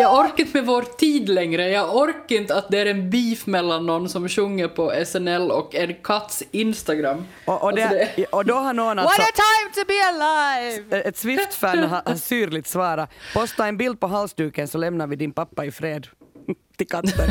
jag 0.00 0.18
orkar 0.18 0.44
inte 0.44 0.56
med 0.56 0.66
vår 0.66 0.82
tid 0.82 1.28
längre. 1.28 1.70
Jag 1.70 1.96
orkar 1.96 2.36
inte 2.36 2.54
att 2.54 2.70
det 2.70 2.78
är 2.78 2.86
en 2.86 3.10
beef 3.10 3.46
mellan 3.46 3.86
någon 3.86 4.08
som 4.08 4.28
sjunger 4.28 4.68
på 4.68 4.92
SNL 5.06 5.50
och 5.50 5.74
en 5.74 5.94
katts 5.94 6.42
Instagram. 6.50 7.26
Och, 7.44 7.62
och, 7.62 7.74
det, 7.74 7.84
Alltså 7.84 8.22
och 8.36 8.44
då 8.44 8.54
har 8.54 8.72
någon 8.72 8.96
What 8.96 9.06
alltså, 9.06 9.22
a 9.22 9.32
time 9.34 9.74
to 9.74 9.88
be 9.88 10.08
alive! 10.08 11.08
ett 11.08 11.16
Swift-fan 11.16 11.78
har, 11.78 12.02
har 12.04 12.14
syrligt 12.14 12.66
svarat 12.66 13.10
posta 13.34 13.66
en 13.66 13.76
bild 13.76 14.00
på 14.00 14.06
halsduken 14.06 14.68
så 14.68 14.78
lämnar 14.78 15.06
vi 15.06 15.16
din 15.16 15.32
pappa 15.32 15.64
i 15.64 15.70
fred. 15.70 16.06
Till 16.76 16.88
katten. 16.88 17.30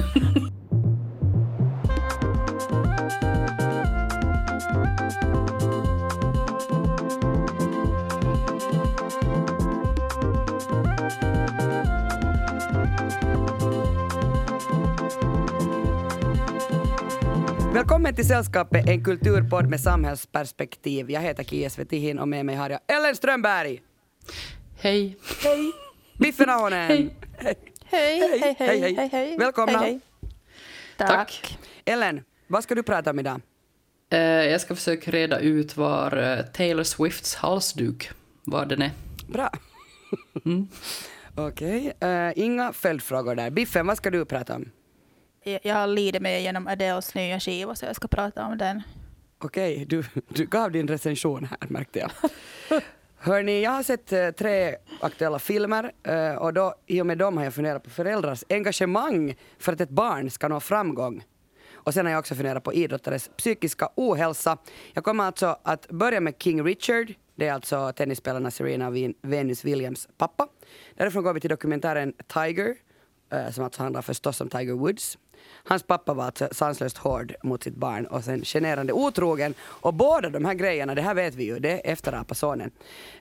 Välkommen 17.80 18.16
till 18.16 18.28
Sällskapet, 18.28 18.88
en 18.88 19.04
kulturpodd 19.04 19.70
med 19.70 19.82
samhällsperspektiv. 19.82 21.12
Jag 21.12 21.22
heter 21.22 21.44
Kia 21.44 21.70
Svetihin 21.70 22.20
och 22.20 22.28
med 22.28 22.46
mig 22.46 22.56
har 22.56 22.70
jag 22.70 22.80
Ellen 22.88 23.16
Strömberg. 23.16 23.82
Hej. 24.80 25.18
Hej! 25.44 25.72
Biffen 26.18 26.50
Ahonen. 26.50 26.88
Hej. 26.88 27.16
Hej. 27.38 27.56
Hej, 27.86 28.20
hej, 28.20 28.40
hej, 28.42 28.56
Hej, 28.68 28.80
hej. 28.80 28.96
hej, 28.96 29.10
hej. 29.12 29.38
Välkomna. 29.38 29.80
Hej, 29.80 29.90
hej. 29.90 30.00
Tack. 30.98 31.58
Ellen, 31.86 32.24
vad 32.48 32.64
ska 32.64 32.76
du 32.76 32.84
prata 32.84 33.10
om 33.10 33.20
idag? 33.20 33.42
Eh, 34.12 34.20
jag 34.20 34.62
ska 34.62 34.76
försöka 34.76 35.12
reda 35.12 35.40
ut 35.40 35.78
var 35.78 36.18
eh, 36.18 36.46
Taylor 36.46 36.84
Swifts 36.84 37.36
halsduk, 37.36 38.12
var 38.44 38.66
den 38.66 38.82
är. 38.82 38.92
Bra. 39.28 39.50
Okej, 41.36 41.94
eh, 42.00 42.32
inga 42.36 42.74
följdfrågor 42.74 43.36
där. 43.36 43.50
Biffen, 43.50 43.88
vad 43.88 43.98
ska 43.98 44.10
du 44.12 44.26
prata 44.26 44.56
om? 44.56 44.72
Jag 45.44 45.76
har 45.76 45.88
lidit 45.88 46.22
mig 46.22 46.44
genom 46.44 46.68
Adeles 46.68 47.16
nya 47.16 47.40
skiva 47.40 47.76
så 47.76 47.86
jag 47.86 47.96
ska 47.96 48.08
prata 48.08 48.46
om 48.46 48.58
den. 48.58 48.82
Okej, 49.38 49.86
du, 49.86 50.04
du 50.28 50.46
gav 50.46 50.72
din 50.72 50.88
recension 50.88 51.44
här 51.44 51.58
märkte 51.68 52.00
jag. 52.00 52.12
Hörni, 53.18 53.64
jag 53.64 53.72
har 53.72 53.84
sett 53.84 54.14
eh, 54.14 54.30
tre 54.30 54.76
aktuella 55.02 55.40
filmer 55.40 55.92
eh, 56.04 56.36
och 56.36 56.54
då, 56.54 56.76
i 56.88 57.02
och 57.02 57.06
med 57.06 57.18
dem 57.18 57.38
har 57.38 57.44
jag 57.44 57.54
funderat 57.54 57.84
på 57.84 57.90
föräldrars 57.90 58.44
engagemang 58.50 59.36
för 59.60 59.74
att 59.74 59.82
ett 59.82 59.90
barn 59.90 60.30
ska 60.30 60.48
nå 60.48 60.60
framgång. 60.60 61.24
Och 61.74 61.94
sen 61.94 62.06
har 62.06 62.12
jag 62.12 62.20
också 62.20 62.36
funderat 62.36 62.64
på 62.64 62.74
idrottares 62.74 63.30
psykiska 63.38 63.90
ohälsa. 63.96 64.58
Jag 64.94 65.04
kommer 65.04 65.24
alltså 65.24 65.58
att 65.64 65.88
börja 65.88 66.20
med 66.20 66.34
King 66.40 66.64
Richard. 66.64 67.14
Det 67.36 67.48
är 67.48 67.54
alltså 67.54 67.92
tennisspelarna 67.92 68.52
Serena 68.52 69.14
Venus 69.22 69.66
Williams 69.66 70.08
pappa. 70.18 70.48
Därifrån 70.96 71.24
går 71.24 71.34
vi 71.34 71.40
till 71.40 71.50
dokumentären 71.50 72.14
Tiger, 72.28 72.76
eh, 73.32 73.52
som 73.52 73.64
alltså 73.64 73.84
handlar 73.84 74.02
förstås 74.02 74.42
om 74.42 74.50
Tiger 74.50 74.74
Woods. 74.74 75.18
Hans 75.64 75.84
pappa 75.84 76.14
var 76.14 76.26
alltså 76.26 76.48
sanslöst 76.52 76.98
hård 76.98 77.36
mot 77.44 77.64
sitt 77.64 77.76
barn 77.76 78.06
och 78.06 78.24
sen 78.24 78.42
generande 78.46 78.94
otrogen. 78.94 79.54
Och 79.62 79.94
båda 79.94 80.30
de 80.30 80.46
här 80.46 80.54
grejerna, 80.54 80.96
det 80.96 81.02
här 81.02 81.14
vet 81.14 81.36
vi 81.36 81.44
ju, 81.44 81.60
det 81.60 81.90
efterapar 81.92 82.36
sonen. 82.36 82.72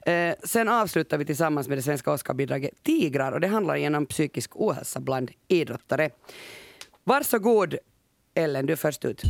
Eh, 0.05 0.33
sen 0.43 0.69
avslutar 0.69 1.17
vi 1.17 1.25
tillsammans 1.25 1.67
med 1.67 1.77
det 1.77 1.81
svenska 1.81 2.11
Oscarbidraget 2.11 2.83
Tigrar 2.83 3.31
och 3.31 3.39
det 3.39 3.47
handlar 3.47 3.75
igen 3.75 3.95
om 3.95 4.05
psykisk 4.05 4.51
ohälsa 4.55 4.99
bland 4.99 5.31
idrottare. 5.47 6.09
Varsågod 7.03 7.75
Ellen, 8.33 8.65
du 8.65 8.73
är 8.73 8.77
först 8.77 9.05
ut. 9.05 9.21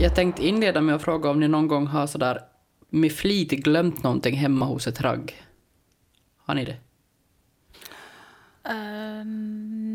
Jag 0.00 0.14
tänkte 0.14 0.46
inleda 0.46 0.80
med 0.80 0.94
att 0.94 1.02
fråga 1.02 1.30
om 1.30 1.40
ni 1.40 1.48
någon 1.48 1.68
gång 1.68 1.86
har 1.86 2.06
sådär 2.06 2.40
med 2.88 3.12
flit 3.12 3.50
glömt 3.50 4.02
någonting 4.02 4.36
hemma 4.36 4.66
hos 4.66 4.86
ett 4.86 5.00
ragg. 5.00 5.42
Har 6.36 6.54
ni 6.54 6.64
det? 6.64 6.76
Uh, 8.70 9.24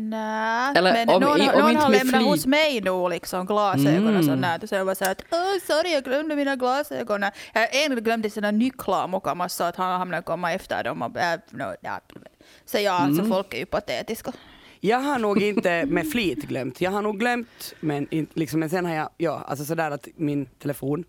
Nej, 0.06 0.72
Eller 0.76 0.92
men 0.92 1.08
om- 1.08 1.22
någon, 1.22 1.40
i- 1.40 1.50
om 1.50 1.58
någon 1.60 1.70
inte 1.70 1.82
har 1.82 1.90
lämnat 1.90 2.14
flit. 2.16 2.28
hos 2.28 2.46
mig 2.46 2.80
nu 2.80 3.08
liksom 3.10 3.46
glasögon 3.46 4.04
och 4.06 4.10
Mm. 4.10 4.22
sånt 4.22 4.42
där. 4.42 4.66
Så 4.66 4.74
jag 4.74 4.84
var 4.84 4.94
så 4.94 5.04
att 5.04 5.20
oh, 5.20 5.58
sorry 5.66 5.92
jag 5.92 6.04
glömde 6.04 6.36
mina 6.36 6.56
glasögon. 6.56 7.22
Jag 7.52 7.84
en 7.84 7.94
glömde 8.04 8.30
sina 8.30 8.50
nycklar 8.50 9.08
mukamas 9.08 9.54
så 9.54 9.64
att 9.64 9.76
han 9.76 9.98
hamnade 9.98 10.22
komma 10.22 10.52
efter 10.52 10.84
dem. 10.84 11.02
Och, 11.02 11.18
äh, 11.18 11.38
no, 11.50 11.74
ja. 11.80 12.00
Så 12.66 12.78
ja, 12.78 12.98
Mm. 12.98 13.08
alltså 13.08 13.24
folk 13.32 13.54
är 13.54 13.58
ju 13.58 13.66
patetiska. 13.66 14.32
Jag 14.80 14.98
har 15.00 15.18
nog 15.18 15.42
inte 15.42 15.86
med 15.86 16.10
flit 16.10 16.42
glömt. 16.44 16.80
Jag 16.80 16.90
har 16.90 17.02
nog 17.02 17.18
glömt, 17.18 17.74
men, 17.80 18.08
in, 18.10 18.26
liksom, 18.34 18.60
men 18.60 18.70
sen 18.70 18.86
har 18.86 18.94
jag, 18.94 19.08
ja, 19.16 19.44
alltså 19.48 19.64
sådär 19.64 19.90
att 19.90 20.08
min 20.16 20.46
telefon 20.46 21.04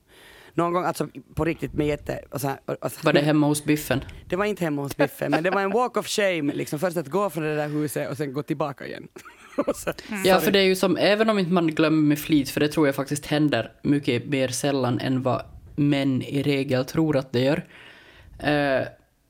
någon 0.56 0.74
gång, 0.74 0.84
alltså 0.86 1.08
på 1.36 1.46
riktigt 1.46 1.74
med 1.74 1.88
jätte... 1.88 2.20
Och 2.32 2.42
så 2.42 2.48
här, 2.48 2.58
och, 2.66 2.74
och 2.82 2.92
så, 2.92 3.00
Var 3.04 3.14
det 3.14 3.22
hemma 3.22 3.48
hos 3.48 3.64
Biffen? 3.66 4.00
Det 4.28 4.36
var 4.36 4.46
inte 4.46 4.64
hemma 4.64 4.82
hos 4.82 4.98
Biffen, 4.98 5.32
men 5.32 5.44
det 5.44 5.50
var 5.52 5.62
en 5.62 5.72
walk 5.72 5.98
of 5.98 6.08
shame, 6.08 6.54
liksom 6.54 6.80
först 6.80 6.98
att 6.98 7.08
gå 7.08 7.30
från 7.30 7.44
det 7.44 7.56
där 7.56 7.68
huset 7.70 8.10
och 8.12 8.18
sen 8.18 8.34
gå 8.34 8.44
tillbaka 8.44 8.88
igen. 8.88 9.08
Så- 9.76 9.92
Ja, 10.26 10.34
sorry. 10.34 10.40
för 10.46 10.52
det 10.52 10.60
är 10.60 10.64
ju 10.64 10.76
som, 10.76 10.98
även 10.98 11.30
om 11.30 11.40
inte 11.40 11.52
man 11.52 11.68
glömmer 11.68 12.02
med 12.02 12.20
flit, 12.20 12.50
för 12.50 12.60
det 12.60 12.68
tror 12.68 12.86
jag 12.88 12.96
faktiskt 12.96 13.26
händer 13.26 13.72
mycket 13.84 14.26
mer 14.26 14.48
sällan 14.48 15.00
än 15.00 15.22
vad 15.22 15.42
män 15.76 16.22
i 16.22 16.44
regel 16.44 16.86
tror 16.86 17.18
att 17.18 17.32
det 17.32 17.40
gör. 17.40 17.66
Eh, 18.40 18.88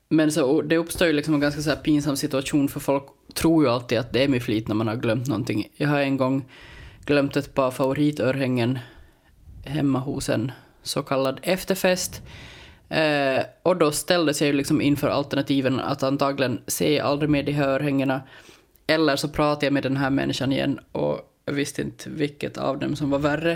men 0.10 0.32
så, 0.32 0.62
det 0.62 0.78
uppstår 0.78 1.08
ju 1.08 1.14
liksom 1.14 1.34
en 1.34 1.40
ganska 1.40 1.62
så 1.62 1.70
här 1.70 1.78
pinsam 1.78 2.16
situation, 2.18 2.70
för 2.70 2.80
folk 2.80 3.04
tror 3.34 3.64
ju 3.64 3.70
alltid 3.70 3.98
att 3.98 4.14
det 4.14 4.24
är 4.24 4.28
med 4.28 4.44
flit 4.44 4.68
när 4.68 4.76
man 4.76 4.88
har 4.88 4.96
glömt 4.96 5.28
någonting. 5.28 5.68
Jag 5.78 5.90
har 5.90 6.00
en 6.00 6.18
gång 6.18 6.46
glömt 7.06 7.36
ett 7.36 7.54
par 7.54 7.72
favoritörhängen 7.72 8.80
hemma 9.66 10.00
hos 10.00 10.30
en 10.30 10.52
så 10.86 11.04
kallad 11.04 11.40
efterfest. 11.44 12.22
Eh, 12.90 13.44
och 13.64 13.78
då 13.78 13.92
ställdes 13.92 14.42
jag 14.42 14.48
ju 14.48 14.54
liksom 14.54 14.82
inför 14.82 15.08
alternativen 15.08 15.80
att 15.80 16.04
antagligen 16.04 16.62
se 16.68 17.00
aldrig 17.00 17.30
mer 17.30 17.44
de 17.44 17.52
här 17.52 17.68
örhängena 17.68 18.22
eller 18.88 19.16
så 19.16 19.30
pratade 19.30 19.66
jag 19.66 19.74
med 19.74 19.84
den 19.84 19.98
här 19.98 20.10
människan 20.10 20.52
igen 20.52 20.80
och 20.92 21.32
jag 21.46 21.54
visste 21.54 21.82
inte 21.82 22.10
vilket 22.10 22.58
av 22.58 22.80
dem 22.80 22.96
som 22.96 23.10
var 23.10 23.20
värre. 23.20 23.52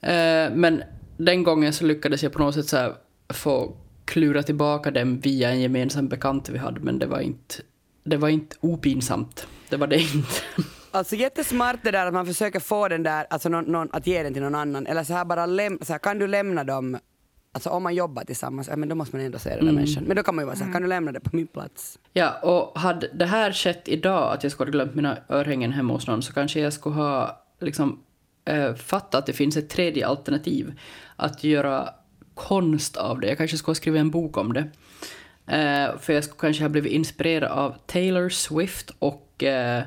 Eh, 0.00 0.54
men 0.54 0.82
den 1.16 1.42
gången 1.42 1.72
så 1.72 1.84
lyckades 1.84 2.22
jag 2.22 2.32
på 2.32 2.38
något 2.38 2.54
sätt 2.54 2.68
så 2.68 2.76
här 2.76 2.94
få 3.28 3.76
klura 4.04 4.42
tillbaka 4.42 4.90
dem 4.90 5.20
via 5.20 5.50
en 5.50 5.60
gemensam 5.60 6.08
bekant 6.08 6.48
vi 6.48 6.58
hade, 6.58 6.80
men 6.80 6.98
det 6.98 7.06
var 7.06 7.20
inte, 7.20 7.54
det 8.04 8.16
var 8.16 8.28
inte 8.28 8.56
opinsamt. 8.60 9.46
Det 9.68 9.76
var 9.76 9.86
det 9.86 10.00
inte. 10.00 10.42
Alltså 10.96 11.16
jättesmart 11.16 11.76
det 11.82 11.90
där 11.90 12.06
att 12.06 12.14
man 12.14 12.26
försöker 12.26 12.60
få 12.60 12.88
den 12.88 13.02
där, 13.02 13.26
alltså 13.30 13.48
någon, 13.48 13.64
någon, 13.64 13.88
att 13.92 14.06
ge 14.06 14.22
den 14.22 14.32
till 14.32 14.42
någon 14.42 14.54
annan. 14.54 14.86
Eller 14.86 15.04
så 15.04 15.12
här 15.12 15.24
bara 15.24 15.46
läm, 15.46 15.78
så 15.82 15.92
här, 15.92 15.98
kan 15.98 16.18
du 16.18 16.26
lämna 16.26 16.64
dem, 16.64 16.98
alltså 17.52 17.70
om 17.70 17.82
man 17.82 17.94
jobbar 17.94 18.24
tillsammans, 18.24 18.68
ja, 18.68 18.76
men 18.76 18.88
då 18.88 18.94
måste 18.94 19.16
man 19.16 19.24
ändå 19.24 19.38
se 19.38 19.56
den 19.56 19.66
där 19.66 19.72
människan. 19.72 20.04
Men 20.04 20.16
då 20.16 20.22
kan 20.22 20.34
man 20.34 20.42
ju 20.42 20.46
vara 20.46 20.56
så 20.56 20.64
här, 20.64 20.72
kan 20.72 20.82
du 20.82 20.88
lämna 20.88 21.12
det 21.12 21.20
på 21.20 21.36
min 21.36 21.46
plats? 21.46 21.98
Ja, 22.12 22.38
och 22.42 22.80
hade 22.80 23.08
det 23.14 23.26
här 23.26 23.52
skett 23.52 23.88
idag, 23.88 24.34
att 24.34 24.42
jag 24.42 24.52
skulle 24.52 24.68
ha 24.68 24.72
glömt 24.72 24.94
mina 24.94 25.18
örhängen 25.28 25.72
hemma 25.72 25.92
hos 25.92 26.06
någon, 26.06 26.22
så 26.22 26.32
kanske 26.32 26.60
jag 26.60 26.72
skulle 26.72 26.94
ha 26.94 27.42
liksom, 27.60 28.00
eh, 28.44 28.74
fattat 28.74 29.14
att 29.14 29.26
det 29.26 29.32
finns 29.32 29.56
ett 29.56 29.68
tredje 29.68 30.06
alternativ. 30.06 30.80
Att 31.16 31.44
göra 31.44 31.88
konst 32.34 32.96
av 32.96 33.20
det. 33.20 33.28
Jag 33.28 33.38
kanske 33.38 33.56
skulle 33.56 33.70
ha 33.70 33.74
skrivit 33.74 34.00
en 34.00 34.10
bok 34.10 34.36
om 34.36 34.52
det. 34.52 34.68
Eh, 35.46 35.98
för 35.98 36.12
jag 36.12 36.24
skulle 36.24 36.40
kanske 36.40 36.64
ha 36.64 36.68
blivit 36.68 36.92
inspirerad 36.92 37.50
av 37.50 37.74
Taylor 37.86 38.28
Swift 38.28 38.90
och 38.98 39.44
eh, 39.44 39.82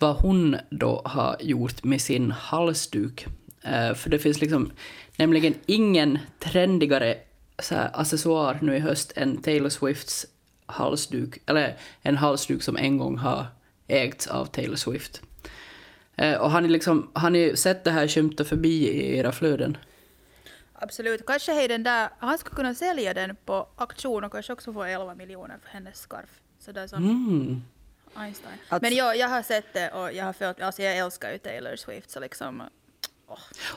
vad 0.00 0.16
hon 0.16 0.56
då 0.70 1.02
har 1.04 1.36
gjort 1.40 1.84
med 1.84 2.00
sin 2.00 2.30
halsduk. 2.30 3.26
Eh, 3.62 3.94
för 3.94 4.10
det 4.10 4.18
finns 4.18 4.40
liksom 4.40 4.72
nämligen 5.16 5.54
ingen 5.66 6.18
trendigare 6.38 7.16
så 7.58 7.74
här, 7.74 7.90
accessoar 7.92 8.58
nu 8.62 8.76
i 8.76 8.78
höst 8.78 9.12
än 9.16 9.36
Taylor 9.36 9.68
Swifts 9.68 10.26
halsduk, 10.66 11.38
eller 11.46 11.76
en 12.02 12.16
halsduk 12.16 12.62
som 12.62 12.76
en 12.76 12.98
gång 12.98 13.18
har 13.18 13.46
ägts 13.88 14.26
av 14.26 14.46
Taylor 14.46 14.76
Swift. 14.76 15.22
Eh, 16.16 16.40
och 16.40 16.50
har 16.50 16.60
ni, 16.60 16.68
liksom, 16.68 17.10
har 17.12 17.30
ni 17.30 17.56
sett 17.56 17.84
det 17.84 17.90
här 17.90 18.08
skymta 18.08 18.44
förbi 18.44 18.88
i 18.88 19.18
era 19.18 19.32
flöden? 19.32 19.76
Absolut. 20.72 21.26
Kanske 21.26 21.52
hej 21.52 21.68
den 21.68 21.82
där, 21.82 22.08
han 22.18 22.38
skulle 22.38 22.56
kunna 22.56 22.74
sälja 22.74 23.14
den 23.14 23.36
på 23.44 23.68
auktion 23.76 24.24
och 24.24 24.32
kanske 24.32 24.52
också 24.52 24.72
få 24.72 24.82
11 24.82 25.14
miljoner 25.14 25.58
för 25.62 25.70
hennes 25.70 25.98
scarf. 25.98 26.40
Så 26.58 26.72
det 26.72 26.88
som 26.88 27.04
Mm. 27.04 27.62
Einstein. 28.14 28.54
Att- 28.68 28.82
Men 28.82 28.94
jag, 28.94 29.16
jag 29.16 29.28
har 29.28 29.42
sett 29.42 29.72
det 29.72 29.90
och 29.90 30.12
jag 30.12 30.24
har 30.24 30.32
följt, 30.32 30.60
alltså 30.60 30.82
jag 30.82 30.96
älskar 30.96 31.32
ju 31.32 31.38
Taylor 31.38 31.76
Swift 31.76 32.10
så 32.10 32.20
liksom 32.20 32.62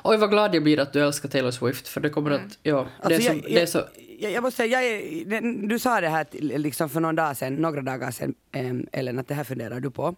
Oj, 0.04 0.18
vad 0.18 0.30
glad 0.30 0.56
jag 0.56 0.64
blir 0.64 0.80
att 0.80 0.94
du 0.94 1.04
älskar 1.04 1.30
Taylor 1.30 1.52
Swift, 1.52 1.88
för 1.88 2.02
det 2.02 2.10
kommer 2.10 2.32
att... 2.32 2.42
Ja, 2.64 2.88
det 3.08 3.14
är, 3.16 3.16
Alltså, 3.16 3.30
som, 3.30 3.36
jag, 3.38 3.46
det 3.54 3.62
är 3.62 3.66
så... 3.66 3.88
jag, 4.20 4.32
jag 4.32 4.42
måste 4.44 4.58
säga, 4.58 4.82
jag 4.84 5.70
du 5.70 5.80
sa 5.80 6.02
det 6.02 6.10
här 6.10 6.24
till- 6.24 6.62
liksom 6.62 6.90
för 6.90 7.00
någon 7.00 7.16
dag 7.16 7.38
sedan, 7.38 7.56
några 7.56 7.82
dagar 7.82 8.12
sedan, 8.12 8.34
em, 8.52 8.88
Ellen, 8.92 9.20
att 9.20 9.28
det 9.28 9.34
här 9.34 9.44
funderar 9.44 9.80
du 9.80 9.92
på. 9.92 10.16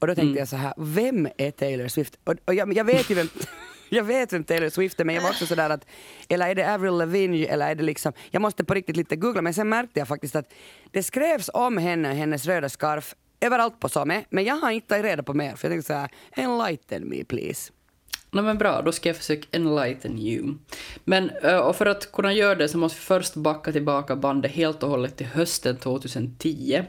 Och 0.00 0.06
då 0.06 0.14
tänkte 0.14 0.22
Mm. 0.22 0.36
jag 0.36 0.48
så 0.48 0.56
här, 0.56 0.74
vem 0.76 1.28
är 1.36 1.50
Taylor 1.50 1.88
Swift? 1.88 2.18
Och, 2.24 2.34
och 2.44 2.54
jag, 2.54 2.72
jag 2.72 2.84
vet 2.84 3.10
ju 3.10 3.14
vem, 3.14 3.28
jag 3.88 4.04
vet 4.04 4.32
vem 4.32 4.44
Taylor 4.44 4.68
Swift 4.68 5.00
är, 5.00 5.04
men 5.04 5.14
jag 5.14 5.22
var 5.22 5.30
också 5.30 5.46
sådär 5.46 5.70
att, 5.70 5.86
eller 6.28 6.48
är 6.48 6.54
det 6.54 6.74
Avril 6.74 6.92
Lavigne, 6.98 7.46
eller 7.46 7.70
är 7.70 7.74
det 7.74 7.82
liksom, 7.82 8.12
jag 8.30 8.42
måste 8.42 8.64
på 8.64 8.74
riktigt 8.74 8.96
lite 8.96 9.16
googla, 9.16 9.42
men 9.42 9.54
sen 9.54 9.68
märkte 9.68 9.98
jag 9.98 10.08
faktiskt 10.08 10.36
att 10.36 10.52
det 10.90 11.02
skrevs 11.02 11.50
om 11.54 11.78
henne 11.78 12.08
hennes 12.12 12.46
röda 12.46 12.68
scarf 12.68 13.14
överallt 13.40 13.80
på 13.80 13.88
same, 13.88 14.24
men 14.30 14.44
jag 14.44 14.54
har 14.54 14.70
inte 14.70 14.88
tagit 14.88 15.04
reda 15.04 15.22
på 15.22 15.34
mer, 15.34 15.56
för 15.56 15.68
jag 15.68 15.72
tänkte 15.72 15.86
så 15.86 15.94
här, 15.94 16.10
enlighten 16.32 17.08
me 17.08 17.24
please. 17.24 17.72
Nej 18.30 18.44
men 18.44 18.58
bra, 18.58 18.82
då 18.82 18.92
ska 18.92 19.08
jag 19.08 19.16
försöka 19.16 19.48
enlighten 19.52 20.18
you. 20.18 20.54
Men 21.04 21.30
eh, 21.30 21.58
och 21.58 21.76
för 21.76 21.86
att 21.86 22.12
kunna 22.12 22.32
göra 22.32 22.54
det 22.54 22.68
så 22.68 22.78
måste 22.78 22.98
vi 22.98 23.04
först 23.04 23.34
backa 23.34 23.72
tillbaka 23.72 24.16
bandet 24.16 24.52
helt 24.52 24.82
och 24.82 24.90
hållet 24.90 25.16
till 25.16 25.26
hösten 25.26 25.76
2010. 25.76 26.82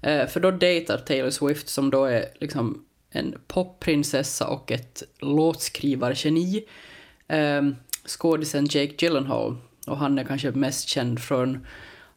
Eh, 0.00 0.26
för 0.26 0.40
då 0.40 0.50
dejtar 0.50 0.98
Taylor 0.98 1.30
Swift, 1.30 1.68
som 1.68 1.90
då 1.90 2.04
är 2.04 2.24
liksom 2.40 2.84
en 3.10 3.34
popprinsessa 3.46 4.48
och 4.48 4.72
ett 4.72 5.02
låtskrivargeni, 5.18 6.64
eh, 7.28 7.62
skådisen 8.06 8.64
Jake 8.70 8.94
Gyllenhaal. 8.98 9.56
Och 9.86 9.98
han 9.98 10.18
är 10.18 10.24
kanske 10.24 10.50
mest 10.50 10.88
känd 10.88 11.20
från 11.20 11.66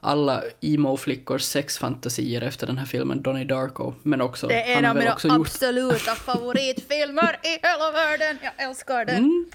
alla 0.03 0.43
emo-flickors 0.61 1.41
sexfantasier 1.41 2.41
efter 2.41 2.67
den 2.67 2.77
här 2.77 2.85
filmen 2.85 3.21
Donnie 3.21 3.45
Darko. 3.45 3.93
Men 4.03 4.21
också, 4.21 4.47
Det 4.47 4.71
är 4.71 4.77
en 4.77 4.85
av 4.85 4.95
mina 4.95 5.09
gjort 5.11 5.25
absoluta 5.25 6.15
favoritfilmer 6.15 7.39
i 7.43 7.67
hela 7.67 7.91
världen. 7.91 8.37
Jag 8.41 8.67
älskar 8.67 9.05
den. 9.05 9.17
Mm. 9.17 9.45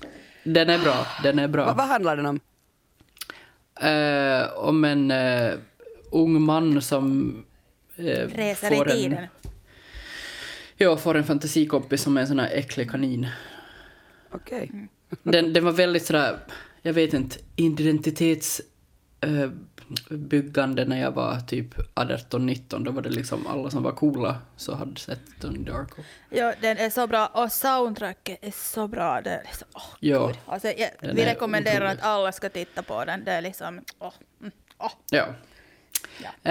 Den 0.44 0.70
är 0.70 0.78
bra, 0.78 1.06
den 1.22 1.38
är 1.38 1.48
bra. 1.48 1.64
Vad, 1.66 1.76
vad 1.76 1.86
handlar 1.86 2.16
den 2.16 2.26
om? 2.26 2.40
Eh, 3.80 4.58
om 4.58 4.84
en 4.84 5.10
eh, 5.10 5.52
ung 6.10 6.42
man 6.42 6.82
som 6.82 7.36
eh, 7.96 8.04
Reser 8.04 8.72
i 8.72 8.76
får 8.76 8.90
en, 8.90 8.96
tiden. 8.96 9.26
ja, 10.76 10.96
får 10.96 11.14
en 11.14 11.24
fantasikompis 11.24 12.02
som 12.02 12.16
är 12.16 12.20
en 12.20 12.26
sån 12.26 12.38
här 12.38 12.50
äcklig 12.52 12.90
kanin. 12.90 13.26
Okej. 14.32 14.70
Mm. 14.72 14.88
Den, 15.22 15.52
den 15.52 15.64
var 15.64 15.72
väldigt 15.72 16.06
sådär, 16.06 16.38
jag 16.82 16.92
vet 16.92 17.14
inte, 17.14 17.38
identitets... 17.56 18.62
eh, 19.20 19.50
byggande 20.08 20.84
när 20.84 21.00
jag 21.00 21.10
var 21.10 21.40
typ 21.40 21.74
18-19. 21.94 22.84
Då 22.84 22.90
var 22.90 23.02
det 23.02 23.10
liksom 23.10 23.46
alla 23.46 23.70
som 23.70 23.82
var 23.82 23.92
coola 23.92 24.38
så 24.56 24.74
hade 24.74 25.00
sett 25.00 25.40
Donnie 25.40 25.64
Darko. 25.64 26.02
Ja, 26.30 26.54
den 26.60 26.78
är 26.78 26.90
så 26.90 27.06
bra 27.06 27.26
och 27.26 27.52
soundtracket 27.52 28.38
är 28.42 28.50
så 28.50 28.88
bra. 28.88 29.20
Det 29.20 29.30
är 29.30 29.42
liksom, 29.42 29.68
åh, 29.74 29.82
Ja. 30.00 30.32
Alltså, 30.46 30.68
jag, 30.68 30.90
vi 31.00 31.24
rekommenderar 31.24 31.76
otrolig. 31.76 31.92
att 32.00 32.04
alla 32.04 32.32
ska 32.32 32.48
titta 32.48 32.82
på 32.82 33.04
den. 33.04 33.24
Det 33.24 33.32
är 33.32 33.42
liksom... 33.42 33.80
Åh, 33.98 34.12
mm, 34.40 34.52
åh. 34.78 34.92
Ja. 35.10 35.26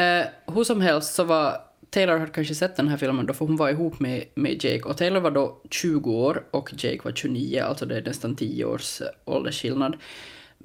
Eh, 0.01 0.25
hur 0.47 0.63
som 0.63 0.81
helst 0.81 1.13
så 1.13 1.23
var 1.23 1.61
Taylor 1.89 2.18
hade 2.18 2.31
kanske 2.31 2.56
sett 2.56 2.75
den 2.75 2.88
här 2.88 2.97
filmen 2.97 3.25
då 3.25 3.33
för 3.33 3.45
hon 3.45 3.56
var 3.56 3.69
ihop 3.69 4.00
med, 4.00 4.23
med 4.35 4.63
Jake 4.63 4.83
och 4.83 4.97
Taylor 4.97 5.19
var 5.19 5.31
då 5.31 5.61
20 5.71 6.11
år 6.11 6.44
och 6.51 6.73
Jake 6.83 7.00
var 7.03 7.11
29, 7.11 7.61
alltså 7.61 7.85
det 7.85 7.97
är 7.97 8.01
nästan 8.01 8.35
10 8.35 8.65
års 8.65 9.01
åldersskillnad. 9.25 9.97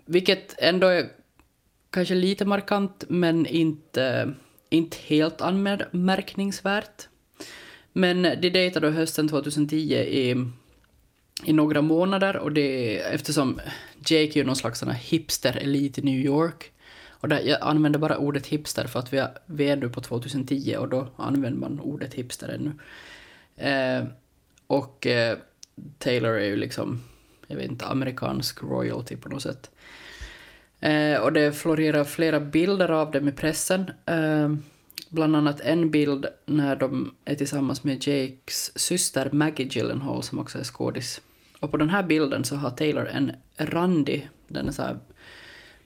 Vilket 0.05 0.55
ändå 0.59 0.87
är 0.87 1.09
kanske 1.91 2.15
lite 2.15 2.45
markant 2.45 3.05
men 3.09 3.47
inte, 3.47 4.35
inte 4.69 4.97
helt 4.97 5.41
anmärkningsvärt. 5.41 7.09
Men 7.93 8.23
de 8.23 8.51
dejtade 8.51 8.87
då 8.87 8.93
hösten 8.93 9.29
2010 9.29 9.77
i, 9.95 10.47
i 11.45 11.53
några 11.53 11.83
månader 11.83 12.37
och 12.37 12.53
det 12.53 12.99
eftersom 12.99 13.61
Jake 14.07 14.41
är 14.41 14.45
någon 14.45 14.57
slags 14.57 14.79
sån 14.79 14.89
här 14.89 14.99
hipster-elit 14.99 15.99
i 15.99 16.03
New 16.03 16.19
York 16.19 16.73
och 17.21 17.29
där, 17.29 17.41
jag 17.41 17.59
använder 17.61 17.99
bara 17.99 18.19
ordet 18.19 18.47
hipster 18.47 18.87
för 18.87 18.99
att 18.99 19.13
vi 19.13 19.19
är, 19.19 19.39
vi 19.47 19.69
är 19.69 19.77
nu 19.77 19.89
på 19.89 20.01
2010 20.01 20.77
och 20.79 20.89
då 20.89 21.09
använder 21.17 21.61
man 21.61 21.81
ordet 21.81 22.15
hipster 22.15 22.49
ännu. 22.49 22.73
Eh, 23.57 24.05
och 24.67 25.07
eh, 25.07 25.39
Taylor 25.99 26.35
är 26.35 26.47
ju 26.47 26.57
liksom, 26.57 27.03
jag 27.47 27.57
vet 27.57 27.71
inte, 27.71 27.87
amerikansk 27.87 28.63
royalty 28.63 29.17
på 29.17 29.29
något 29.29 29.43
sätt. 29.43 29.71
Eh, 30.81 31.21
och 31.21 31.33
det 31.33 31.53
florerar 31.53 32.05
flera 32.05 32.41
bilder 32.41 32.89
av 32.89 33.11
dem 33.11 33.29
i 33.29 33.33
pressen. 33.33 33.91
Eh, 34.07 34.55
bland 35.09 35.37
annat 35.37 35.61
en 35.61 35.91
bild 35.91 36.27
när 36.47 36.77
de 36.77 37.15
är 37.25 37.35
tillsammans 37.35 37.85
med 37.85 38.07
Jakes 38.07 38.79
syster 38.79 39.31
Maggie 39.33 39.69
Gyllenhaal 39.71 40.23
som 40.23 40.39
också 40.39 40.59
är 40.59 40.65
skådis. 40.65 41.21
Och 41.61 41.71
på 41.71 41.77
den 41.77 41.89
här 41.89 42.03
bilden 42.03 42.45
så 42.45 42.57
har 42.57 42.71
Taylor 42.71 43.07
en 43.07 43.33
randig, 43.57 44.29
den 44.49 44.69
är 44.69 44.73
så 44.73 44.83
här 44.83 44.99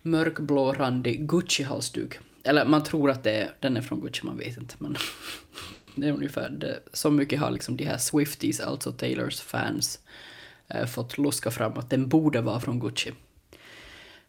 mörkblå 0.02 0.72
randig 0.72 1.30
Gucci-halsduk. 1.30 2.18
Eller 2.44 2.64
man 2.64 2.84
tror 2.84 3.10
att 3.10 3.22
det 3.22 3.30
är, 3.30 3.50
den 3.60 3.76
är 3.76 3.80
från 3.80 4.00
Gucci, 4.00 4.20
man 4.26 4.38
vet 4.38 4.56
inte 4.56 4.74
men 4.78 4.96
det 5.94 6.08
är 6.08 6.12
ungefär 6.12 6.50
det. 6.50 6.80
Så 6.92 7.10
mycket 7.10 7.40
har 7.40 7.50
liksom 7.50 7.76
de 7.76 7.84
här 7.84 7.98
Swifties, 7.98 8.60
alltså 8.60 8.92
Taylors 8.92 9.40
fans, 9.40 9.98
eh, 10.68 10.86
fått 10.86 11.18
luska 11.18 11.50
fram 11.50 11.72
att 11.72 11.90
den 11.90 12.08
borde 12.08 12.40
vara 12.40 12.60
från 12.60 12.80
Gucci. 12.80 13.12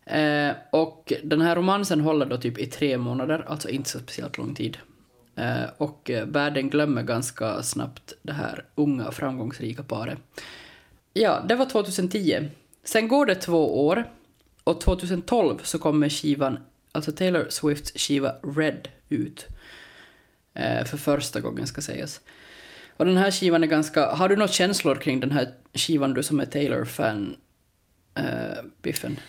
Eh, 0.06 0.52
och 0.70 1.14
den 1.24 1.42
här 1.42 1.56
romansen 1.56 2.02
håller 2.02 2.26
då 2.26 2.38
typ 2.38 2.58
i 2.58 2.66
tre 2.66 2.98
månader, 2.98 3.46
alltså 3.48 3.70
inte 3.70 3.90
så 3.90 4.00
speciellt 4.00 4.38
lång 4.38 4.56
tid. 4.56 4.78
Eh, 5.36 5.64
och 5.78 6.10
eh, 6.10 6.26
världen 6.26 6.70
glömmer 6.70 7.04
ganska 7.04 7.64
snabbt 7.64 8.14
det 8.22 8.34
här 8.34 8.66
unga 8.76 9.12
framgångsrika 9.12 9.84
paret. 9.84 10.18
Ja, 11.14 11.44
det 11.48 11.56
var 11.56 11.66
2010. 11.66 12.50
Sen 12.84 13.08
går 13.08 13.26
det 13.26 13.36
två 13.36 13.88
år 13.88 14.06
och 14.64 14.82
2012 14.82 15.60
så 15.64 15.80
kommer 15.80 16.10
skivan, 16.10 16.60
alltså 16.92 17.12
Taylor 17.12 17.46
Swifts 17.50 17.92
skiva 17.96 18.36
Red 18.58 18.88
ut. 19.10 19.48
Eh, 20.54 20.86
för 20.86 20.98
första 20.98 21.42
gången 21.42 21.68
ska 21.68 21.82
sägas. 21.82 22.22
Och 22.98 23.06
den 23.06 23.18
här 23.18 23.32
skivan 23.32 23.64
är 23.64 23.68
ganska, 23.68 24.06
har 24.06 24.30
du 24.30 24.36
några 24.36 24.52
känslor 24.52 24.96
kring 24.96 25.20
den 25.20 25.32
här 25.32 25.54
skivan 25.74 26.14
du 26.14 26.24
som 26.24 26.40
är 26.40 26.46
Taylor-fan, 26.46 27.36
eh, 28.16 28.64
Biffen? 28.82 29.20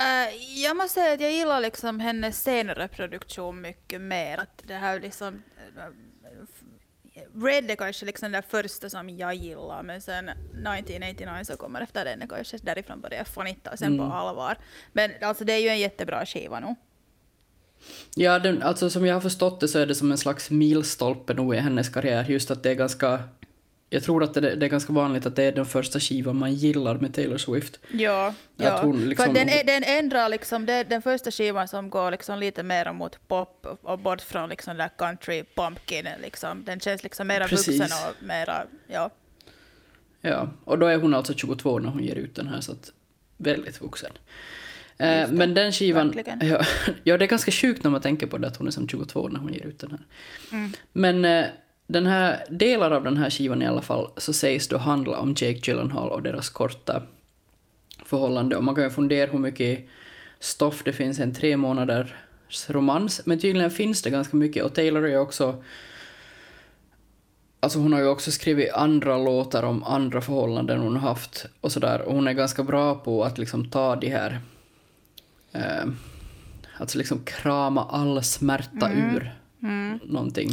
Eh, 0.00 0.62
jag 0.62 0.76
måste 0.76 1.00
säga 1.00 1.14
att 1.14 1.20
jag 1.20 1.32
gillar 1.32 1.60
liksom 1.60 2.00
hennes 2.00 2.42
senare 2.42 2.88
produktion 2.88 3.60
mycket 3.60 4.00
mer. 4.00 4.38
Att 4.38 4.62
det 4.66 4.74
här 4.74 5.00
liksom... 5.00 5.42
eh, 5.76 5.82
Red 7.42 7.70
är 7.70 7.76
kanske 7.76 8.06
liksom 8.06 8.32
det 8.32 8.42
första 8.42 8.90
som 8.90 9.10
jag 9.10 9.34
gillar, 9.34 9.82
men 9.82 10.00
sen 10.00 10.28
1989 10.28 11.44
så 11.44 11.56
kommer 11.56 11.80
efter 11.80 12.04
den 12.04 12.28
kanske 12.28 12.58
därifrån 12.62 13.00
börjar 13.00 13.18
jag 13.18 13.26
fanitta 13.26 13.70
och 13.70 13.78
sen 13.78 13.98
på 13.98 14.04
allvar. 14.04 14.56
Men 14.92 15.10
alltså 15.22 15.44
det 15.44 15.52
är 15.52 15.58
ju 15.58 15.68
en 15.68 15.78
jättebra 15.78 16.26
skiva 16.26 16.60
nu. 16.60 16.74
Ja, 18.14 18.38
den, 18.38 18.62
alltså 18.62 18.90
som 18.90 19.06
jag 19.06 19.14
har 19.14 19.20
förstått 19.20 19.60
det 19.60 19.68
så 19.68 19.78
är 19.78 19.86
det 19.86 19.94
som 19.94 20.10
en 20.10 20.18
slags 20.18 20.50
milstolpe 20.50 21.34
nog 21.34 21.54
i 21.54 21.58
hennes 21.58 21.88
karriär, 21.88 22.24
just 22.24 22.50
att 22.50 22.62
det 22.62 22.70
är 22.70 22.74
ganska... 22.74 23.22
Jag 23.92 24.02
tror 24.02 24.22
att 24.24 24.34
det, 24.34 24.40
det 24.40 24.66
är 24.66 24.70
ganska 24.70 24.92
vanligt 24.92 25.26
att 25.26 25.36
det 25.36 25.42
är 25.42 25.52
den 25.52 25.66
första 25.66 26.00
skivan 26.00 26.36
man 26.36 26.54
gillar 26.54 26.94
med 26.94 27.14
Taylor 27.14 27.38
Swift. 27.38 27.80
Ja, 27.92 28.26
Att 28.26 28.34
ja. 28.56 28.82
hon 28.82 29.08
liksom- 29.08 29.26
för 29.26 29.34
den, 29.34 29.66
den 29.66 29.82
ändrar 29.84 30.28
liksom, 30.28 30.66
det 30.66 30.72
är 30.72 30.84
den 30.84 31.02
första 31.02 31.30
skivan 31.30 31.68
som 31.68 31.90
går 31.90 32.10
liksom 32.10 32.38
lite 32.38 32.62
mer 32.62 32.92
mot 32.92 33.28
pop 33.28 33.66
och 33.82 33.98
bort 33.98 34.20
från 34.20 34.48
liksom 34.48 34.76
där 34.76 34.90
country 34.98 35.44
pumpkin. 35.54 36.08
Liksom. 36.22 36.64
Den 36.64 36.80
känns 36.80 37.02
liksom 37.02 37.26
mera 37.26 37.48
Precis. 37.48 37.80
vuxen 37.80 37.98
och 38.08 38.26
mera, 38.26 38.62
ja. 38.86 39.10
Ja, 40.20 40.48
och 40.64 40.78
då 40.78 40.86
är 40.86 40.96
hon 40.96 41.14
alltså 41.14 41.34
22 41.34 41.78
när 41.78 41.88
hon 41.90 42.04
ger 42.04 42.14
ut 42.16 42.34
den 42.34 42.48
här, 42.48 42.60
så 42.60 42.72
att 42.72 42.92
väldigt 43.36 43.80
vuxen. 43.80 44.12
Eh, 44.98 45.30
men 45.30 45.54
den 45.54 45.72
skivan... 45.72 46.10
verkligen. 46.10 46.40
Ja, 46.48 46.64
ja, 47.04 47.18
det 47.18 47.24
är 47.24 47.28
ganska 47.28 47.50
sjukt 47.50 47.84
när 47.84 47.90
man 47.90 48.00
tänker 48.00 48.26
på 48.26 48.38
det, 48.38 48.46
att 48.46 48.56
hon 48.56 48.66
är 48.66 48.70
som 48.70 48.88
22 48.88 49.28
när 49.28 49.40
hon 49.40 49.52
ger 49.52 49.66
ut 49.66 49.78
den 49.78 49.90
här. 49.90 50.00
Mm. 50.52 50.72
Men 50.92 51.24
eh, 51.24 51.46
den 51.90 52.06
här, 52.06 52.44
delar 52.50 52.90
av 52.90 53.04
den 53.04 53.16
här 53.16 53.30
skivan 53.30 53.62
i 53.62 53.66
alla 53.66 53.82
fall, 53.82 54.10
så 54.16 54.32
sägs 54.32 54.68
då 54.68 54.78
handla 54.78 55.18
om 55.18 55.28
Jake 55.28 55.60
Gyllenhaal 55.62 56.10
och 56.10 56.22
deras 56.22 56.50
korta 56.50 57.02
förhållande. 58.04 58.56
Och 58.56 58.64
man 58.64 58.74
kan 58.74 58.84
ju 58.84 58.90
fundera 58.90 59.30
hur 59.30 59.38
mycket 59.38 59.88
stoff 60.40 60.82
det 60.84 60.92
finns 60.92 61.18
i 61.18 61.22
en 61.22 61.34
tre 61.34 61.56
månaders 61.56 62.14
romans, 62.66 63.20
men 63.24 63.38
tydligen 63.38 63.70
finns 63.70 64.02
det 64.02 64.10
ganska 64.10 64.36
mycket. 64.36 64.64
Och 64.64 64.74
Taylor 64.74 65.06
är 65.06 65.18
också 65.18 65.62
Alltså 67.62 67.78
hon 67.78 67.92
har 67.92 68.00
ju 68.00 68.06
också 68.06 68.30
skrivit 68.30 68.72
andra 68.72 69.18
låtar 69.18 69.62
om 69.62 69.84
andra 69.84 70.20
förhållanden 70.20 70.80
hon 70.80 70.96
har 70.96 71.08
haft 71.08 71.46
och 71.60 71.72
sådär. 71.72 72.00
Och 72.00 72.14
hon 72.14 72.28
är 72.28 72.32
ganska 72.32 72.62
bra 72.62 72.94
på 72.94 73.24
att 73.24 73.38
liksom 73.38 73.70
ta 73.70 73.96
de 73.96 74.08
här... 74.08 74.40
Eh, 75.52 75.86
alltså 76.76 76.98
liksom 76.98 77.24
krama 77.24 77.84
all 77.84 78.22
smärta 78.22 78.90
ur 78.92 79.32
någonting. 80.04 80.50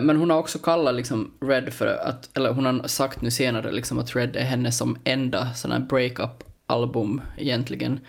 Men 0.00 0.16
hon 0.16 0.30
har 0.30 0.38
också 0.38 0.58
kallat 0.58 0.94
liksom 0.94 1.32
Red 1.40 1.72
för 1.72 1.86
att, 1.86 2.36
eller 2.36 2.52
hon 2.52 2.66
har 2.66 2.88
sagt 2.88 3.20
nu 3.20 3.30
senare 3.30 3.72
liksom 3.72 3.98
att 3.98 4.16
Red 4.16 4.36
är 4.36 4.44
hennes 4.44 4.78
som 4.78 4.98
enda 5.04 5.54
sån 5.54 5.72
här 5.72 5.78
breakup-album 5.78 7.22
egentligen. 7.36 8.00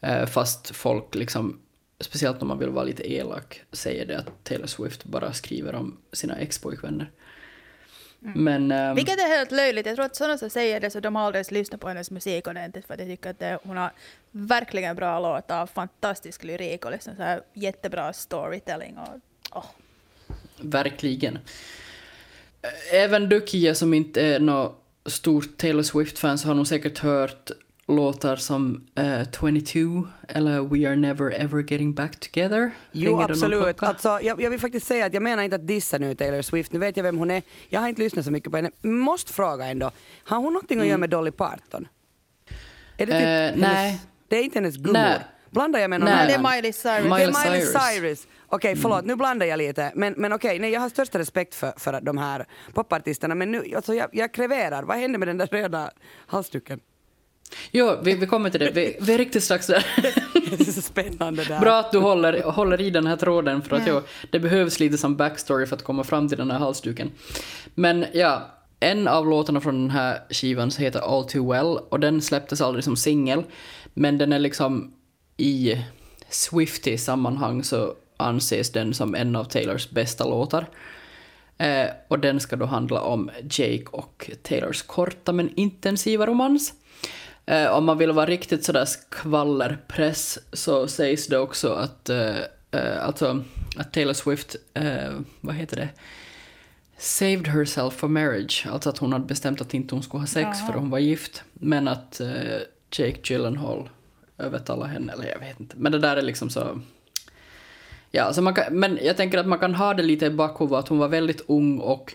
Eh, 0.00 0.26
fast 0.26 0.76
folk 0.76 1.14
liksom, 1.14 1.60
speciellt 2.00 2.42
om 2.42 2.48
man 2.48 2.58
vill 2.58 2.68
vara 2.68 2.84
lite 2.84 3.12
elak, 3.12 3.62
säger 3.72 4.06
det 4.06 4.18
att 4.18 4.44
Taylor 4.44 4.66
Swift 4.66 5.04
bara 5.04 5.32
skriver 5.32 5.74
om 5.74 5.96
sina 6.12 6.36
ex-pojkvänner. 6.36 7.10
Men... 8.18 8.70
ehm, 8.72 8.94
Vilket 8.94 9.18
är 9.18 9.28
helt 9.28 9.50
löjligt. 9.50 9.86
Jag 9.86 9.96
tror 9.96 10.06
att 10.06 10.16
sådana 10.16 10.38
som 10.38 10.50
säger 10.50 10.80
det 10.80 10.90
så 10.90 11.00
de 11.00 11.16
har 11.16 11.22
aldrig 11.22 11.52
lyssnat 11.52 11.80
på 11.80 11.88
hennes 11.88 12.10
musik 12.10 12.46
ordentligt 12.46 12.86
för 12.86 12.94
att 12.94 13.00
jag 13.00 13.08
tycker 13.08 13.30
att 13.30 13.38
det, 13.38 13.58
hon 13.62 13.76
har 13.76 13.92
verkligen 14.30 14.96
bra 14.96 15.20
låtar, 15.20 15.66
fantastisk 15.66 16.44
lyrik 16.44 16.84
och 16.84 16.90
liksom 16.90 17.16
så 17.16 17.22
här 17.22 17.40
jättebra 17.52 18.12
storytelling. 18.12 18.98
Och, 18.98 19.20
åh. 19.52 19.64
Verkligen. 20.60 21.38
Även 22.92 23.28
du 23.28 23.46
Kia 23.46 23.74
som 23.74 23.94
inte 23.94 24.22
är 24.22 24.40
något 24.40 24.82
stort 25.06 25.56
Taylor 25.56 25.82
Swift-fan 25.82 26.38
så 26.38 26.48
har 26.48 26.54
nog 26.54 26.66
säkert 26.66 26.98
hört 26.98 27.50
låtar 27.88 28.36
som 28.36 28.86
eh, 28.94 29.22
22 29.40 30.08
eller 30.28 30.60
We 30.60 30.88
are 30.88 30.96
never 30.96 31.40
ever 31.40 31.58
getting 31.58 31.94
back 31.94 32.20
together. 32.20 32.70
Jo, 32.92 33.20
absolut. 33.22 33.82
Alltså, 33.82 34.20
jag, 34.22 34.40
jag 34.40 34.50
vill 34.50 34.60
faktiskt 34.60 34.86
säga 34.86 35.06
att 35.06 35.14
jag 35.14 35.22
menar 35.22 35.42
inte 35.42 35.56
att 35.56 35.66
dissa 35.66 35.98
nu 35.98 36.14
Taylor 36.14 36.42
Swift. 36.42 36.72
Nu 36.72 36.78
vet 36.78 36.96
jag 36.96 37.04
vem 37.04 37.18
hon 37.18 37.30
är. 37.30 37.42
Jag 37.68 37.80
har 37.80 37.88
inte 37.88 38.02
lyssnat 38.02 38.24
så 38.24 38.30
mycket 38.30 38.50
på 38.50 38.56
henne. 38.56 38.70
Måste 38.82 39.32
fråga 39.32 39.64
ändå. 39.66 39.90
Har 40.24 40.36
hon 40.36 40.52
någonting 40.52 40.80
att 40.80 40.86
göra 40.86 40.98
med 40.98 41.10
Dolly 41.10 41.30
Parton? 41.30 41.88
Är 42.96 43.06
det, 43.06 43.12
typ 43.12 43.12
Mm. 43.12 43.24
Eh, 43.24 43.50
hennes, 43.50 43.60
nej. 43.60 44.00
det 44.28 44.36
är 44.36 44.42
inte 44.42 44.58
hennes 44.58 44.76
gummor? 44.76 44.92
Nej. 44.92 45.20
Blandar 45.50 45.80
jag 45.80 45.90
med 45.90 46.00
någon 46.00 46.08
Nej. 46.08 46.14
annan? 46.14 46.42
Det 46.42 46.48
är 46.48 46.56
Miley 46.56 46.72
Cyrus. 46.72 47.04
Miley 47.04 47.18
det 47.18 47.22
är 47.22 47.50
Miley 47.50 47.66
Cyrus. 47.66 47.82
Cyrus. 47.94 48.26
Okej, 48.48 48.76
förlåt, 48.76 49.04
nu 49.04 49.16
blandar 49.16 49.46
jag 49.46 49.58
lite. 49.58 49.92
Men, 49.94 50.14
men 50.16 50.32
okej, 50.32 50.58
nej, 50.58 50.70
jag 50.70 50.80
har 50.80 50.88
största 50.88 51.18
respekt 51.18 51.54
för, 51.54 51.72
för 51.76 52.00
de 52.00 52.18
här 52.18 52.46
popartisterna. 52.74 53.34
Men 53.34 53.52
nu, 53.52 53.74
alltså, 53.76 53.94
jag, 53.94 54.08
jag 54.12 54.34
kreverar. 54.34 54.82
Vad 54.82 54.96
hände 54.96 55.18
med 55.18 55.28
den 55.28 55.38
där 55.38 55.46
röda 55.46 55.90
halsduken? 56.26 56.80
Jo, 57.70 57.96
vi, 58.02 58.14
vi 58.14 58.26
kommer 58.26 58.50
till 58.50 58.60
det. 58.60 58.70
Vi, 58.70 58.96
vi 59.00 59.14
är 59.14 59.18
riktigt 59.18 59.44
strax 59.44 59.66
där. 59.66 59.86
Det 60.58 60.68
är 60.68 60.72
så 60.72 60.82
spännande 60.82 61.44
där. 61.44 61.60
Bra 61.60 61.78
att 61.78 61.92
du 61.92 61.98
håller, 61.98 62.42
håller 62.42 62.80
i 62.80 62.90
den 62.90 63.06
här 63.06 63.16
tråden, 63.16 63.62
för 63.62 63.76
att 63.76 63.86
Ja. 63.86 63.92
jo, 63.94 64.02
det 64.30 64.40
behövs 64.40 64.80
lite 64.80 64.98
som 64.98 65.16
backstory 65.16 65.66
för 65.66 65.76
att 65.76 65.82
komma 65.84 66.04
fram 66.04 66.28
till 66.28 66.38
den 66.38 66.50
här 66.50 66.58
halsduken. 66.58 67.10
Men 67.74 68.06
ja, 68.12 68.50
en 68.80 69.08
av 69.08 69.26
låtarna 69.26 69.60
från 69.60 69.74
den 69.80 69.90
här 69.90 70.20
skivan 70.30 70.70
heter 70.78 71.00
All 71.00 71.28
Too 71.28 71.52
Well, 71.52 71.78
och 71.88 72.00
den 72.00 72.22
släpptes 72.22 72.60
aldrig 72.60 72.84
som 72.84 72.96
singel, 72.96 73.42
men 73.94 74.18
den 74.18 74.32
är 74.32 74.38
liksom 74.38 74.94
i 75.36 75.84
Swifty-sammanhang 76.30 77.62
så 77.64 77.94
anses 78.16 78.72
den 78.72 78.94
som 78.94 79.14
en 79.14 79.36
av 79.36 79.44
Taylors 79.44 79.90
bästa 79.90 80.24
låtar. 80.24 80.66
Eh, 81.58 81.86
och 82.08 82.18
den 82.18 82.40
ska 82.40 82.56
då 82.56 82.66
handla 82.66 83.00
om 83.00 83.30
Jake 83.42 83.86
och 83.90 84.30
Taylors 84.42 84.82
korta 84.82 85.32
men 85.32 85.54
intensiva 85.54 86.26
romans. 86.26 86.74
Eh, 87.46 87.66
om 87.66 87.84
man 87.84 87.98
vill 87.98 88.12
vara 88.12 88.26
riktigt 88.26 88.64
sådär 88.64 88.84
skvallerpress 88.84 90.38
så 90.52 90.88
sägs 90.88 91.26
det 91.26 91.38
också 91.38 91.72
att, 91.72 92.08
eh, 92.08 92.36
eh, 92.70 93.06
alltså, 93.06 93.44
att 93.76 93.92
Taylor 93.92 94.12
Swift, 94.12 94.56
eh, 94.74 95.12
vad 95.40 95.54
heter 95.54 95.76
det, 95.76 95.88
saved 96.98 97.46
herself 97.46 97.94
for 97.94 98.08
marriage. 98.08 98.66
Alltså 98.70 98.88
att 98.88 98.98
hon 98.98 99.12
hade 99.12 99.24
bestämt 99.24 99.60
att 99.60 99.74
inte 99.74 99.94
hon 99.94 100.02
skulle 100.02 100.20
ha 100.20 100.26
sex 100.26 100.58
Jaha. 100.58 100.66
för 100.66 100.78
hon 100.78 100.90
var 100.90 100.98
gift. 100.98 101.42
Men 101.52 101.88
att 101.88 102.20
eh, 102.20 102.58
Jake 102.90 103.20
Gyllenhaal 103.24 103.88
övertalade 104.38 104.90
henne, 104.90 105.12
eller 105.12 105.28
jag 105.28 105.38
vet 105.38 105.60
inte. 105.60 105.76
Men 105.78 105.92
det 105.92 105.98
där 105.98 106.16
är 106.16 106.22
liksom 106.22 106.50
så... 106.50 106.80
Ja, 108.16 108.32
så 108.32 108.42
man 108.42 108.54
kan, 108.54 108.64
men 108.70 108.98
jag 109.02 109.16
tänker 109.16 109.38
att 109.38 109.46
man 109.46 109.58
kan 109.58 109.74
ha 109.74 109.94
det 109.94 110.02
lite 110.02 110.26
i 110.26 110.30
bakhuvudet 110.30 110.78
att 110.78 110.88
hon 110.88 110.98
var 110.98 111.08
väldigt 111.08 111.44
ung 111.46 111.78
och 111.78 112.14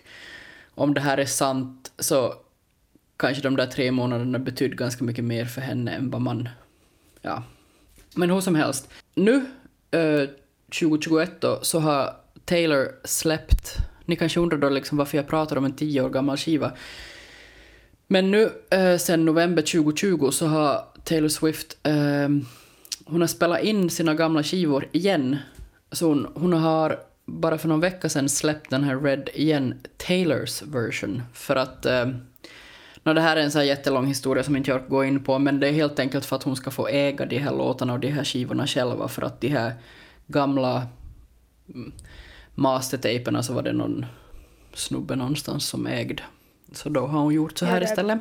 om 0.74 0.94
det 0.94 1.00
här 1.00 1.18
är 1.18 1.24
sant 1.24 1.92
så 1.98 2.34
kanske 3.16 3.42
de 3.42 3.56
där 3.56 3.66
tre 3.66 3.92
månaderna 3.92 4.38
betydde 4.38 4.76
ganska 4.76 5.04
mycket 5.04 5.24
mer 5.24 5.44
för 5.44 5.60
henne 5.60 5.90
än 5.90 6.10
vad 6.10 6.20
man... 6.20 6.48
Ja. 7.20 7.42
Men 8.14 8.30
hur 8.30 8.40
som 8.40 8.54
helst. 8.54 8.88
Nu, 9.14 9.46
eh, 9.90 10.28
2021 10.80 11.40
då, 11.40 11.58
så 11.62 11.80
har 11.80 12.16
Taylor 12.44 12.88
släppt... 13.04 13.76
Ni 14.04 14.16
kanske 14.16 14.40
undrar 14.40 14.58
då 14.58 14.68
liksom 14.68 14.98
varför 14.98 15.18
jag 15.18 15.28
pratar 15.28 15.56
om 15.56 15.64
en 15.64 15.76
tio 15.76 16.02
år 16.02 16.10
gammal 16.10 16.36
skiva. 16.36 16.72
Men 18.06 18.30
nu, 18.30 18.50
eh, 18.70 18.96
sen 18.96 19.24
november 19.24 19.62
2020, 19.62 20.30
så 20.30 20.46
har 20.46 20.84
Taylor 21.04 21.28
Swift... 21.28 21.76
Eh, 21.82 22.28
hon 23.04 23.20
har 23.20 23.26
spelat 23.26 23.62
in 23.62 23.90
sina 23.90 24.14
gamla 24.14 24.42
skivor 24.42 24.88
igen. 24.92 25.38
Så 25.92 26.06
hon, 26.08 26.32
hon 26.34 26.52
har 26.52 26.98
bara 27.26 27.58
för 27.58 27.68
någon 27.68 27.80
vecka 27.80 28.08
sedan 28.08 28.28
släppt 28.28 28.70
den 28.70 28.84
här 28.84 28.96
Red 29.00 29.28
igen, 29.34 29.80
Taylors 29.96 30.62
version. 30.62 31.22
För 31.32 31.56
att... 31.56 31.86
Eh, 31.86 32.06
Nå, 33.04 33.12
det 33.12 33.20
här 33.20 33.36
är 33.36 33.40
en 33.40 33.50
så 33.50 33.58
här 33.58 33.64
jättelång 33.64 34.06
historia 34.06 34.44
som 34.44 34.56
inte 34.56 34.70
jag 34.70 34.76
orkar 34.80 34.88
gå 34.88 35.04
in 35.04 35.24
på, 35.24 35.38
men 35.38 35.60
det 35.60 35.68
är 35.68 35.72
helt 35.72 35.98
enkelt 35.98 36.24
för 36.24 36.36
att 36.36 36.42
hon 36.42 36.56
ska 36.56 36.70
få 36.70 36.88
äga 36.88 37.26
de 37.26 37.38
här 37.38 37.50
låtarna 37.52 37.92
och 37.92 38.00
de 38.00 38.08
här 38.08 38.24
skivorna 38.24 38.66
själva, 38.66 39.08
för 39.08 39.22
att 39.22 39.40
de 39.40 39.48
här 39.48 39.74
gamla 40.26 40.86
mm, 41.74 41.92
mastertaperna 42.54 43.42
så 43.42 43.52
var 43.52 43.62
det 43.62 43.72
någon 43.72 44.06
snubbe 44.74 45.16
någonstans 45.16 45.66
som 45.68 45.86
ägde. 45.86 46.22
Så 46.72 46.88
då 46.88 47.06
har 47.06 47.20
hon 47.20 47.34
gjort 47.34 47.58
så 47.58 47.64
Ja, 47.64 47.68
här 47.70 47.80
det- 47.80 47.84
istället. 47.86 48.18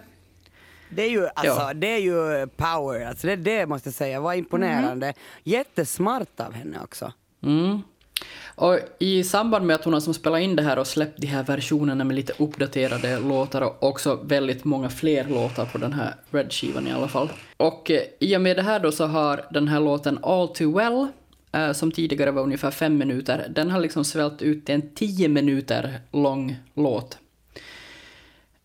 Det 0.90 1.02
är 1.02 1.10
ju, 1.10 1.28
alltså, 1.28 1.62
Ja. 1.62 1.74
det 1.74 1.88
är 1.88 2.00
ju 2.00 2.48
power, 2.48 3.06
alltså, 3.06 3.28
det, 3.28 3.36
det 3.36 3.66
måste 3.66 3.88
jag 3.90 3.94
säga, 3.94 4.20
var 4.22 4.34
imponerande. 4.34 5.14
Jättesmart 5.44 6.40
av 6.40 6.54
henne 6.54 6.78
också. 6.84 7.14
Mm. 7.44 7.82
Och 8.56 8.80
i 9.00 9.24
samband 9.24 9.66
med 9.66 9.76
att 9.76 9.84
hon 9.84 9.94
har 9.94 10.00
som 10.00 10.14
spelat 10.14 10.42
in 10.42 10.56
det 10.56 10.64
här 10.64 10.80
och 10.80 10.88
släppt 10.88 11.22
de 11.22 11.28
här 11.28 11.44
versionerna 11.44 12.04
med 12.04 12.16
lite 12.16 12.34
uppdaterade 12.38 13.20
låtar 13.20 13.62
och 13.62 13.84
också 13.84 14.20
väldigt 14.24 14.66
många 14.66 14.90
fler 14.90 15.26
låtar 15.28 15.66
på 15.66 15.78
den 15.78 15.94
här 15.94 16.16
Red-skivan 16.32 16.88
i 16.88 16.92
alla 16.92 17.08
fall. 17.08 17.30
Och 17.58 17.92
eh, 17.92 18.02
i 18.20 18.38
och 18.38 18.42
med 18.42 18.56
det 18.58 18.62
här 18.62 18.80
då 18.80 18.92
så 18.92 19.06
har 19.06 19.46
den 19.52 19.68
här 19.68 19.80
låten 19.80 20.20
All 20.24 20.48
Too 20.48 20.78
Well, 20.78 21.08
eh, 21.52 21.72
som 21.72 21.92
tidigare 21.92 22.32
var 22.32 22.42
ungefär 22.42 22.72
fem 22.72 22.98
minuter, 22.98 23.48
den 23.56 23.72
har 23.72 23.80
liksom 23.80 24.06
svällt 24.06 24.42
ut 24.42 24.66
till 24.66 24.76
en 24.76 24.94
tio 24.96 25.28
minuter 25.28 26.00
lång 26.12 26.56
låt. 26.74 27.18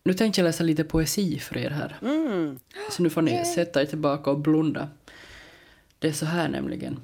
Nu 0.03 0.13
tänkte 0.13 0.41
jag 0.41 0.45
läsa 0.45 0.63
lite 0.63 0.83
poesi 0.83 1.39
för 1.39 1.57
er 1.57 1.69
här. 1.69 1.97
Så 2.91 3.03
nu 3.03 3.09
får 3.09 3.21
ni 3.21 3.45
sätta 3.45 3.81
er 3.81 3.85
tillbaka 3.85 4.31
och 4.31 4.39
blunda. 4.39 4.89
Det 5.99 6.07
är 6.07 6.11
så 6.11 6.25
här 6.25 6.49
nämligen. 6.49 6.99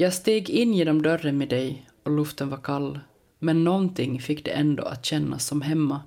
Jag 0.00 0.14
steg 0.14 0.50
in 0.50 0.74
genom 0.74 1.02
dörren 1.02 1.38
med 1.38 1.48
dig 1.48 1.86
och 2.02 2.10
luften 2.10 2.48
var 2.48 2.56
kall. 2.58 3.00
Men 3.38 3.64
någonting 3.64 4.20
fick 4.20 4.44
det 4.44 4.50
ändå 4.50 4.84
att 4.84 5.04
kännas 5.04 5.46
som 5.46 5.62
hemma. 5.62 6.00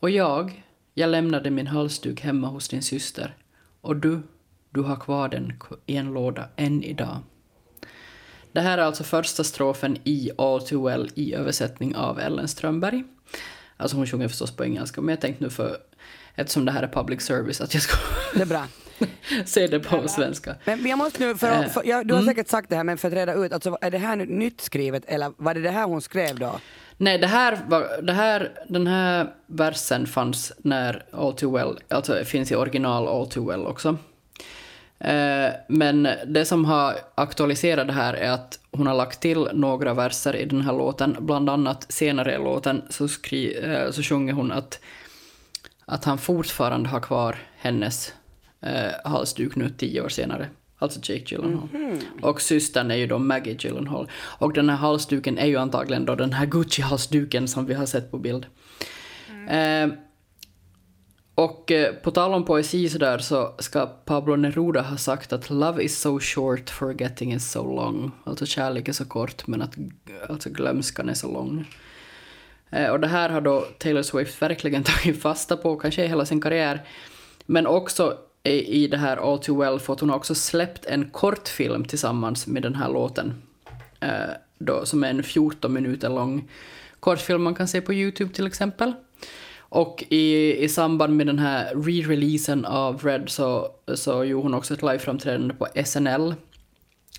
Och 0.00 0.10
jag, 0.10 0.64
jag 0.94 1.10
lämnade 1.10 1.50
min 1.50 1.66
halsduk 1.66 2.20
hemma 2.20 2.48
hos 2.48 2.68
din 2.68 2.82
syster. 2.82 3.36
Och 3.80 3.96
du, 3.96 4.22
du 4.70 4.80
har 4.80 4.96
kvar 4.96 5.28
den 5.28 5.52
i 5.86 5.96
en 5.96 6.12
låda 6.12 6.48
än 6.56 6.82
idag. 6.82 7.16
Det 8.52 8.60
här 8.60 8.78
är 8.78 8.82
alltså 8.82 9.04
första 9.04 9.44
strofen 9.44 9.98
i 10.04 10.30
All 10.38 10.66
Too 10.66 10.86
Well 10.86 11.10
i 11.14 11.34
översättning 11.34 11.96
av 11.96 12.20
Ellen 12.20 12.48
Strömberg. 12.48 13.04
Alltså 13.76 13.96
hon 13.96 14.06
sjunger 14.06 14.28
förstås 14.28 14.56
på 14.56 14.64
engelska, 14.64 15.00
men 15.00 15.08
jag 15.08 15.20
tänkte 15.20 15.44
nu 15.44 15.50
för, 15.50 15.76
eftersom 16.34 16.64
det 16.64 16.72
här 16.72 16.82
är 16.82 16.88
public 16.88 17.22
service, 17.22 17.60
att 17.60 17.74
jag 17.74 17.82
ska 17.82 17.96
Det 18.34 18.42
är 18.42 18.46
bra. 18.46 18.66
se 19.44 19.66
det 19.66 19.80
på 19.80 20.08
svenska. 20.08 20.54
Men 20.64 20.86
jag 20.86 20.98
måste 20.98 21.26
nu, 21.26 21.36
för, 21.36 21.46
Eh, 21.62 21.68
för, 21.68 21.82
ja, 21.84 22.04
du 22.04 22.14
har 22.14 22.22
säkert 22.22 22.48
sagt 22.48 22.70
det 22.70 22.76
här, 22.76 22.84
men 22.84 22.98
för 22.98 23.08
att 23.08 23.14
reda 23.14 23.34
ut, 23.34 23.52
alltså, 23.52 23.78
är 23.80 23.90
det 23.90 23.98
här 23.98 24.16
nytt 24.16 24.60
skrivet 24.60 25.04
eller 25.06 25.32
var 25.36 25.54
det 25.54 25.60
det 25.60 25.70
här 25.70 25.84
hon 25.84 26.02
skrev 26.02 26.38
då? 26.38 26.60
Nej, 26.96 27.18
det 27.18 27.26
här 27.26 27.58
var, 27.68 28.02
det 28.02 28.12
här, 28.12 28.52
den 28.68 28.86
här 28.86 29.34
versen 29.46 30.06
fanns 30.06 30.52
när 30.58 31.04
All 31.12 31.32
Too 31.32 31.52
Well, 31.52 31.78
alltså 31.88 32.24
finns 32.24 32.52
i 32.52 32.54
original 32.54 33.08
All 33.08 33.26
Too 33.26 33.48
Well 33.48 33.66
också. 33.66 33.98
Eh, 34.98 35.50
men 35.68 36.08
det 36.26 36.44
som 36.44 36.64
har 36.64 36.94
aktualiserat 37.14 37.86
det 37.86 37.92
här 37.92 38.14
är 38.14 38.30
att 38.30 38.58
hon 38.70 38.86
har 38.86 38.94
lagt 38.94 39.20
till 39.20 39.48
några 39.52 39.94
verser 39.94 40.36
i 40.36 40.44
den 40.44 40.60
här 40.60 40.72
låten. 40.72 41.16
Bland 41.20 41.50
annat 41.50 41.86
senare 41.92 42.34
i 42.34 42.38
låten 42.38 42.82
så, 42.90 43.08
skri, 43.08 43.58
eh, 43.62 43.90
så 43.90 44.02
sjunger 44.02 44.32
hon 44.32 44.52
att, 44.52 44.80
att 45.84 46.04
han 46.04 46.18
fortfarande 46.18 46.88
har 46.88 47.00
kvar 47.00 47.36
hennes 47.56 48.12
eh, 48.60 48.92
halsduk 49.04 49.56
nu 49.56 49.70
tio 49.70 50.00
år 50.00 50.08
senare. 50.08 50.48
Alltså 50.78 51.00
Jake 51.02 51.24
Gyllenhaal. 51.34 51.68
Och 52.22 52.40
systern 52.40 52.90
är 52.90 52.96
ju 52.96 53.06
då 53.06 53.18
Maggie 53.18 53.56
Gyllenhaal. 53.58 54.10
Och 54.14 54.52
den 54.52 54.68
här 54.68 54.76
halsduken 54.76 55.38
är 55.38 55.46
ju 55.46 55.56
antagligen 55.56 56.04
då 56.04 56.14
den 56.14 56.32
här 56.32 56.46
Gucci-halsduken 56.46 57.46
som 57.46 57.66
vi 57.66 57.74
har 57.74 57.86
sett 57.86 58.10
på 58.10 58.18
bild. 58.18 58.46
Eh, 59.48 59.88
och 61.34 61.72
eh, 61.72 61.94
på 61.94 62.10
tal 62.10 62.34
om 62.34 62.44
poesi 62.44 62.88
så 62.88 62.98
där 62.98 63.18
så 63.18 63.54
ska 63.58 63.86
Pablo 63.86 64.36
Neruda 64.36 64.82
ha 64.82 64.96
sagt 64.96 65.32
att 65.32 65.50
love 65.50 65.82
is 65.82 66.00
so 66.00 66.20
short, 66.20 66.70
forgetting 66.70 67.32
is 67.32 67.50
so 67.50 67.76
long. 67.76 68.10
Alltså 68.24 68.46
kärlek 68.46 68.88
är 68.88 68.92
så 68.92 69.04
kort 69.04 69.46
men 69.46 69.62
att 69.62 69.74
alltså 70.28 70.50
glömskan 70.50 71.08
är 71.08 71.14
så 71.14 71.32
lång. 71.32 71.64
Eh, 72.70 72.88
och 72.88 73.00
det 73.00 73.06
här 73.06 73.28
har 73.28 73.40
då 73.40 73.60
Taylor 73.78 74.02
Swift 74.02 74.42
verkligen 74.42 74.82
tagit 74.84 75.22
fasta 75.22 75.56
på, 75.56 75.76
kanske 75.76 76.04
i 76.04 76.08
hela 76.08 76.26
sin 76.26 76.40
karriär. 76.40 76.82
Men 77.46 77.66
också 77.66 78.18
i, 78.50 78.86
det 78.86 78.96
här 78.96 79.16
All 79.16 79.38
Too 79.38 79.60
Well 79.60 79.78
för 79.78 79.92
att 79.92 80.00
hon 80.00 80.10
har 80.10 80.16
också 80.16 80.34
släppt 80.34 80.84
en 80.84 81.10
kortfilm 81.10 81.84
tillsammans 81.84 82.46
med 82.46 82.62
den 82.62 82.74
här 82.74 82.88
låten. 82.88 83.42
Eh, 84.00 84.30
då, 84.58 84.86
som 84.86 85.04
är 85.04 85.10
en 85.10 85.22
14 85.22 85.72
minuter 85.72 86.08
lång 86.08 86.48
kortfilm 87.00 87.42
man 87.42 87.54
kan 87.54 87.68
se 87.68 87.80
på 87.80 87.94
Youtube 87.94 88.34
till 88.34 88.46
exempel. 88.46 88.92
Och 89.58 90.04
i, 90.08 90.56
i 90.64 90.68
samband 90.68 91.16
med 91.16 91.26
den 91.26 91.38
här 91.38 91.74
re-releasen 91.74 92.64
av 92.64 93.04
Red 93.04 93.28
så, 93.28 93.70
så 93.94 94.24
gjorde 94.24 94.42
hon 94.42 94.54
också 94.54 94.74
ett 94.74 94.82
liveframträdande 94.82 95.54
på 95.54 95.68
SNL. 95.84 96.34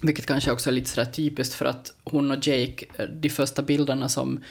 Vilket 0.01 0.25
kanske 0.25 0.51
också 0.51 0.69
är 0.69 0.73
lite 0.73 0.89
sådär 0.89 1.11
typiskt 1.11 1.53
för 1.53 1.65
att 1.65 1.93
hon 2.03 2.31
och 2.31 2.47
Jake, 2.47 2.85
eh, 2.97 3.05
de 3.05 3.29
första 3.29 3.61
bilderna 3.61 4.09
som, 4.09 4.43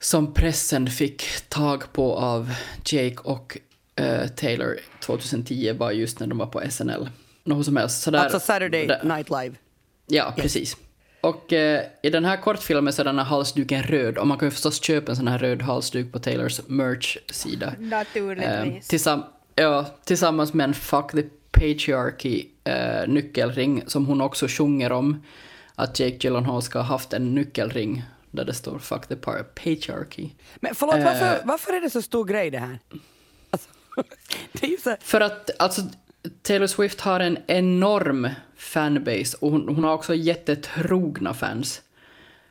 som 0.00 0.34
pressen 0.34 0.86
fick 0.86 1.48
tag 1.48 1.92
på 1.92 2.16
av 2.16 2.54
Jake 2.84 3.18
och 3.22 3.58
eh, 3.96 4.26
Taylor 4.28 4.76
2010 5.00 5.72
var 5.72 5.90
just 5.90 6.20
när 6.20 6.26
de 6.26 6.38
var 6.38 6.46
på 6.46 6.62
SNL. 6.70 7.08
Något 7.44 7.64
som 7.64 7.76
helst. 7.76 8.02
Så 8.02 8.10
där, 8.10 8.18
alltså 8.18 8.40
Saturday 8.40 8.86
där- 8.86 9.04
Night 9.04 9.30
Live. 9.30 9.54
Ja, 10.06 10.34
precis. 10.36 10.76
Och 11.20 11.52
eh, 11.52 11.82
i 12.02 12.10
den 12.10 12.24
här 12.24 12.36
kortfilmen 12.36 12.92
så 12.92 13.02
är 13.02 13.04
den 13.04 13.18
här 13.18 13.24
halsduken 13.24 13.82
röd 13.82 14.18
och 14.18 14.26
man 14.26 14.38
kan 14.38 14.46
ju 14.46 14.50
förstås 14.50 14.82
köpa 14.82 15.12
en 15.12 15.16
sån 15.16 15.28
här 15.28 15.38
röd 15.38 15.62
halsduk 15.62 16.12
på 16.12 16.18
Taylors 16.18 16.60
merch-sida. 16.66 17.72
Naturligtvis. 17.78 18.88
tillsam 18.88 19.22
ja, 19.54 19.86
tillsammans 20.04 20.54
med 20.54 20.64
en 20.64 20.74
Fuck 20.74 21.12
the 21.12 21.22
Patriarchy 21.50 22.44
eh, 22.64 23.08
nyckelring 23.08 23.82
som 23.86 24.06
hon 24.06 24.20
också 24.20 24.46
sjunger 24.48 24.92
om. 24.92 25.22
Att 25.74 26.00
Jake 26.00 26.16
Gyllenhaal 26.20 26.62
ska 26.62 26.78
ha 26.78 26.84
haft 26.86 27.12
en 27.12 27.34
nyckelring 27.34 28.02
där 28.30 28.44
det 28.44 28.54
står 28.54 28.78
Fuck 28.78 29.06
the 29.06 29.16
Patriarchy. 29.16 30.28
Men 30.56 30.74
förlåt, 30.74 31.04
varför, 31.04 31.40
varför 31.44 31.72
är 31.72 31.80
det 31.80 31.90
så 31.90 32.02
stor 32.02 32.24
grej 32.24 32.50
det 32.50 32.58
här? 32.58 32.78
Alltså, 33.50 33.68
det 33.68 33.70
är 33.70 33.70
ju 33.70 33.80
så, 33.80 33.85
För 35.00 35.20
att 35.20 35.50
alltså, 35.58 35.82
Taylor 36.42 36.66
Swift 36.66 37.00
har 37.00 37.20
en 37.20 37.38
enorm 37.46 38.28
fanbase 38.56 39.36
och 39.40 39.50
hon, 39.50 39.68
hon 39.68 39.84
har 39.84 39.92
också 39.92 40.14
jättetrogna 40.14 41.34
fans. 41.34 41.82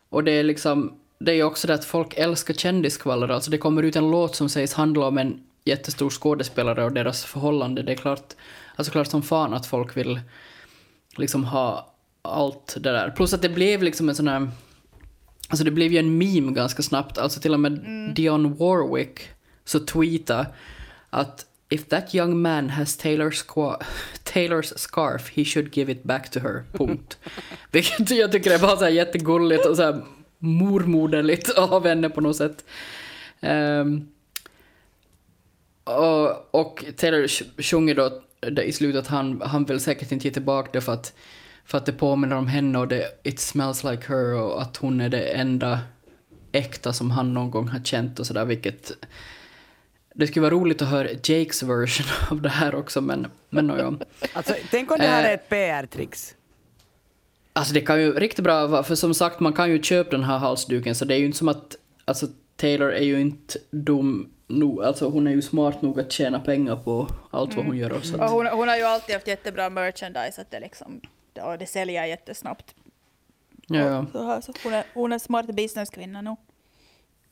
Och 0.10 0.24
det 0.24 0.32
är 0.32 0.44
liksom, 0.44 1.00
det 1.20 1.32
är 1.32 1.44
också 1.44 1.68
det 1.68 1.74
att 1.74 1.86
folk 1.86 2.14
älskar 2.18 2.54
kändiskvaller, 2.54 3.30
alltså 3.30 3.52
det 3.52 3.58
kommer 3.58 3.84
ut 3.84 3.96
en 3.96 4.12
låt 4.12 4.36
som 4.36 4.50
sägs 4.50 4.74
handla 4.74 5.08
om 5.08 5.18
en 5.18 5.44
jättestor 5.66 6.10
skådespelare 6.10 6.84
och 6.86 6.92
deras 6.92 7.26
förhållande. 7.26 7.84
Det 7.84 7.92
är 7.92 7.96
klart, 7.96 8.34
alltså 8.76 8.92
klart 8.92 9.08
som 9.08 9.22
fan 9.22 9.54
att 9.54 9.66
folk 9.66 9.98
vill 9.98 10.20
liksom 11.18 11.44
ha 11.44 11.94
allt 12.22 12.78
det 12.80 12.92
där. 12.92 13.10
Plus 13.10 13.34
att 13.34 13.42
det 13.42 13.50
blev 13.50 13.84
liksom 13.84 14.10
en 14.10 14.16
sån 14.16 14.28
här, 14.28 14.50
alltså 15.50 15.64
det 15.64 15.72
blev 15.72 15.92
ju 15.92 15.98
en 15.98 16.18
meme 16.18 16.52
ganska 16.52 16.84
snabbt, 16.84 17.18
alltså 17.18 17.40
till 17.40 17.54
och 17.54 17.60
med 17.60 17.72
Dionne 18.16 18.50
Warwick 18.50 19.30
så 19.66 19.80
tweeta 19.80 20.46
att 21.16 21.46
if 21.70 21.90
that 21.90 22.16
young 22.16 22.42
man 22.42 22.70
has 22.70 22.98
Taylor's, 22.98 23.44
Taylor's 24.24 24.78
scarf 24.78 25.30
he 25.30 25.46
should 25.46 25.78
give 25.78 25.92
it 25.92 26.04
back 26.04 26.32
to 26.32 26.40
her, 26.40 26.64
punkt. 26.72 27.18
Vilket 27.72 28.12
jag 28.12 28.32
tycker 28.32 28.52
är 28.52 28.60
bara 28.60 28.78
så 28.78 28.84
här 28.84 28.92
jättegulligt 28.92 29.66
och 29.66 29.76
så 29.76 29.84
här 29.84 30.02
mormoderligt 30.40 31.50
av 31.58 31.88
henne 31.88 32.10
på 32.10 32.22
något 32.22 32.36
sätt. 32.36 32.66
Ehm, 33.40 34.08
och, 35.84 36.56
och 36.56 36.86
Taylor 36.98 37.24
sj- 37.24 37.62
sjunger 37.64 37.96
då 37.96 38.22
i 38.62 38.72
slutet 38.72 39.02
att 39.02 39.08
han, 39.08 39.42
han 39.42 39.66
vill 39.66 39.80
säkert 39.80 40.12
inte 40.12 40.28
ge 40.28 40.34
tillbaka 40.34 40.70
det 40.74 40.82
för 40.82 40.94
att, 40.94 41.14
för 41.66 41.78
att 41.78 41.86
det 41.86 41.92
påminner 41.92 42.36
om 42.36 42.48
henne 42.48 42.80
och 42.80 42.88
det 42.88 43.20
it 43.24 43.40
smells 43.40 43.84
like 43.84 44.04
her 44.08 44.34
och 44.34 44.62
att 44.62 44.78
hon 44.78 45.02
är 45.02 45.10
det 45.10 45.24
enda 45.24 45.80
äkta 46.52 46.94
som 46.94 47.12
han 47.12 47.34
någon 47.34 47.52
gång 47.52 47.68
har 47.68 47.80
känt 47.80 48.20
och 48.20 48.28
sådär 48.28 48.46
vilket 48.46 48.92
det 50.18 50.28
skulle 50.28 50.42
vara 50.42 50.54
roligt 50.54 50.82
att 50.82 50.88
höra 50.88 51.08
Jakes 51.24 51.64
version 51.64 52.06
av 52.32 52.42
det 52.42 52.50
här 52.50 52.76
också 52.76 53.02
men, 53.02 53.28
men 53.50 53.70
ja. 53.70 53.94
Alltså, 54.34 54.54
tänk 54.72 54.92
om 54.92 54.98
det 55.00 55.08
här 55.08 55.24
Eh. 55.24 55.30
är 55.30 55.34
ett 55.34 55.50
PR-trix. 55.50 56.36
Alltså 57.54 57.74
det 57.74 57.82
kan 57.82 58.02
ju 58.02 58.12
riktigt 58.14 58.44
bra 58.44 58.68
vara, 58.68 58.84
för 58.84 58.96
som 58.96 59.14
sagt 59.14 59.40
man 59.40 59.54
kan 59.54 59.72
ju 59.72 59.84
köpa 59.84 60.10
den 60.12 60.24
här 60.24 60.38
halsduken 60.38 60.96
så 60.96 61.06
det 61.06 61.14
är 61.16 61.18
ju 61.18 61.26
inte 61.26 61.38
som 61.38 61.48
att, 61.48 61.76
alltså 62.06 62.28
Taylor 62.56 62.92
är 62.92 63.04
ju 63.04 63.22
inte 63.22 63.60
dum 63.72 64.30
nog, 64.48 64.84
alltså 64.84 65.10
hon 65.10 65.28
är 65.28 65.32
ju 65.32 65.42
smart 65.42 65.82
nog 65.82 66.00
att 66.00 66.12
tjäna 66.12 66.40
pengar 66.40 66.76
på 66.76 67.08
allt 67.32 67.56
vad 67.56 67.66
hon 67.66 67.78
gör 67.78 67.92
och 67.92 68.06
så 68.06 68.18
Och 68.18 68.24
att, 68.26 68.32
hon, 68.32 68.48
hon 68.48 68.68
har 68.68 68.78
ju 68.78 68.84
alltid 68.84 69.16
haft 69.16 69.28
jättebra 69.28 69.70
merchandise, 69.70 70.42
att 70.42 70.52
det 70.52 70.60
liksom, 70.60 71.02
och 71.42 71.58
det 71.58 71.66
säljer 71.68 72.06
jättesnabbt. 72.06 72.76
ja, 73.68 74.06
ja. 74.14 74.42
Så 74.42 74.42
så 74.42 74.60
hon, 74.64 74.74
är, 74.74 74.84
hon 74.94 75.12
är 75.14 75.20
smart 75.20 75.46
businesskvinna 75.46 76.22
nu. 76.22 76.36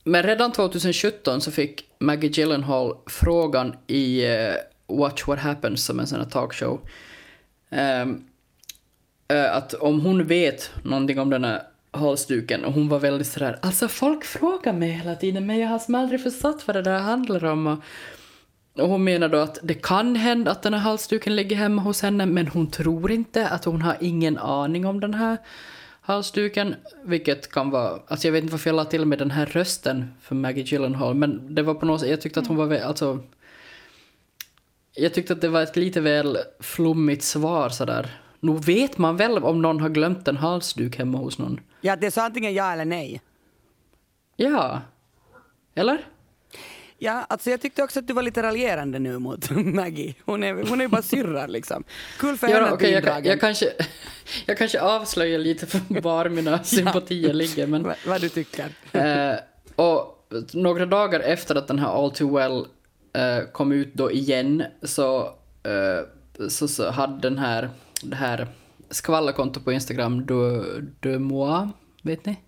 Men 0.04 0.24
redan 0.24 0.52
2017 0.52 1.42
så 1.42 1.52
fick 1.52 1.86
Maggie 2.00 2.30
Gyllenhaal 2.30 2.96
frågan 3.06 3.76
i 3.88 4.26
eh, 4.26 4.54
Watch 4.88 5.28
What 5.28 5.40
Happens 5.40 5.86
som 5.86 6.00
en 6.00 6.08
sån 6.08 6.20
här 6.20 6.30
talkshow. 6.30 6.80
Um, 8.02 8.24
att 9.28 9.74
om 9.74 10.02
hon 10.02 10.28
vet 10.28 10.72
någonting 10.84 11.20
om 11.20 11.30
den 11.30 11.44
här 11.44 11.64
halsduken 11.92 12.66
och 12.66 12.74
hon 12.74 12.90
var 12.90 13.00
väldigt 13.00 13.28
sådär 13.28 13.60
alltså 13.62 13.88
folk 13.88 14.24
frågar 14.24 14.74
mig 14.74 14.90
hela 14.90 15.16
tiden 15.16 15.46
men 15.46 15.60
jag 15.60 15.68
har 15.68 15.80
som 15.80 15.96
aldrig 15.96 16.24
förstått 16.24 16.68
vad 16.68 16.76
det 16.76 16.82
där 16.82 17.00
handlar 17.00 17.46
om. 17.46 17.68
Och, 17.68 17.80
och 18.84 18.90
hon 18.90 19.04
menar 19.04 19.30
då 19.30 19.38
att 19.38 19.60
det 19.64 19.74
kan 19.74 20.16
hända 20.16 20.52
att 20.52 20.62
den 20.62 20.74
här 20.74 20.82
halsduken 20.82 21.36
ligger 21.36 21.56
hemma 21.56 21.82
hos 21.82 22.02
henne 22.02 22.26
men 22.26 22.48
hon 22.48 22.72
tror 22.72 23.12
inte 23.12 23.48
att 23.48 23.66
hon 23.66 23.82
har 23.82 23.98
ingen 24.02 24.38
aning 24.38 24.86
om 24.86 25.00
den 25.00 25.14
här 25.14 25.38
halsduken. 26.04 26.76
Vilket 27.04 27.52
kan 27.52 27.70
vara, 27.70 28.00
alltså 28.08 28.28
jag 28.28 28.32
vet 28.32 28.44
inte 28.44 28.52
varför 28.52 28.70
jag 28.70 28.76
la 28.76 28.86
till 28.86 29.06
med 29.06 29.20
den 29.20 29.32
här 29.32 29.46
rösten 29.46 30.14
för 30.22 30.36
Maggie 30.36 30.64
Gyllenhaal 30.64 31.16
men 31.16 31.56
det 31.56 31.62
var 31.62 31.74
på 31.74 31.86
något 31.86 32.00
sätt, 32.00 32.10
jag 32.10 32.22
tyckte 32.22 32.40
att 32.40 32.48
hon 32.48 32.58
var, 32.58 32.76
alltså 32.76 33.20
jag 34.96 35.14
tyckte 35.14 35.34
att 35.34 35.42
det 35.42 35.50
var 35.50 35.62
ett 35.62 35.76
lite 35.76 36.02
väl 36.02 36.38
flummigt 36.60 37.24
svar 37.24 37.70
sådär. 37.70 38.20
Nog 38.40 38.66
vet 38.66 38.98
man 38.98 39.18
väl 39.18 39.38
om 39.38 39.62
någon 39.62 39.80
har 39.80 39.90
glömt 39.90 40.28
en 40.28 40.38
halsduk 40.38 40.98
hemma 40.98 41.18
hos 41.18 41.38
någon? 41.40 41.60
Ja, 41.82 41.96
det 41.96 42.08
är 42.08 42.12
så 42.12 42.22
antingen 42.22 42.54
ja 42.54 42.74
eller 42.74 42.86
nej. 42.86 43.22
Ja. 44.36 44.82
Eller? 45.76 46.06
Ja, 47.04 47.26
alltså 47.30 47.50
jag 47.50 47.62
tyckte 47.62 47.84
också 47.84 48.00
att 48.00 48.08
du 48.08 48.14
var 48.14 48.22
lite 48.24 48.44
raljerande 48.44 49.00
nu 49.00 49.20
mot 49.20 49.50
Maggie. 49.56 50.16
Hon 50.26 50.44
är, 50.44 50.54
hon 50.70 50.82
är 50.82 50.88
bara 50.88 51.02
syrra 51.02 51.48
liksom. 51.48 51.84
Kul 52.20 52.38
för 52.38 52.48
henne 52.48 52.60
Ja, 52.60 52.66
att 52.66 52.74
okej, 52.74 53.02
bli 53.02 53.10
jag, 53.12 53.26
jag, 53.26 53.40
kanske, 53.40 53.66
jag 54.46 54.58
kanske 54.58 54.82
avslöjar 54.82 55.40
lite 55.40 55.66
för 55.68 56.02
var 56.02 56.30
mina 56.30 56.64
sympatier 56.64 57.34
ligger 57.34 57.68
men... 57.68 57.84
Va- 57.84 57.96
Vad 58.08 58.22
du 58.22 58.30
tycker. 58.30 58.70
Eh, 58.92 59.36
och 59.76 60.28
några 60.54 60.86
dagar 60.86 61.20
efter 61.20 61.56
att 61.56 61.68
den 61.68 61.80
här 61.80 61.88
All 62.04 62.12
Too 62.12 62.36
Well 62.36 62.66
eh, 63.14 63.46
kom 63.52 63.72
ut 63.72 63.94
då 63.94 64.12
igen 64.12 64.64
så, 64.82 65.22
eh, 65.64 66.48
så, 66.50 66.68
så 66.68 66.92
hade 66.92 67.22
den 67.22 67.38
här, 67.38 67.70
det 68.04 68.16
här 68.16 68.48
skvallerkontot 68.90 69.66
på 69.66 69.72
Instagram, 69.72 70.26
de, 70.26 70.64
de 71.00 71.18
moi, 71.20 71.68
vet 72.02 72.26
ni? 72.26 72.40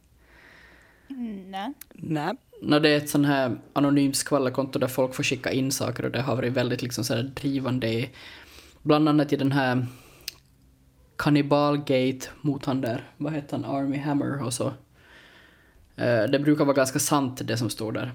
Mm, 1.10 1.51
nej. 1.51 1.73
Nej. 1.93 2.34
När 2.65 2.80
det 2.80 2.89
är 2.89 2.97
ett 2.97 3.10
sånt 3.10 3.28
här 3.28 3.58
anonymt 3.73 4.15
skvallerkonto 4.15 4.80
där 4.80 4.88
folk 4.88 5.15
får 5.15 5.23
skicka 5.23 5.51
in 5.51 5.71
saker 5.71 6.06
och 6.06 6.12
det 6.12 6.21
har 6.21 6.36
varit 6.36 6.54
väldigt 6.54 6.82
liksom 6.82 7.04
så 7.04 7.15
här 7.15 7.23
drivande 7.23 7.88
i, 7.88 8.10
bland 8.82 9.10
annat 9.10 9.34
i 9.34 9.36
den 9.36 9.51
här 9.51 9.86
Kannibalgate 11.17 12.28
mot 12.41 12.65
han 12.65 12.82
där, 12.82 13.10
vad 13.17 13.34
heter 13.34 13.58
han, 13.58 13.65
Army 13.75 13.97
Hammer 13.97 14.43
och 14.43 14.54
så. 14.54 14.67
Eh, 15.95 16.23
det 16.23 16.39
brukar 16.39 16.65
vara 16.65 16.75
ganska 16.75 16.99
sant 16.99 17.41
det 17.43 17.58
som 17.58 17.69
står 17.69 17.91
där. 17.91 18.12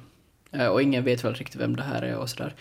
Eh, 0.52 0.66
och 0.66 0.82
ingen 0.82 1.04
vet 1.04 1.24
väl 1.24 1.34
riktigt 1.34 1.60
vem 1.60 1.76
det 1.76 1.82
här 1.82 2.02
är 2.02 2.16
och 2.16 2.30
sådär. 2.30 2.54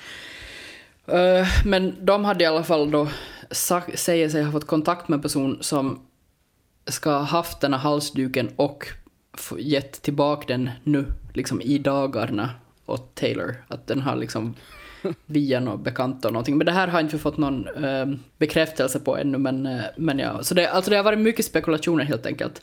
Eh, 1.08 1.48
men 1.66 2.06
de 2.06 2.26
hade 2.26 2.44
i 2.44 2.48
alla 2.48 2.64
fall 2.64 2.92
då 2.92 3.08
säger 3.96 4.30
sig 4.30 4.44
ha 4.44 4.52
fått 4.52 4.68
kontakt 4.68 5.08
med 5.08 5.18
en 5.18 5.22
person 5.22 5.58
som 5.62 6.06
ska 6.88 7.12
ha 7.12 7.24
haft 7.24 7.62
den 7.62 7.74
här 7.74 7.80
halsduken 7.80 8.50
och 8.56 8.88
gett 9.58 10.02
tillbaka 10.02 10.46
den 10.48 10.70
nu, 10.84 11.06
liksom 11.34 11.62
i 11.62 11.78
dagarna 11.78 12.50
åt 12.86 13.16
Taylor. 13.16 13.56
Att 13.68 13.88
den 13.88 14.02
har 14.02 14.16
liksom 14.16 14.56
via 15.26 15.60
någon 15.60 15.84
bekant 15.84 16.26
och 16.26 16.34
någonting. 16.34 16.58
Men 16.58 16.66
det 16.66 16.72
här 16.72 16.88
har 16.88 17.00
jag 17.00 17.06
inte 17.06 17.18
fått 17.18 17.38
någon 17.38 17.84
eh, 17.84 18.06
bekräftelse 18.38 19.00
på 19.00 19.18
ännu, 19.18 19.38
men, 19.38 19.66
eh, 19.66 19.82
men 19.98 20.20
ja. 20.20 20.44
Så 20.44 20.54
det, 20.54 20.68
alltså 20.68 20.92
det 20.92 20.98
har 20.98 21.04
varit 21.04 21.20
mycket 21.20 21.46
spekulationer 21.46 22.04
helt 22.04 22.26
enkelt. 22.26 22.62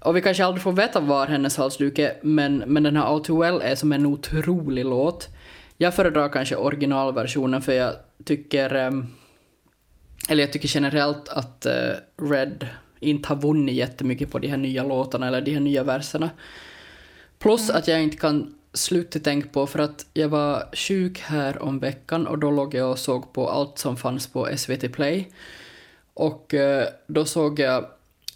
Och 0.00 0.16
vi 0.16 0.20
kanske 0.20 0.44
aldrig 0.44 0.62
får 0.62 0.72
veta 0.72 1.00
var 1.00 1.26
hennes 1.26 1.56
halsduk 1.56 1.98
är, 1.98 2.18
men, 2.22 2.56
men 2.56 2.82
den 2.82 2.96
här 2.96 3.04
All 3.04 3.24
Too 3.24 3.40
Well 3.40 3.60
är 3.62 3.74
som 3.74 3.92
en 3.92 4.06
otrolig 4.06 4.84
låt. 4.84 5.28
Jag 5.76 5.94
föredrar 5.94 6.28
kanske 6.28 6.56
originalversionen 6.56 7.62
för 7.62 7.72
jag 7.72 7.94
tycker, 8.24 8.74
ehm, 8.74 9.06
eller 10.28 10.42
jag 10.42 10.52
tycker 10.52 10.68
generellt 10.68 11.28
att 11.28 11.66
eh, 11.66 11.92
Red 12.22 12.66
inte 13.00 13.28
har 13.28 13.36
vunnit 13.36 13.74
jättemycket 13.74 14.30
på 14.30 14.38
de 14.38 14.48
här 14.48 14.56
nya 14.56 14.84
låtarna 14.84 15.28
eller 15.28 15.40
de 15.40 15.52
här 15.52 15.60
nya 15.60 15.84
verserna. 15.84 16.30
Plus 17.38 17.70
att 17.70 17.88
jag 17.88 18.02
inte 18.02 18.16
kan 18.16 18.54
sluta 18.72 19.18
tänka 19.18 19.48
på 19.48 19.66
för 19.66 19.78
att 19.78 20.06
jag 20.14 20.28
var 20.28 20.68
sjuk 20.72 21.18
här 21.20 21.62
om 21.62 21.78
veckan 21.78 22.26
och 22.26 22.38
då 22.38 22.50
låg 22.50 22.74
jag 22.74 22.90
och 22.90 22.98
såg 22.98 23.32
på 23.32 23.48
allt 23.48 23.78
som 23.78 23.96
fanns 23.96 24.26
på 24.26 24.48
SVT 24.56 24.92
Play. 24.92 25.28
Och 26.14 26.54
eh, 26.54 26.88
då 27.06 27.24
såg 27.24 27.58
jag 27.58 27.86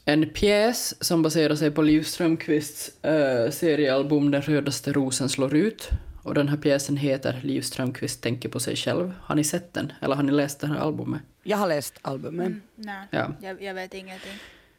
en 0.05 0.29
pjäs 0.29 1.05
som 1.05 1.23
baserar 1.23 1.55
sig 1.55 1.71
på 1.71 1.83
Liv 1.83 2.03
Strömquists 2.03 3.05
eh, 3.05 3.51
seriealbum 3.51 4.31
Den 4.31 4.42
rödaste 4.42 4.92
rosen 4.92 5.29
slår 5.29 5.55
ut. 5.55 5.88
Och 6.23 6.35
den 6.35 6.49
här 6.49 6.57
pjäsen 6.57 6.97
heter 6.97 7.40
Liv 7.42 7.62
Strömquist 7.62 8.23
tänker 8.23 8.49
på 8.49 8.61
sig 8.61 8.77
själv. 8.77 9.12
Har 9.21 9.35
ni 9.35 9.44
sett 9.44 9.75
den? 9.75 9.92
Eller 10.01 10.16
har 10.16 10.23
ni 10.23 10.33
läst 10.33 10.61
det 10.61 10.66
här 10.66 10.77
albumet? 10.77 11.21
Jag 11.49 11.57
har 11.57 11.69
läst 11.69 11.99
albumet. 12.03 12.47
Mm, 12.47 12.61
nej, 12.75 13.07
Ja. 13.11 13.33
jag, 13.43 13.63
jag 13.63 13.75
vet 13.75 13.95
ingenting. 13.95 14.33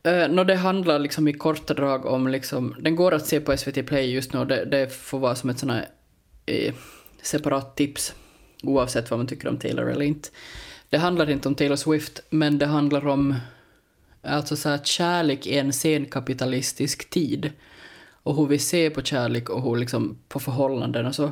Uh, 0.07 0.27
no, 0.29 0.43
det 0.43 0.55
handlar 0.55 0.99
liksom 0.99 1.27
i 1.27 1.33
korta 1.33 1.73
drag 1.73 2.05
om 2.05 2.27
liksom, 2.27 2.75
den 2.79 2.95
går 2.95 3.13
att 3.13 3.25
se 3.25 3.39
på 3.39 3.57
SVT 3.57 3.87
Play 3.87 4.13
just 4.13 4.33
nu 4.33 4.39
och 4.39 4.47
det, 4.47 4.65
det 4.65 4.93
får 4.93 5.19
vara 5.19 5.35
som 5.35 5.49
ett 5.49 5.59
sånt 5.59 5.71
här 5.71 5.87
eh, 6.45 6.73
separat 7.21 7.75
tips 7.75 8.15
oavsett 8.63 9.09
vad 9.11 9.19
man 9.19 9.27
tycker 9.27 9.47
om 9.47 9.57
Taylor 9.57 9.89
eller 9.89 10.05
inte. 10.05 10.29
Det 10.89 10.97
handlar 10.97 11.29
inte 11.29 11.47
om 11.47 11.55
Taylor 11.55 11.75
Swift 11.75 12.19
men 12.29 12.57
det 12.57 12.65
handlar 12.65 13.07
om 13.07 13.35
alltså 14.23 14.55
så 14.55 14.69
här, 14.69 14.77
kärlek 14.77 15.47
i 15.47 15.57
en 15.57 15.73
senkapitalistisk 15.73 17.09
tid 17.09 17.51
och 18.23 18.35
hur 18.35 18.45
vi 18.47 18.59
ser 18.59 18.89
på 18.89 19.01
kärlek 19.01 19.49
och 19.49 19.63
hur 19.63 19.75
liksom 19.75 20.17
på 20.27 20.39
förhållanden 20.39 21.05
och 21.05 21.15
så. 21.15 21.31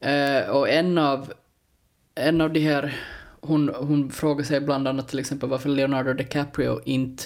Eh, 0.00 0.50
och 0.50 0.68
en 0.68 0.98
av, 0.98 1.32
en 2.14 2.40
av 2.40 2.52
de 2.52 2.60
här, 2.60 2.96
hon, 3.40 3.68
hon 3.68 4.10
frågar 4.10 4.44
sig 4.44 4.60
bland 4.60 4.88
annat 4.88 5.08
till 5.08 5.18
exempel 5.18 5.48
varför 5.48 5.68
Leonardo 5.68 6.12
DiCaprio 6.12 6.80
inte 6.84 7.22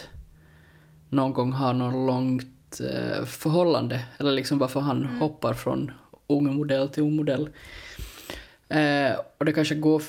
någon 1.09 1.33
gång 1.33 1.53
har 1.53 1.75
något 1.75 2.07
långt 2.07 2.81
eh, 2.81 3.25
förhållande, 3.25 4.05
eller 4.19 4.33
liksom 4.33 4.59
varför 4.59 4.81
han 4.81 5.05
hoppar 5.05 5.55
från 5.55 5.91
ung 6.27 6.55
modell 6.55 6.89
till 6.89 7.03
ung 7.03 7.17
modell. 7.17 7.49
Eh, 8.69 9.13
och 9.39 9.45
det 9.45 9.53
kanske 9.53 9.75
går... 9.75 10.03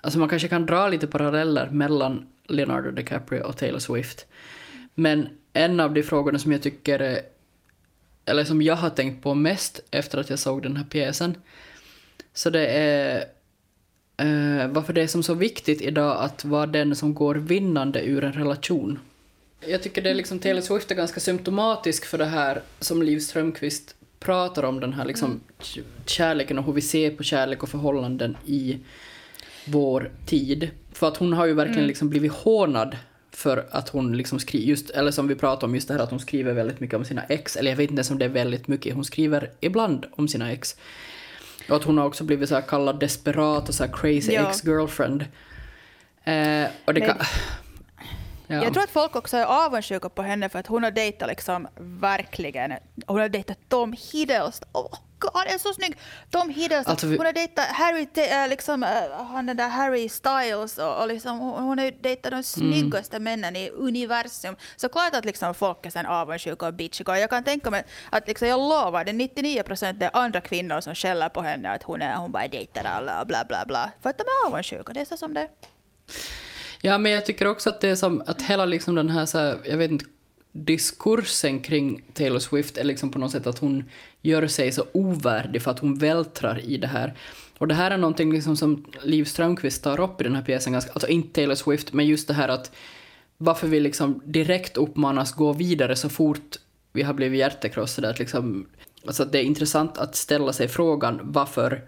Alltså 0.00 0.18
man 0.18 0.28
kanske 0.28 0.48
kan 0.48 0.66
dra 0.66 0.88
lite 0.88 1.06
paralleller 1.06 1.70
mellan 1.70 2.26
Leonardo 2.48 2.90
DiCaprio 2.90 3.42
och 3.42 3.56
Taylor 3.56 3.78
Swift. 3.78 4.26
Men 4.94 5.28
en 5.52 5.80
av 5.80 5.94
de 5.94 6.02
frågorna 6.02 6.38
som 6.38 6.52
jag 6.52 6.62
tycker 6.62 7.20
eller 8.24 8.44
som 8.44 8.62
jag 8.62 8.76
har 8.76 8.90
tänkt 8.90 9.22
på 9.22 9.34
mest 9.34 9.80
efter 9.90 10.18
att 10.18 10.30
jag 10.30 10.38
såg 10.38 10.62
den 10.62 10.76
här 10.76 10.84
pjäsen, 10.84 11.34
så 12.32 12.50
det 12.50 12.66
är 12.66 13.24
eh, 14.18 14.68
varför 14.68 14.92
det 14.92 15.02
är 15.02 15.06
som 15.06 15.22
så 15.22 15.34
viktigt 15.34 15.80
idag 15.82 16.16
att 16.24 16.44
vara 16.44 16.66
den 16.66 16.96
som 16.96 17.14
går 17.14 17.34
vinnande 17.34 18.02
ur 18.04 18.24
en 18.24 18.32
relation. 18.32 18.98
Jag 19.66 19.82
tycker 19.82 20.02
det 20.02 20.10
är 20.10 20.14
liksom, 20.14 20.38
Taylor 20.38 20.60
Swift 20.60 20.90
är 20.90 20.94
ganska 20.94 21.20
symptomatisk 21.20 22.04
för 22.04 22.18
det 22.18 22.24
här 22.24 22.62
som 22.80 23.02
Liv 23.02 23.18
Strömquist 23.20 23.94
pratar 24.20 24.62
om, 24.62 24.80
den 24.80 24.92
här 24.92 25.04
liksom 25.04 25.40
k- 25.58 25.80
kärleken 26.06 26.58
och 26.58 26.64
hur 26.64 26.72
vi 26.72 26.80
ser 26.80 27.10
på 27.10 27.22
kärlek 27.22 27.62
och 27.62 27.68
förhållanden 27.68 28.36
i 28.46 28.78
vår 29.64 30.10
tid. 30.26 30.70
För 30.92 31.08
att 31.08 31.16
hon 31.16 31.32
har 31.32 31.46
ju 31.46 31.52
verkligen 31.52 31.86
liksom 31.86 32.08
blivit 32.08 32.32
hånad 32.32 32.96
för 33.30 33.66
att 33.70 33.88
hon 33.88 34.16
liksom 34.16 34.38
skriver, 34.38 34.66
just, 34.66 34.90
eller 34.90 35.10
som 35.10 35.28
vi 35.28 35.34
pratade 35.34 35.66
om, 35.66 35.74
just 35.74 35.88
det 35.88 35.94
här 35.94 36.00
att 36.00 36.10
hon 36.10 36.20
skriver 36.20 36.52
väldigt 36.52 36.80
mycket 36.80 36.96
om 36.96 37.04
sina 37.04 37.22
ex, 37.24 37.56
eller 37.56 37.70
jag 37.70 37.76
vet 37.76 37.90
inte 37.90 37.98
ens 38.00 38.10
om 38.10 38.18
det 38.18 38.24
är 38.24 38.28
väldigt 38.28 38.68
mycket, 38.68 38.94
hon 38.94 39.04
skriver 39.04 39.50
ibland 39.60 40.06
om 40.10 40.28
sina 40.28 40.52
ex. 40.52 40.76
Och 41.68 41.76
att 41.76 41.84
hon 41.84 41.98
har 41.98 42.04
också 42.06 42.24
blivit 42.24 42.48
så 42.48 42.54
här 42.54 42.62
kallad 42.62 43.00
desperat 43.00 43.68
och 43.68 43.74
så 43.74 43.84
här 43.84 43.92
crazy 43.92 44.32
Ja. 44.32 44.48
ex-girlfriend. 44.50 45.22
Eh, 46.24 46.66
och 46.84 46.94
det 46.94 47.00
Men- 47.00 47.08
kan... 47.08 47.18
Ja. 48.50 48.64
Jag 48.64 48.72
tror 48.72 48.82
att 48.84 48.90
folk 48.90 49.16
också 49.16 49.36
är 49.36 49.44
avundsjuka 49.44 50.08
på 50.08 50.22
henne 50.22 50.48
för 50.48 50.58
att 50.58 50.66
hon 50.66 50.84
har 50.84 50.90
dejtat 50.90 51.28
liksom 51.28 51.68
verkligen, 51.78 52.72
hon 53.06 53.20
har 53.20 53.28
dejtat 53.28 53.58
Tom 53.68 53.92
Hiddleston. 54.12 54.68
Oh, 54.72 54.98
God, 55.18 55.30
han 55.34 55.46
är 55.46 55.58
så 55.58 55.72
snygg! 55.74 55.98
Tom 56.30 56.50
Hiddleston. 56.50 56.90
Alltså, 56.90 57.06
vi- 57.06 57.16
Hon 57.16 57.26
har 57.26 57.32
dejtat 57.32 57.64
Harry, 57.66 58.06
äh, 58.14 58.48
liksom, 58.48 58.82
äh, 58.82 58.88
han 59.30 59.46
den 59.46 59.56
där 59.56 59.68
Harry 59.68 60.08
Styles 60.08 60.78
och, 60.78 61.00
och 61.02 61.08
liksom, 61.08 61.38
hon 61.38 61.78
har 61.78 62.02
dejtat 62.02 62.26
Mm. 62.32 62.38
de 62.38 62.42
snyggaste 62.42 63.18
männen 63.18 63.56
i 63.56 63.70
universum. 63.70 64.56
Så 64.76 64.88
klart 64.88 65.14
att 65.14 65.24
liksom 65.24 65.54
folk 65.54 65.86
är 65.86 65.90
sen 65.90 66.06
avundsjuka 66.06 66.66
och 66.66 66.74
bitchiga. 66.74 67.18
Jag 67.18 67.30
kan 67.30 67.44
tänka 67.44 67.70
mig 67.70 67.84
att 68.10 68.28
liksom, 68.28 68.48
jag 68.48 68.58
lovar, 68.60 69.04
det 69.04 69.10
är 69.10 69.14
99 69.14 69.62
procent 69.62 70.02
är 70.02 70.10
andra 70.12 70.40
kvinnor 70.40 70.80
som 70.80 70.94
skäller 70.94 71.28
på 71.28 71.40
henne 71.42 71.70
att 71.70 71.82
hon, 71.82 72.02
är, 72.02 72.14
hon 72.16 72.32
bara 72.32 72.48
dejtar 72.48 72.84
alla 72.84 73.20
och 73.20 73.26
bla 73.26 73.44
bla 73.44 73.64
bla. 73.66 73.90
För 74.02 74.10
att 74.10 74.18
de 74.18 74.22
är 74.24 74.46
avundsjuka, 74.48 74.92
det 74.92 75.00
är 75.00 75.04
så 75.04 75.16
som 75.16 75.34
det 75.34 75.40
är. 75.40 75.48
Ja, 76.80 76.98
men 76.98 77.12
jag 77.12 77.26
tycker 77.26 77.46
också 77.46 77.70
att 77.70 77.80
det 77.80 77.88
är 77.88 77.94
som 77.94 78.22
att 78.26 78.42
hela 78.42 78.64
liksom 78.64 78.94
den 78.94 79.10
här, 79.10 79.26
så 79.26 79.38
här, 79.38 79.58
jag 79.64 79.76
vet 79.76 79.90
inte, 79.90 80.04
diskursen 80.52 81.60
kring 81.60 82.02
Taylor 82.12 82.38
Swift 82.38 82.78
är 82.78 82.84
liksom 82.84 83.10
på 83.10 83.18
något 83.18 83.30
sätt 83.30 83.46
att 83.46 83.58
hon 83.58 83.84
gör 84.22 84.46
sig 84.46 84.72
så 84.72 84.84
ovärdig 84.92 85.62
för 85.62 85.70
att 85.70 85.78
hon 85.78 85.98
vältrar 85.98 86.60
i 86.60 86.76
det 86.76 86.86
här. 86.86 87.14
Och 87.58 87.68
det 87.68 87.74
här 87.74 87.90
är 87.90 87.96
någonting 87.96 88.32
liksom 88.32 88.56
som 88.56 88.84
Liv 89.02 89.24
Strömquist 89.24 89.82
tar 89.82 90.00
upp 90.00 90.20
i 90.20 90.24
den 90.24 90.34
här 90.34 90.42
pjäsen, 90.42 90.72
ganska, 90.72 90.92
alltså 90.92 91.08
inte 91.08 91.34
Taylor 91.34 91.54
Swift, 91.54 91.92
men 91.92 92.06
just 92.06 92.28
det 92.28 92.34
här 92.34 92.48
att 92.48 92.72
varför 93.36 93.68
vi 93.68 93.80
liksom 93.80 94.20
direkt 94.24 94.76
uppmanas 94.76 95.32
gå 95.32 95.52
vidare 95.52 95.96
så 95.96 96.08
fort 96.08 96.56
vi 96.92 97.02
har 97.02 97.14
blivit 97.14 97.38
hjärtekrossade. 97.38 98.10
Att 98.10 98.18
liksom, 98.18 98.66
alltså 99.06 99.22
att 99.22 99.32
det 99.32 99.38
är 99.38 99.42
intressant 99.42 99.98
att 99.98 100.16
ställa 100.16 100.52
sig 100.52 100.68
frågan 100.68 101.20
varför 101.22 101.82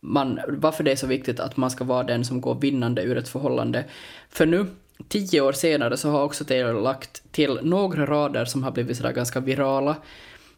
man, 0.00 0.40
varför 0.48 0.84
det 0.84 0.92
är 0.92 0.96
så 0.96 1.06
viktigt 1.06 1.40
att 1.40 1.56
man 1.56 1.70
ska 1.70 1.84
vara 1.84 2.02
den 2.02 2.24
som 2.24 2.40
går 2.40 2.54
vinnande 2.54 3.02
ur 3.02 3.16
ett 3.16 3.28
förhållande. 3.28 3.84
För 4.30 4.46
nu, 4.46 4.66
tio 5.08 5.40
år 5.40 5.52
senare, 5.52 5.96
så 5.96 6.10
har 6.10 6.24
också 6.24 6.44
Taylor 6.44 6.82
lagt 6.82 7.32
till 7.32 7.58
några 7.62 8.06
rader 8.06 8.44
som 8.44 8.62
har 8.62 8.70
blivit 8.70 8.96
sådär 8.96 9.12
ganska 9.12 9.40
virala 9.40 9.96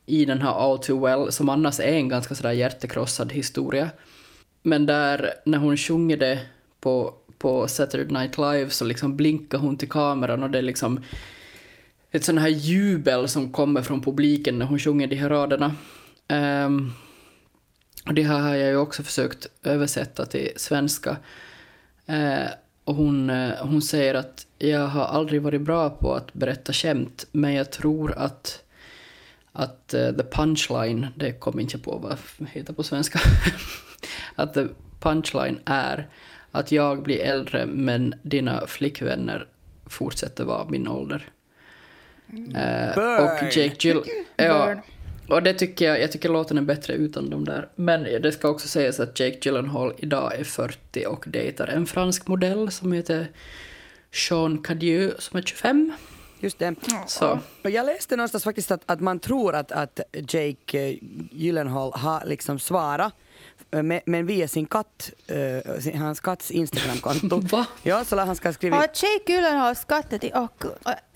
i 0.07 0.25
den 0.25 0.43
här 0.43 0.53
All 0.53 0.79
Too 0.79 1.01
Well, 1.01 1.33
som 1.33 1.49
annars 1.49 1.81
är 1.81 1.93
en 1.93 2.09
ganska 2.09 2.35
sådär 2.35 2.53
hjärtekrossad 2.53 3.33
historia. 3.33 3.91
Men 4.63 4.87
där, 4.87 5.35
när 5.45 5.59
hon 5.59 5.77
sjunger 5.77 6.17
det 6.17 6.41
på, 6.81 7.15
på 7.39 7.69
Saturday 7.69 8.21
Night 8.21 8.39
Live 8.39 8.71
så 8.71 8.85
liksom 8.85 9.17
blinkar 9.17 9.59
hon 9.59 9.77
till 9.77 9.89
kameran 9.89 10.43
och 10.43 10.51
det 10.51 10.59
är 10.59 10.63
liksom 10.63 11.01
ett 12.11 12.25
sån 12.25 12.39
här 12.39 12.49
jubel 12.49 13.29
som 13.29 13.53
kommer 13.53 13.83
från 13.83 14.03
publiken 14.03 14.59
när 14.59 14.67
hon 14.67 14.79
sjunger 14.79 15.07
de 15.07 15.17
här 15.17 15.29
raderna. 15.29 15.75
Um, 16.67 16.93
och 18.07 18.15
det 18.15 18.23
här 18.23 18.39
har 18.39 18.55
jag 18.55 18.69
ju 18.69 18.77
också 18.77 19.03
försökt 19.03 19.47
översätta 19.63 20.27
till 20.27 20.53
svenska. 20.57 21.17
Eh, 22.07 22.49
och 22.85 22.95
hon, 22.95 23.31
eh, 23.31 23.53
hon 23.61 23.83
säger 23.83 24.15
att 24.15 24.47
jag 24.59 24.87
har 24.87 25.05
aldrig 25.05 25.43
varit 25.43 25.61
bra 25.61 25.91
på 25.91 26.15
att 26.15 26.35
berätta 26.35 26.73
skämt, 26.73 27.27
men 27.33 27.55
jag 27.55 27.73
tror 27.73 28.19
att, 28.19 28.63
att 29.53 29.95
eh, 29.95 30.11
the 30.11 30.23
punchline, 30.23 31.07
det 31.15 31.33
kommer 31.33 31.63
inte 31.63 31.79
på 31.79 31.99
vad 31.99 32.17
det 32.39 32.47
heter 32.51 32.73
på 32.73 32.83
svenska, 32.83 33.19
att 34.35 34.55
the 34.55 34.67
punchline 35.01 35.59
är 35.65 36.09
att 36.51 36.73
jag 36.73 37.03
blir 37.03 37.21
äldre 37.21 37.67
men 37.67 38.15
dina 38.23 38.67
flickvänner 38.67 39.47
fortsätter 39.87 40.45
vara 40.45 40.69
min 40.69 40.89
ålder. 40.89 41.29
Eh, 42.33 42.95
Burn. 42.95 43.25
och 43.25 43.57
Jake 43.57 43.89
Gill... 43.89 44.03
Ja. 44.37 44.75
Och 45.33 45.43
det 45.43 45.55
tycker 45.55 45.85
jag, 45.85 46.01
jag 46.01 46.13
tycker 46.13 46.29
låten 46.29 46.59
är 46.59 46.63
bättre 46.63 46.95
utan 46.95 47.31
de 47.31 47.45
där. 47.45 47.69
Men 47.75 48.03
det 48.03 48.33
ska 48.33 48.49
också 48.49 48.69
sägas 48.69 49.01
att 49.01 49.21
Jake 49.21 49.39
Gyllenhaal 49.43 49.95
idag 49.99 50.35
är 50.41 50.45
40 50.45 51.07
och 51.07 51.25
dejtar 51.29 51.67
en 51.67 51.87
fransk 51.87 52.27
modell 52.27 52.71
som 52.71 52.93
heter 52.93 53.27
Jean 54.13 54.63
Cadieux 54.63 55.25
som 55.25 55.39
är 55.39 55.43
25. 55.43 55.93
Just 56.41 56.59
det. 56.59 56.75
Så. 57.07 57.39
Jag 57.63 57.87
läste 57.87 58.17
någonstans 58.17 58.45
faktiskt 58.45 58.71
att, 58.71 58.83
att 58.87 59.01
man 59.01 59.19
tror 59.19 59.55
att, 59.55 59.73
att 59.73 60.01
Jake 60.13 60.89
eh, 60.89 60.97
Gyllenhaal 61.33 61.93
har 61.93 62.27
liksom 62.27 62.59
svarat 62.59 63.15
men, 63.73 64.01
men 64.07 64.27
via 64.27 64.49
sin 64.49 64.67
katt, 64.67 65.11
eh, 65.27 65.81
sin- 65.81 65.99
hans 65.99 66.21
katts 66.21 66.51
Instagramkonto. 66.51 67.41
Va? 67.51 67.67
Ja, 67.83 68.05
så 68.05 68.19
han 68.19 68.37
ska 68.37 68.49
ha 68.49 68.53
skrivit 68.53 68.75
Har 68.79 68.83
Jake 68.87 69.33
Gyllenhaal 69.33 69.77
skattat 69.77 70.25
i? 70.25 70.31
Äh, 70.35 70.47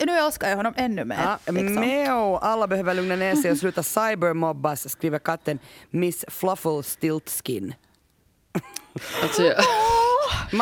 Nu 0.07 0.13
älskar 0.13 0.49
jag 0.49 0.57
honom 0.57 0.75
ännu 0.77 1.05
mer. 1.05 1.17
Ja, 1.47 1.53
liksom. 1.53 1.75
Meo, 1.75 2.37
alla 2.37 2.67
behöver 2.67 2.95
lugna 2.95 3.17
ner 3.17 3.35
sig 3.37 3.51
och 3.51 3.59
sluta 3.59 3.83
cybermobbas, 3.97 4.91
skriver 4.91 5.19
katten 5.19 5.59
Miss 5.91 6.25
Fluffle 6.29 6.83
Stiltskin. 6.83 7.75
Alltså, 9.23 9.43
jag, 9.43 9.55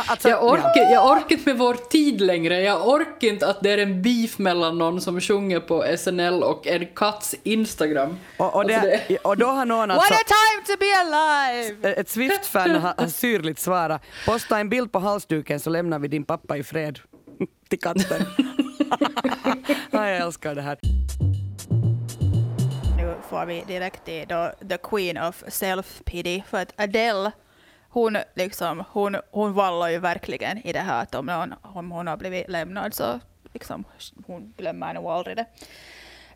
Alltså, 0.06 0.28
jag, 0.28 0.38
ja. 0.38 0.52
orkar, 0.52 0.92
jag 0.92 1.10
orkar 1.10 1.36
inte 1.36 1.48
med 1.48 1.58
vår 1.58 1.74
tid 1.74 2.20
längre. 2.20 2.62
Jag 2.62 2.88
orkar 2.88 3.28
inte 3.28 3.46
att 3.46 3.62
det 3.62 3.70
är 3.70 3.78
en 3.78 4.02
beef 4.02 4.38
mellan 4.38 4.78
någon 4.78 5.00
som 5.00 5.20
sjunger 5.20 5.60
på 5.60 5.84
SNL 5.98 6.42
och 6.42 6.66
en 6.66 6.86
katts 6.86 7.34
Instagram. 7.42 8.18
Och, 8.36 8.54
och, 8.54 8.66
det, 8.66 8.76
Alltså, 8.76 9.14
och 9.28 9.36
då 9.36 9.46
har 9.46 9.64
någon 9.64 9.88
What 9.88 9.98
alltså, 9.98 10.14
a 10.14 10.24
time 10.26 10.66
to 10.66 10.80
be 10.80 11.00
alive! 11.00 12.00
ett 12.00 12.08
Swift-fan 12.08 12.70
har, 12.80 12.94
har 12.96 13.06
syrligt 13.06 13.58
svarat 13.58 14.02
posta 14.26 14.58
en 14.58 14.68
bild 14.68 14.92
på 14.92 14.98
halsduken 14.98 15.60
så 15.60 15.70
lämnar 15.70 15.98
vi 15.98 16.08
din 16.08 16.24
pappa 16.24 16.56
i 16.56 16.62
fred. 16.62 16.98
Till 17.68 17.80
katten. 17.80 18.26
ja, 19.90 20.08
jag 20.08 20.16
älskar 20.16 20.54
det 20.54 20.62
här. 20.62 20.78
Nu 22.96 23.14
får 23.30 23.46
vi 23.46 23.64
direkt 23.66 24.08
i 24.08 24.24
då, 24.28 24.52
the 24.68 24.78
queen 24.78 25.18
of 25.18 25.42
self-pity, 25.42 26.42
för 26.50 26.58
att 26.58 26.72
Adele, 26.76 27.32
hon, 27.92 28.16
liksom, 28.34 28.84
hon, 28.90 29.16
hon 29.30 29.52
vallar 29.52 29.88
ju 29.88 29.98
verkligen 29.98 30.58
i 30.58 30.72
det 30.72 30.80
här 30.80 31.02
att 31.02 31.14
om, 31.14 31.26
någon, 31.26 31.54
om 31.62 31.90
hon 31.90 32.06
har 32.06 32.16
blivit 32.16 32.48
lämnad 32.48 32.94
så 32.94 33.20
liksom, 33.52 33.84
hon 34.26 34.54
glömmer 34.56 34.94
nog 34.94 35.06
aldrig 35.06 35.36
det. 35.36 35.46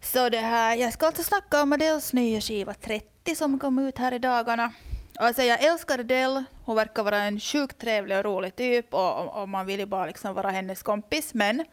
Så 0.01 0.29
det 0.29 0.39
här, 0.39 0.77
jag 0.77 0.93
ska 0.93 1.07
alltså 1.07 1.23
snacka 1.23 1.63
om 1.63 1.73
Adeles 1.73 2.13
nya 2.13 2.41
skiva 2.41 2.75
30 2.75 3.35
som 3.35 3.59
kom 3.59 3.79
ut 3.79 3.99
här 3.99 4.13
i 4.13 4.19
dagarna. 4.19 4.73
Alltså 5.19 5.43
jag 5.43 5.65
älskar 5.65 5.99
Adele, 5.99 6.45
hon 6.65 6.77
verkar 6.77 7.03
vara 7.03 7.19
en 7.19 7.41
sjukt 7.41 7.79
trevlig 7.79 8.19
och 8.19 8.25
rolig 8.25 8.57
typ 8.57 8.95
och, 8.95 9.21
och, 9.21 9.43
och 9.43 9.49
man 9.49 9.67
vill 9.67 9.81
ju 9.81 9.87
bara 9.87 10.07
liksom 10.07 10.35
vara 10.35 10.51
hennes 10.51 10.83
kompis 10.83 11.35
men 11.35 11.65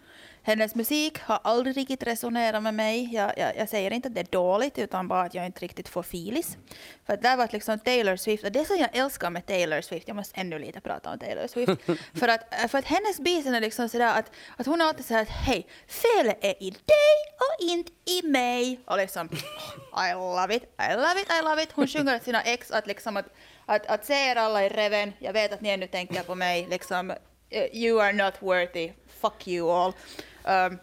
hennes 0.44 0.76
musik 0.76 1.20
har 1.20 1.40
aldrig 1.44 1.78
riktigt 1.78 2.04
resonerat 2.04 2.64
med 2.64 2.74
mig. 2.74 3.10
Jag, 3.14 3.34
jag, 3.38 3.58
jag 3.58 3.70
säger 3.70 3.92
inte 3.92 4.08
att 4.08 4.16
det 4.16 4.22
är 4.22 4.32
dåligt 4.32 4.80
utan 4.80 5.08
bara 5.08 5.22
att 5.22 5.34
jag 5.34 5.46
inte 5.46 5.60
riktigt 5.60 5.90
får 5.90 6.04
filis. 6.04 6.58
För 7.06 7.14
att 7.14 7.22
där 7.22 7.38
var 7.38 7.50
liksom 7.52 7.80
Taylor 7.80 8.16
Swift 8.16 8.44
och 8.44 8.52
det 8.52 8.66
som 8.66 8.78
jag 8.78 8.90
älskar 8.94 9.30
med 9.30 9.46
Taylor 9.46 9.82
Swift, 9.82 10.08
jag 10.08 10.16
måste 10.16 10.42
ännu 10.42 10.60
lite 10.60 10.82
prata 10.82 11.12
om 11.12 11.20
Taylor 11.20 11.48
Swift, 11.48 11.72
för 12.20 12.28
att, 12.28 12.72
för 12.72 12.78
att 12.78 12.86
hennes 12.86 13.20
bitar 13.20 13.54
är 13.54 13.62
liksom 13.62 13.90
sådär 13.90 14.20
att, 14.20 14.32
att 14.58 14.66
hon 14.66 14.82
alltid 14.82 15.06
såhär 15.06 15.22
att 15.22 15.30
hej, 15.30 15.68
felet 15.88 16.38
är 16.42 16.64
i 16.64 16.70
dig 16.70 17.18
och 17.38 17.64
inte 17.64 17.92
i 18.06 18.28
mig. 18.28 18.80
Och 18.86 18.98
liksom, 18.98 19.30
I 20.10 20.14
love 20.14 20.56
it, 20.56 20.64
I 20.64 20.94
love 20.96 21.22
it, 21.22 21.28
I 21.40 21.44
love 21.44 21.64
it. 21.64 21.70
Hon 21.72 21.88
sjunger 21.88 22.18
till 22.18 22.26
sina 22.26 22.42
ex 22.42 22.72
att 22.72 22.88
liksom 22.88 23.18
att, 23.18 23.26
att, 23.66 23.86
att 23.88 24.06
se 24.06 24.14
er 24.14 24.36
alla 24.36 24.66
i 24.66 24.70
reven, 24.70 25.14
jag 25.20 25.34
vet 25.34 25.54
att 25.54 25.62
ni 25.62 25.70
ännu 25.70 25.88
tänker 25.88 26.24
på 26.24 26.36
mig, 26.36 26.68
liksom, 26.70 27.12
eh, 27.50 27.76
you 27.76 28.02
are 28.02 28.14
not 28.14 28.34
worthy, 28.40 28.92
fuck 29.22 29.48
you 29.48 29.72
all. 29.72 29.94
Um, 30.46 30.80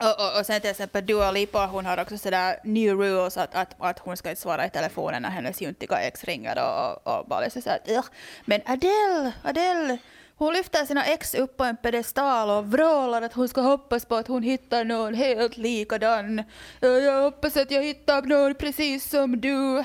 och, 0.00 0.20
och, 0.20 0.38
och 0.38 0.46
sen 0.46 0.60
till 0.60 0.70
exempel 0.70 1.06
Dua 1.06 1.30
Lipa, 1.30 1.66
hon 1.66 1.86
har 1.86 2.00
också 2.00 2.18
sådär 2.18 2.56
new 2.64 2.96
rules 2.98 3.36
att, 3.36 3.54
att, 3.54 3.74
att 3.78 3.98
hon 3.98 4.16
ska 4.16 4.30
inte 4.30 4.42
svara 4.42 4.66
i 4.66 4.70
telefonen 4.70 5.22
när 5.22 5.30
hennes 5.30 5.60
juntiga 5.60 5.98
ex 6.00 6.24
ringer 6.24 6.58
och, 6.58 7.06
och, 7.06 7.18
och 7.18 7.26
bara 7.28 7.40
liksom 7.40 7.62
såhär 7.62 7.78
"Ugh." 7.88 8.04
Men 8.44 8.60
Adele, 8.66 9.32
Adele, 9.42 9.98
hon 10.36 10.52
lyfter 10.52 10.84
sina 10.84 11.04
ex 11.04 11.34
upp 11.34 11.56
på 11.56 11.64
en 11.64 11.76
pedestal 11.76 12.50
och 12.50 12.66
vrålar 12.72 13.22
att 13.22 13.32
hon 13.32 13.48
ska 13.48 13.60
hoppas 13.60 14.04
på 14.04 14.16
att 14.16 14.28
hon 14.28 14.42
hittar 14.42 14.84
någon 14.84 15.14
helt 15.14 15.56
likadan. 15.56 16.42
"Ja, 16.80 16.88
Jag 16.88 17.22
hoppas 17.22 17.56
att 17.56 17.70
jag 17.70 17.82
hittar 17.82 18.22
någon 18.22 18.54
precis 18.54 19.10
som 19.10 19.40
du. 19.40 19.78
Uh, 19.78 19.84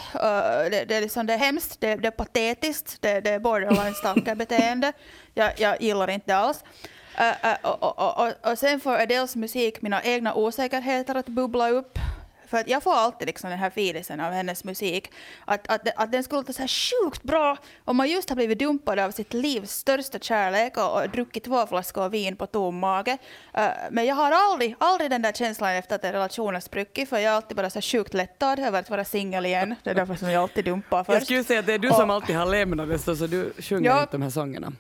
det, 0.71 0.85
det, 0.87 0.95
är 0.95 1.01
liksom, 1.01 1.25
det 1.25 1.33
är 1.33 1.37
hemskt, 1.37 1.81
det, 1.81 1.95
det 1.95 2.07
är 2.07 2.11
patetiskt, 2.11 3.01
det, 3.01 3.19
det 3.21 3.29
är 3.29 3.39
borderline 3.39 3.93
stalker-beteende. 3.93 4.93
Jag, 5.33 5.59
jag 5.59 5.81
gillar 5.81 6.09
inte 6.09 6.35
alls. 6.35 6.63
Uh, 7.17 7.49
uh, 7.49 7.71
och, 7.71 7.99
och, 7.99 8.27
och, 8.27 8.51
och 8.51 8.57
sen 8.57 8.79
får 8.79 8.93
Adeles 8.93 9.35
musik 9.35 9.81
mina 9.81 10.03
egna 10.03 10.33
osäkerheter 10.33 11.15
att 11.15 11.27
bubbla 11.27 11.69
upp 11.69 11.99
för 12.49 12.57
att 12.57 12.67
jag 12.67 12.83
får 12.83 12.93
alltid 12.93 13.27
liksom 13.27 13.49
den 13.49 13.59
här 13.59 13.67
feelingen 13.67 14.19
av 14.19 14.31
hennes 14.33 14.63
musik. 14.63 15.11
Att, 15.45 15.71
att, 15.71 15.87
att 15.95 16.11
den 16.11 16.23
skulle 16.23 16.39
låta 16.39 16.53
så 16.53 16.61
här 16.61 16.67
sjukt 16.67 17.23
bra 17.23 17.57
om 17.85 17.97
man 17.97 18.09
just 18.09 18.29
har 18.29 18.35
blivit 18.35 18.59
dumpad 18.59 18.99
av 18.99 19.11
sitt 19.11 19.33
livs 19.33 19.71
största 19.71 20.19
kärlek 20.19 20.77
och, 20.77 21.01
och 21.01 21.09
druckit 21.09 21.43
två 21.43 21.67
flaskor 21.67 22.09
vin 22.09 22.35
på 22.35 22.45
tom 22.45 22.79
mage. 22.79 23.17
Uh, 23.57 23.67
men 23.91 24.05
jag 24.05 24.15
har 24.15 24.31
aldrig, 24.31 24.75
aldrig 24.79 25.09
den 25.09 25.21
där 25.21 25.31
känslan 25.31 25.69
efter 25.75 25.95
att 25.95 26.03
en 26.03 26.11
relation 26.11 26.53
har 26.53 26.61
spruckit, 26.61 27.09
för 27.09 27.17
jag 27.17 27.31
är 27.31 27.35
alltid 27.35 27.57
bara 27.57 27.69
så 27.69 27.81
sjukt 27.81 28.13
lättad 28.13 28.59
över 28.59 28.79
att 28.79 28.89
vara 28.89 29.05
singel 29.05 29.45
igen. 29.45 29.75
Det 29.83 29.89
är 29.89 29.95
därför 29.95 30.15
som 30.15 30.31
jag 30.31 30.43
alltid 30.43 30.65
dumpar 30.65 31.03
först. 31.03 31.13
Jag 31.13 31.23
skulle 31.23 31.43
säga 31.43 31.59
att 31.59 31.65
det 31.65 31.73
är 31.73 31.79
du 31.79 31.89
som 31.89 32.09
alltid 32.09 32.35
har 32.35 32.45
lämnat 32.45 33.01
så, 33.01 33.15
så 33.15 33.27
du 33.27 33.53
sjunger 33.59 33.89
Ja. 33.89 34.01
inte 34.01 34.11
de 34.11 34.21
här 34.21 34.29
sångerna. 34.29 34.73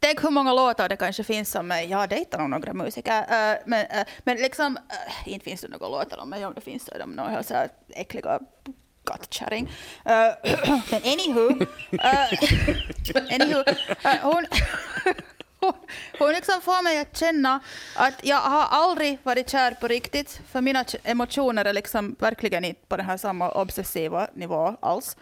Tänk 0.00 0.22
hur 0.24 0.30
många 0.30 0.52
låtar 0.52 0.88
det 0.88 0.96
kanske 0.96 1.24
finns 1.24 1.50
som 1.50 1.66
mig. 1.66 1.90
Jag 1.90 2.08
dejtar 2.08 2.38
nog 2.38 2.50
några 2.50 2.72
musiker. 2.72 3.18
eh, 3.20 3.58
men, 3.66 3.86
eh, 3.86 4.06
men 4.24 4.36
liksom, 4.36 4.76
eh, 4.76 5.32
inte 5.32 5.44
finns 5.44 5.60
det 5.60 5.68
några 5.68 5.88
låtar 5.88 6.18
om 6.18 6.30
mig. 6.30 6.46
Om 6.46 6.54
det 6.54 6.60
finns 6.60 6.84
så 6.84 6.94
är 6.94 6.98
de 6.98 7.10
nog 7.16 7.26
helt 7.26 7.46
så 7.46 7.54
här 7.54 7.68
äckliga 7.88 8.40
kattkärring. 9.06 9.64
Uh, 10.06 10.52
men 10.90 11.02
anywho. 11.04 11.48
Uh, 11.92 13.34
anywho 13.34 13.64
eh, 14.04 14.16
hon, 14.22 14.46
hon, 15.60 15.72
hon 16.18 16.32
liksom 16.32 16.60
får 16.60 16.82
mig 16.82 17.00
att 17.00 17.16
känna 17.16 17.60
att 17.96 18.14
jag 18.22 18.36
har 18.36 18.66
aldrig 18.70 19.18
varit 19.22 19.50
kär 19.50 19.70
på 19.70 19.88
riktigt. 19.88 20.40
För 20.48 20.60
mina 20.60 20.84
emotioner 21.04 21.64
är 21.64 21.72
liksom 21.72 22.16
verkligen 22.18 22.64
inte 22.64 22.86
på 22.88 22.96
den 22.96 23.06
här 23.06 23.16
samma 23.16 23.50
obsessiva 23.50 24.28
nivå 24.34 24.76
alls. 24.80 25.16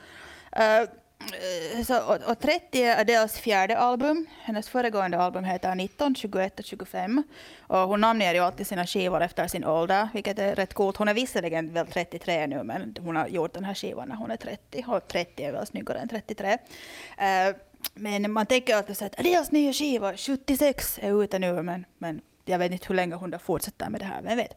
Eh, 0.53 0.83
Eh, 1.33 1.85
så, 1.85 2.03
och, 2.03 2.31
och 2.31 2.39
30 2.39 2.83
är 2.83 3.01
Adeles 3.01 3.39
fjärde 3.39 3.79
album. 3.79 4.27
Hennes 4.43 4.69
föregående 4.69 5.19
album 5.19 5.45
heter 5.45 5.75
19, 5.75 6.15
21 6.15 6.59
och 6.59 6.65
25. 6.65 7.23
Och 7.59 7.79
hon 7.79 8.01
namnger 8.01 8.35
ju 8.35 8.41
alltid 8.41 8.67
sina 8.67 8.87
skivor 8.87 9.23
efter 9.23 9.49
sin 9.49 9.65
ålder, 9.65 10.09
vilket 10.15 10.39
är 10.39 10.55
rätt 10.55 10.75
coolt. 10.75 10.97
Hon 10.97 11.09
är 11.09 11.15
visserligen 11.15 11.73
väl 11.73 11.87
33 11.87 12.47
nu, 12.47 12.63
men 12.63 12.97
hon 13.01 13.17
har 13.17 13.29
gjort 13.29 13.53
den 13.53 13.65
här 13.65 13.75
skivan 13.75 14.09
när 14.09 14.17
hon 14.17 14.31
är 14.31 14.37
30. 14.37 14.85
Och 14.89 15.09
30 15.09 15.45
är 15.45 15.53
väl 15.53 15.67
snyggare 15.67 15.99
än 15.99 16.09
33. 16.09 16.49
Uh, 16.49 17.27
eh, 17.29 17.55
men 17.95 18.33
man 18.33 18.47
tänker 18.47 18.77
alltid 18.77 18.97
så 18.97 19.05
att 19.05 19.21
Adeles 19.21 19.53
nya 19.53 19.73
skiva, 19.73 20.17
76, 20.17 20.99
är 21.03 21.23
ute 21.25 21.39
nu, 21.39 21.63
men, 21.63 21.85
men 21.99 22.21
jag 22.45 22.59
vet 22.59 22.73
inte 22.73 22.89
hur 22.89 22.95
länge 22.95 23.15
hon 23.15 23.39
fortsätter 23.39 23.91
med 23.91 24.01
det 24.01 24.05
här, 24.05 24.23
vem 24.23 24.37
vet. 24.37 24.57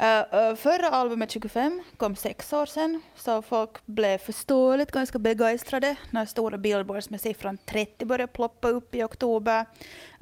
Uh, 0.00 0.40
uh, 0.40 0.56
förra 0.56 0.88
albumet 0.88 1.30
25 1.30 1.82
kom 1.96 2.16
sex 2.16 2.52
år 2.52 2.66
sedan, 2.66 3.00
så 3.16 3.42
folk 3.42 3.86
blev 3.86 4.18
förståeligt 4.18 4.92
ganska 4.92 5.18
begeistrade 5.18 5.96
när 6.10 6.26
stora 6.26 6.58
billboards 6.58 7.10
med 7.10 7.20
siffran 7.20 7.58
30 7.64 8.04
började 8.04 8.32
ploppa 8.32 8.68
upp 8.68 8.94
i 8.94 9.02
oktober. 9.02 9.66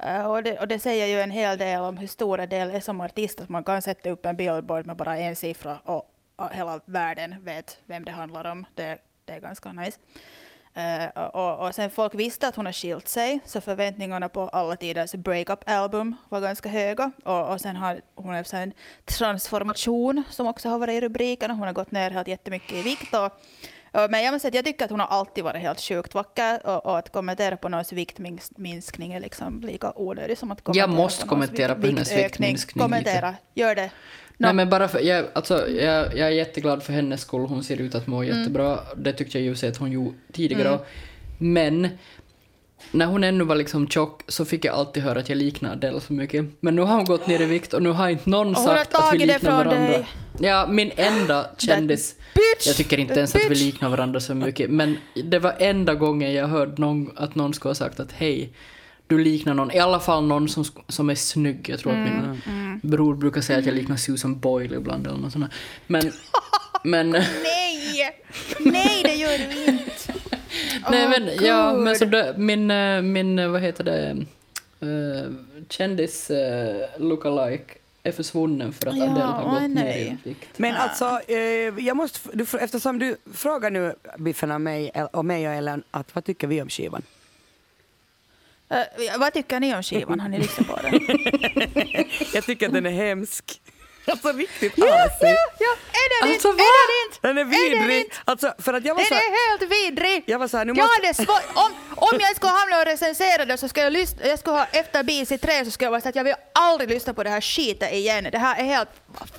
Uh, 0.05 0.31
och, 0.31 0.43
det, 0.43 0.59
och 0.59 0.67
det 0.67 0.79
säger 0.79 1.07
ju 1.07 1.21
en 1.21 1.31
hel 1.31 1.57
del 1.57 1.81
om 1.81 1.97
hur 1.97 2.07
stor 2.07 2.37
del 2.37 2.71
är 2.71 2.79
som 2.79 3.01
artist, 3.01 3.41
att 3.41 3.49
man 3.49 3.63
kan 3.63 3.81
sätta 3.81 4.09
upp 4.09 4.25
en 4.25 4.35
billboard 4.35 4.85
med 4.85 4.95
bara 4.95 5.17
en 5.17 5.35
siffra 5.35 5.79
och, 5.83 6.13
och 6.35 6.49
hela 6.51 6.79
världen 6.85 7.35
vet 7.43 7.77
vem 7.85 8.05
det 8.05 8.11
handlar 8.11 8.51
om. 8.51 8.65
Det, 8.75 8.97
det 9.25 9.33
är 9.33 9.39
ganska 9.39 9.73
nice. 9.73 9.99
Uh, 10.77 11.23
och, 11.23 11.67
och 11.67 11.75
sen 11.75 11.89
folk 11.89 12.15
visste 12.15 12.47
att 12.47 12.55
hon 12.55 12.65
har 12.65 12.73
skilt 12.73 13.07
sig, 13.07 13.39
så 13.45 13.61
förväntningarna 13.61 14.29
på 14.29 14.49
alla 14.49 14.75
tiders 14.75 15.11
breakup-album 15.11 16.15
var 16.29 16.41
ganska 16.41 16.69
höga. 16.69 17.11
Och, 17.23 17.51
och 17.51 17.61
sen 17.61 17.75
har 17.75 18.01
hon 18.15 18.33
haft 18.35 18.53
en 18.53 18.73
transformation 19.05 20.23
som 20.29 20.47
också 20.47 20.69
har 20.69 20.79
varit 20.79 20.93
i 20.93 21.01
rubrikerna. 21.01 21.53
Hon 21.53 21.67
har 21.67 21.73
gått 21.73 21.91
ner 21.91 22.11
helt 22.11 22.27
jättemycket 22.27 22.73
i 22.73 22.81
vikt. 22.81 23.13
Och, 23.13 23.31
men 23.93 24.23
jag 24.23 24.31
måste 24.31 24.39
säga 24.39 24.49
att 24.49 24.55
jag 24.55 24.65
tycker 24.65 24.85
att 24.85 24.91
hon 24.91 24.99
har 24.99 25.07
alltid 25.07 25.43
varit 25.43 25.61
helt 25.61 25.81
sjukt 25.81 26.13
vacker 26.13 26.67
och, 26.67 26.85
och 26.85 26.97
att 26.97 27.11
kommentera 27.11 27.57
på 27.57 27.69
någons 27.69 27.93
viktminskning 27.93 29.13
är 29.13 29.19
liksom 29.19 29.61
lika 29.61 29.93
onödigt 29.95 30.39
som 30.39 30.51
att 30.51 30.63
kommentera 30.63 30.87
måste 30.87 31.23
på 31.23 31.29
kommentera 31.29 31.75
på 31.75 31.87
hennes 31.87 32.11
viktminskning 32.17 32.81
Kommentera, 32.81 33.35
gör 33.53 33.75
det. 33.75 33.91
Nej 34.37 34.49
Nå. 34.49 34.53
men 34.53 34.69
bara 34.69 34.87
för, 34.87 34.99
jag, 34.99 35.25
alltså, 35.33 35.69
jag, 35.69 36.17
jag 36.17 36.27
är 36.27 36.31
jätteglad 36.31 36.83
för 36.83 36.93
hennes 36.93 37.21
skull, 37.21 37.45
hon 37.45 37.63
ser 37.63 37.81
ut 37.81 37.95
att 37.95 38.07
må 38.07 38.23
Mm. 38.23 38.37
jättebra. 38.37 38.79
Det 38.95 39.13
tyckte 39.13 39.39
jag 39.39 39.55
ju 39.55 39.69
att 39.69 39.77
hon 39.77 39.91
gjorde 39.91 40.17
tidigare. 40.33 40.79
Men 41.37 41.89
när 42.91 43.05
hon 43.05 43.23
ännu 43.23 43.43
var 43.43 43.55
liksom 43.55 43.87
tjock 43.87 44.21
så 44.27 44.45
fick 44.45 44.65
jag 44.65 44.75
alltid 44.75 45.03
höra 45.03 45.19
att 45.19 45.29
jag 45.29 45.37
liknar 45.37 45.71
Adele 45.71 46.01
så 46.01 46.13
mycket. 46.13 46.45
Men 46.59 46.75
nu 46.75 46.81
har 46.81 46.95
hon 46.95 47.05
gått 47.05 47.27
ner 47.27 47.41
i 47.41 47.45
vikt 47.45 47.73
och 47.73 47.83
nu 47.83 47.89
har 47.89 48.09
inte 48.09 48.29
någon 48.29 48.55
sagt 48.55 48.95
att 48.95 49.13
vi 49.13 49.17
liknar 49.17 49.51
varandra. 49.51 49.79
dig. 49.79 50.07
Ja, 50.39 50.67
min 50.67 50.91
enda 50.95 51.49
kändis. 51.57 52.15
bitch! 52.33 52.67
Jag 52.67 52.75
tycker 52.75 52.99
inte 52.99 53.13
ens 53.13 53.35
att 53.35 53.45
vi 53.45 53.49
bitch! 53.49 53.61
liknar 53.61 53.89
varandra 53.89 54.19
så 54.19 54.35
mycket. 54.35 54.69
Men 54.69 54.97
det 55.25 55.39
var 55.39 55.55
enda 55.59 55.95
gången 55.95 56.33
jag 56.33 56.47
hörde 56.47 56.81
någon, 56.81 57.11
att 57.15 57.35
någon 57.35 57.53
skulle 57.53 57.69
ha 57.69 57.75
sagt 57.75 57.99
att 57.99 58.11
hej, 58.11 58.53
du 59.07 59.17
liknar 59.17 59.53
någon. 59.53 59.71
I 59.71 59.79
alla 59.79 59.99
fall 59.99 60.23
någon 60.27 60.49
som, 60.49 60.65
som 60.87 61.09
är 61.09 61.15
snygg. 61.15 61.69
Jag 61.69 61.79
tror 61.79 61.91
att 61.91 61.97
Mm, 61.97 62.39
min 62.45 62.79
bror 62.91 63.15
brukar 63.15 63.41
säga 63.41 63.59
att 63.59 63.65
jag 63.65 63.75
liknar 63.75 63.95
Susan 63.97 64.39
Boyle 64.39 64.73
ibland 64.75 65.07
eller 65.07 65.17
något 65.17 65.33
sånt. 65.33 65.53
Men, 65.87 66.11
men, 66.83 67.09
Nej! 67.09 68.15
Nej, 68.59 69.03
det 69.03 69.13
gör 69.15 69.37
du 69.37 69.71
inte! 69.71 70.13
nej 70.91 71.09
men, 71.09 71.45
ja, 71.45 71.73
men 71.73 71.95
så 71.95 72.05
det, 72.05 72.33
min, 72.37 72.71
eh, 72.71 73.01
min, 73.01 73.39
eh, 73.39 73.47
vad 73.47 73.61
heter 73.61 73.83
det, 73.83 74.25
uh, 74.85 75.33
kändis 75.69 76.31
uh, 76.31 77.01
lookalike 77.07 77.73
är 78.07 78.11
försvunnen 78.11 78.73
för 78.73 78.87
att 78.87 78.97
Ja, 78.97 79.03
Adele 79.03 79.23
har 79.23 79.43
gått 79.53 79.61
ner 79.61 79.83
nej. 79.83 80.17
i 80.23 80.29
vikt. 80.29 80.59
Men 80.59 80.75
alltså, 80.75 81.19
eh, 81.27 81.37
jag 81.85 81.97
måste, 81.97 82.19
du, 82.33 82.45
eftersom 82.59 82.99
du 82.99 83.17
frågar 83.33 83.71
nu 83.71 83.95
Biffen 84.17 84.51
och 84.51 84.61
mig, 84.61 84.91
och 84.91 85.25
mig 85.25 85.47
och 85.47 85.53
Ellen, 85.53 85.83
att 85.91 86.15
vad 86.15 86.23
tycker 86.25 86.47
vi 86.47 86.61
om 86.61 86.69
skivan? 86.69 87.01
Eh, 88.69 88.79
vad 89.19 89.33
tycker 89.33 89.59
ni 89.59 89.75
om 89.75 89.83
skivan? 89.83 90.19
Har 90.19 90.29
ni 90.29 90.39
lyssnat 90.39 90.67
på 90.67 90.79
den? 90.81 90.93
Jag 92.33 92.43
tycker 92.43 92.67
att 92.67 92.73
den 92.73 92.85
är 92.85 92.91
hemsk. 92.91 93.61
Alltså 94.11 94.31
riktigt 94.31 94.73
ja, 94.75 94.85
asig. 95.05 95.27
ja, 95.27 95.35
ja! 95.59 95.71
Är 95.91 96.07
den 96.23 96.31
Alltså, 96.33 96.47
inte? 96.47 96.57
va? 96.57 96.63
Är 96.63 96.87
den 96.91 97.05
inte? 97.07 97.27
Den 97.27 97.37
är 97.37 97.41
Är 97.41 97.69
den 97.69 97.79
vidrig. 97.87 98.03
inte? 98.03 98.15
Alltså, 98.25 98.53
för 98.59 98.73
att 98.73 98.85
jag 98.85 98.95
var 98.95 99.01
Den 99.01 99.07
så... 99.07 99.13
är 99.15 99.49
helt 99.59 99.71
vidrig! 99.71 100.23
Jag 100.25 100.39
var 100.39 100.47
så 100.47 100.57
här, 100.57 100.65
nu 100.65 100.73
Jag 100.75 100.77
måste... 100.83 101.07
hade 101.07 101.13
svårt, 101.13 101.43
om, 101.63 101.71
om 101.95 102.17
jag 102.19 102.35
skulle 102.35 102.51
hamna 102.51 102.79
och 102.79 102.85
recensera 102.85 103.45
det 103.45 103.57
så 103.57 103.67
ska 103.67 103.81
jag 103.81 103.93
lyssna, 103.93 104.25
jag 104.27 104.39
skulle 104.39 104.55
ha 104.55 104.65
efter 104.71 105.03
BC3 105.03 105.65
så 105.65 105.71
skulle 105.71 105.85
jag 105.85 105.91
vara 105.91 106.01
så 106.01 106.09
att 106.09 106.15
jag 106.15 106.23
vill 106.23 106.35
aldrig 106.53 106.89
lyssna 106.89 107.13
på 107.13 107.23
det 107.23 107.29
här 107.29 107.41
skiten 107.41 107.89
igen. 107.89 108.27
Det 108.31 108.37
här 108.37 108.59
är 108.59 108.63
helt 108.63 108.89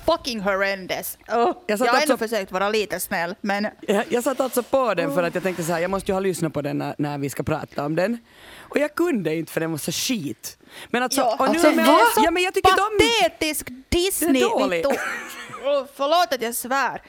fucking 0.05 0.39
horrendous. 0.39 1.17
Oh, 1.27 1.35
Jag 1.35 1.55
jag, 1.67 1.79
satt 1.79 1.87
har 1.87 2.01
ändå 2.01 2.13
alltså- 2.13 2.17
försökt 2.27 2.51
vara 2.51 2.69
lite 2.69 2.99
snäll 2.99 3.35
men 3.41 3.67
Jag, 3.81 4.05
jag 4.09 4.23
satt 4.23 4.39
alltså 4.39 4.63
på 4.63 4.93
den 4.93 5.15
för 5.15 5.23
att 5.23 5.33
jag 5.35 5.43
tänkte 5.43 5.63
så 5.63 5.71
här, 5.73 5.79
jag 5.79 5.91
måste 5.91 6.11
ju 6.11 6.13
ha 6.13 6.19
lyssnat 6.19 6.53
på 6.53 6.61
den 6.61 6.77
när, 6.77 6.95
när 6.97 7.17
vi 7.17 7.29
ska 7.29 7.43
prata 7.43 7.85
om 7.85 7.95
den. 7.95 8.17
Och 8.59 8.77
jag 8.77 8.95
kunde 8.95 9.35
inte 9.35 9.51
för 9.51 9.59
den 9.59 9.71
var 9.71 9.77
så 9.77 9.91
skit. 9.91 10.57
Men 10.89 11.03
alltså, 11.03 11.21
Ja, 11.21 11.35
och 11.39 11.45
nu 11.45 11.45
alltså, 11.45 11.67
är 11.67 11.75
med, 11.75 11.85
va? 11.85 11.99
ja, 12.17 12.31
men 12.31 12.43
jag 12.43 12.53
tycker 12.53 12.69
patetisk 12.69 13.67
Disney. 13.89 14.41
Det. 14.41 14.85
Oh, 15.65 15.85
förlåt 15.95 16.33
att 16.33 16.41
jag 16.41 16.55
svär. 16.55 17.01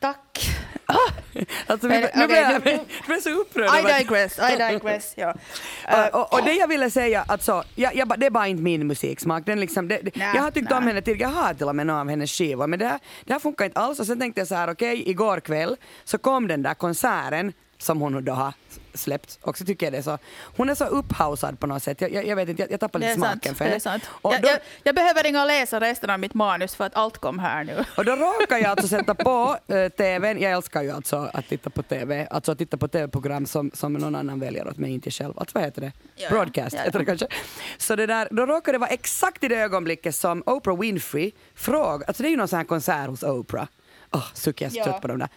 Tack. 0.00 0.50
Ah, 0.86 0.94
Alltså, 1.66 1.86
Men, 1.86 2.00
nu 2.00 2.08
okej, 2.24 2.26
blev 2.26 2.38
jag, 2.42 2.66
jag 2.66 2.86
blev 3.06 3.20
så 3.20 3.30
upprörd. 3.30 3.70
I 3.78 3.98
digress, 3.98 4.38
I 4.38 4.56
digress. 4.72 5.12
Ja. 5.16 5.34
Uh, 5.92 6.06
och, 6.06 6.32
och 6.32 6.44
det 6.44 6.52
jag 6.52 6.68
ville 6.68 6.90
säga, 6.90 7.24
alltså, 7.28 7.64
jag, 7.74 7.94
jag, 7.94 8.18
det 8.20 8.26
är 8.26 8.30
bara 8.30 8.46
inte 8.46 8.62
min 8.62 8.86
musiksmak. 8.86 9.46
Den 9.46 9.60
liksom, 9.60 9.88
det, 9.88 10.00
Nej, 10.16 10.30
jag 10.34 10.42
har 10.42 10.50
tyckt 10.50 10.70
nej. 10.70 10.78
om 10.78 10.86
henne 10.86 11.02
till, 11.02 11.20
jag 11.20 11.28
har 11.28 11.54
till 11.54 11.68
och 11.68 11.76
med 11.76 11.86
några 11.86 12.00
av 12.00 12.08
hennes 12.08 12.32
skivor, 12.32 12.66
men 12.66 12.78
det 12.78 12.86
här, 12.86 12.98
det 13.24 13.32
här 13.32 13.40
funkar 13.40 13.64
inte 13.64 13.80
alls. 13.80 14.00
Och 14.00 14.06
sen 14.06 14.20
tänkte 14.20 14.40
jag 14.40 14.48
så 14.48 14.54
här, 14.54 14.70
okej, 14.70 15.10
igår 15.10 15.40
kväll 15.40 15.76
så 16.04 16.18
kom 16.18 16.48
den 16.48 16.62
där 16.62 16.74
konserten 16.74 17.52
som 17.82 18.00
hon 18.00 18.24
då 18.24 18.32
har 18.32 18.52
släppt. 18.94 19.38
Och 19.42 19.58
så 19.58 19.64
tycker 19.64 19.86
jag 19.86 19.92
det 19.92 19.98
är 19.98 20.02
så, 20.02 20.18
hon 20.56 20.70
är 20.70 20.74
så 20.74 20.84
upphausad 20.84 21.60
på 21.60 21.66
något 21.66 21.82
sätt. 21.82 22.00
Jag, 22.00 22.12
jag, 22.12 22.26
jag 22.26 22.36
vet 22.36 22.48
inte, 22.48 22.62
jag, 22.62 22.70
jag 22.70 22.80
tappar 22.80 22.98
lite 22.98 23.12
sant. 23.12 23.24
smaken 23.24 23.54
för 23.54 23.64
Det 23.64 23.74
är 23.74 23.78
sant. 23.78 24.02
Och 24.08 24.34
Jag, 24.34 24.42
då, 24.42 24.48
jag, 24.82 24.94
behöver 24.94 25.26
inte 25.26 25.44
läsa 25.44 25.80
resten 25.80 26.10
av 26.10 26.20
mitt 26.20 26.34
manus 26.34 26.74
för 26.74 26.84
att 26.84 26.94
allt 26.94 27.18
kom 27.18 27.38
här 27.38 27.64
nu. 27.64 27.84
och 27.96 28.04
då 28.04 28.16
råkar 28.16 28.58
jag 28.58 28.66
alltså 28.66 28.88
sätta 28.88 29.14
på 29.14 29.56
uh, 29.72 29.88
TVn, 29.88 30.40
jag 30.40 30.52
älskar 30.52 30.82
ju 30.82 30.90
alltså 30.90 31.30
att 31.34 31.48
titta 31.48 31.70
på 31.70 31.82
TV, 31.82 32.26
alltså 32.30 32.52
att 32.52 32.58
titta 32.58 32.76
på 32.76 32.88
TV-program 32.88 33.46
som, 33.46 33.70
som 33.74 33.92
någon 33.92 34.14
annan 34.14 34.40
väljer 34.40 34.68
åt 34.68 34.78
mig, 34.78 34.90
inte 34.90 35.10
själv. 35.10 35.38
Alltså 35.38 35.58
vad 35.58 35.64
heter 35.64 35.80
det? 35.80 35.92
Ja. 36.16 36.28
Broadcast 36.30 36.74
Ja, 36.74 36.78
ja. 36.78 36.84
heter 36.84 36.98
det 36.98 37.04
kanske. 37.04 37.26
Så 37.78 37.96
det 37.96 38.06
där, 38.06 38.28
då 38.30 38.46
råkar 38.46 38.72
det 38.72 38.78
vara 38.78 38.90
exakt 38.90 39.44
i 39.44 39.48
det 39.48 39.56
ögonblicket 39.56 40.14
som 40.14 40.42
Oprah 40.46 40.78
Winfrey 40.78 41.32
frågar, 41.54 42.06
alltså 42.06 42.22
det 42.22 42.28
är 42.28 42.30
ju 42.30 42.36
någon 42.36 42.48
sån 42.48 42.56
här 42.56 42.64
konsert 42.64 43.08
hos 43.08 43.22
Oprah. 43.22 43.66
Åh, 44.10 44.20
oh, 44.20 44.24
suck 44.34 44.60
jag 44.60 44.66
är 44.66 44.74
så 44.74 44.84
trött 44.84 45.02
på 45.02 45.08
dem 45.08 45.18
där. 45.18 45.28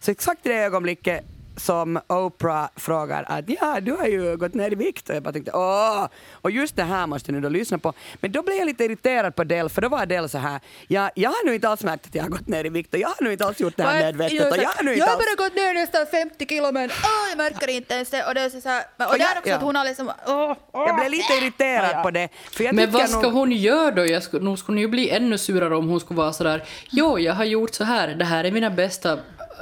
Så 0.00 0.10
exakt 0.10 0.46
i 0.46 0.48
det 0.48 0.54
ögonblicket 0.54 1.24
som 1.56 2.00
Oprah 2.08 2.68
frågar 2.76 3.24
att 3.28 3.44
ja, 3.60 3.80
du 3.80 3.92
har 3.92 4.06
ju 4.06 4.36
gått 4.36 4.54
ner 4.54 4.72
i 4.72 4.74
vikt 4.74 5.08
och 5.10 5.16
jag 5.16 5.22
bara 5.22 5.32
tänkte 5.32 5.52
åh, 5.54 6.06
och 6.32 6.50
just 6.50 6.76
det 6.76 6.82
här 6.82 7.06
måste 7.06 7.32
ni 7.32 7.40
då 7.40 7.48
lyssna 7.48 7.78
på. 7.78 7.92
Men 8.20 8.32
då 8.32 8.42
blev 8.42 8.56
jag 8.56 8.66
lite 8.66 8.84
irriterad 8.84 9.34
på 9.36 9.44
Del 9.44 9.68
för 9.68 9.82
då 9.82 9.88
var 9.88 10.06
Del 10.06 10.28
så 10.28 10.38
här, 10.38 10.60
ja, 10.88 11.10
jag 11.14 11.30
har 11.30 11.46
nu 11.46 11.54
inte 11.54 11.68
alls 11.68 11.82
märkt 11.84 12.06
att 12.06 12.14
jag 12.14 12.22
har 12.22 12.30
gått 12.30 12.46
ner 12.48 12.64
i 12.64 12.68
vikt 12.68 12.94
och 12.94 13.00
jag 13.00 13.08
har 13.08 13.24
nu 13.24 13.32
inte 13.32 13.44
alls 13.46 13.60
gjort 13.60 13.76
det 13.76 13.82
här 13.82 14.00
medvetet 14.00 14.52
och 14.52 14.56
jag 14.58 14.68
har 14.68 14.82
nu 14.82 14.90
jag 14.90 14.96
inte 14.96 15.04
har 15.06 15.16
alls... 15.16 15.24
bara 15.36 15.46
gått 15.48 15.54
ner 15.56 15.74
nästan 15.74 16.06
50 16.06 16.46
kilo 16.46 16.72
men 16.72 16.90
åh, 16.90 17.28
jag 17.28 17.38
märker 17.38 17.68
inte 17.68 17.94
ens 17.94 18.10
det. 18.10 18.24
Och 18.26 18.34
det 18.34 18.40
är 18.40 18.50
så 18.60 18.68
här, 18.68 18.82
och 18.96 19.18
det 19.18 19.18
jag- 19.18 19.20
är 19.32 19.38
också 19.38 19.50
ja. 19.50 19.56
att 19.56 19.62
hon 19.62 19.76
har 19.76 19.84
liksom... 19.84 20.12
Åh, 20.26 20.56
åh. 20.72 20.84
Jag 20.86 20.96
blev 20.96 21.10
lite 21.10 21.32
irriterad 21.32 21.90
Ja, 21.94 22.02
på 22.02 22.10
det. 22.10 22.28
För 22.52 22.64
jag 22.64 22.74
Men 22.74 22.90
vad 22.90 23.08
ska 23.10 23.20
nog- 23.20 23.32
hon 23.32 23.52
göra 23.52 23.90
då? 23.90 24.06
Jag 24.06 24.22
skulle, 24.22 24.44
nog 24.44 24.58
skulle 24.58 24.76
hon 24.76 24.82
ju 24.82 24.88
bli 24.88 25.10
ännu 25.10 25.38
surare 25.38 25.76
om 25.76 25.88
hon 25.88 26.00
skulle 26.00 26.18
vara 26.18 26.32
sådär 26.32 26.64
Jo, 26.90 27.18
jag 27.18 27.34
har 27.34 27.44
gjort 27.44 27.74
så 27.74 27.84
här. 27.84 28.08
Det 28.08 28.24
här 28.24 28.44
är 28.44 28.50
mina 28.52 28.70
bästa 28.70 29.18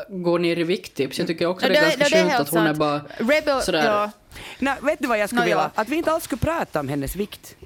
gå 0.09 0.39
ner 0.39 0.59
i 0.59 0.63
vikt-tips. 0.65 1.19
Jag 1.19 1.27
tycker 1.27 1.47
också 1.47 1.67
Ja, 1.67 1.73
det 1.73 1.79
är 1.79 1.83
ganska 1.83 1.99
det 1.99 2.05
är 2.05 2.11
skönt 2.11 2.31
helt 2.33 2.41
att 2.43 2.49
hon 2.55 2.63
är 2.63 2.67
sant. 2.67 2.79
bara 2.79 3.03
Rebel, 3.17 3.63
sådär. 3.63 3.85
ja. 3.85 4.11
Nej, 4.59 4.75
vet 4.83 4.99
du 4.99 5.09
vad 5.09 5.19
jag 5.19 5.29
skulle 5.29 5.41
Nå, 5.41 5.45
vilja? 5.45 5.57
ja. 5.75 5.83
Att 5.83 5.89
vi 5.89 5.97
inte 5.97 6.13
alls 6.13 6.25
skulle 6.25 6.41
prata 6.41 6.81
om 6.81 6.89
hennes 6.89 7.17
vikt. 7.17 7.57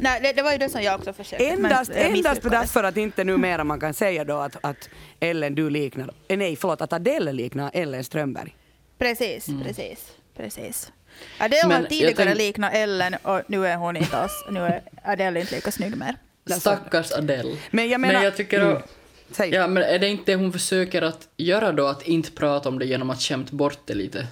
Nej, 0.00 0.20
det, 0.22 0.32
det 0.32 0.42
var 0.42 0.52
ju 0.52 0.58
det 0.58 0.68
som 0.68 0.82
jag 0.82 0.94
också 1.00 1.12
försökte. 1.12 1.44
men 1.56 1.64
Endast, 1.64 1.90
jag 1.94 2.04
endast 2.10 2.42
därför 2.42 2.84
att 2.84 2.96
inte 2.96 3.24
numera 3.24 3.64
man 3.64 3.80
kan 3.80 3.94
säga 3.94 4.24
då 4.24 4.36
att, 4.36 4.56
att 4.60 4.88
Ellen 5.20 5.54
du 5.54 5.70
liknar, 5.70 6.10
eh, 6.28 6.38
nej 6.38 6.56
förlåt, 6.56 6.80
att 6.80 6.92
Adele 6.92 7.32
liknar 7.32 7.70
Ellen 7.74 8.04
Strömberg. 8.04 8.56
Precis, 8.98 9.46
precis, 9.64 10.12
precis. 10.36 10.92
Adele 11.38 11.68
Men 11.68 11.82
har 11.82 11.88
tidigare 11.88 12.14
tänk- 12.16 12.38
liknat 12.38 12.74
Ellen 12.74 13.14
och 13.22 13.40
nu 13.46 13.66
är 13.66 13.76
hon 13.76 13.96
inte 13.96 14.16
alls, 14.18 14.44
nu 14.50 14.60
är 14.60 14.82
Adele 15.04 15.40
inte 15.40 15.54
lika 15.54 15.70
snygg 15.70 15.96
mer. 15.96 16.14
Stackars 16.58 17.12
Adele. 17.12 17.56
Men 17.70 17.88
jag 17.88 18.00
menar... 18.00 18.14
Men 18.14 18.22
jag 18.24 18.36
tycker 18.36 18.60
Mm. 18.60 18.82
Säg. 19.30 19.50
Ja, 19.54 19.66
men 19.66 19.82
är 19.82 19.98
det 19.98 20.08
inte 20.08 20.32
det 20.32 20.36
hon 20.36 20.52
försöker 20.52 21.02
att 21.02 21.28
göra 21.36 21.72
då, 21.72 21.86
att 21.86 22.02
inte 22.02 22.30
prata 22.30 22.68
om 22.68 22.78
det 22.78 22.84
genom 22.86 23.10
att 23.10 23.20
skämt 23.22 23.50
bort 23.50 23.78
det 23.84 23.94
lite? 23.94 24.26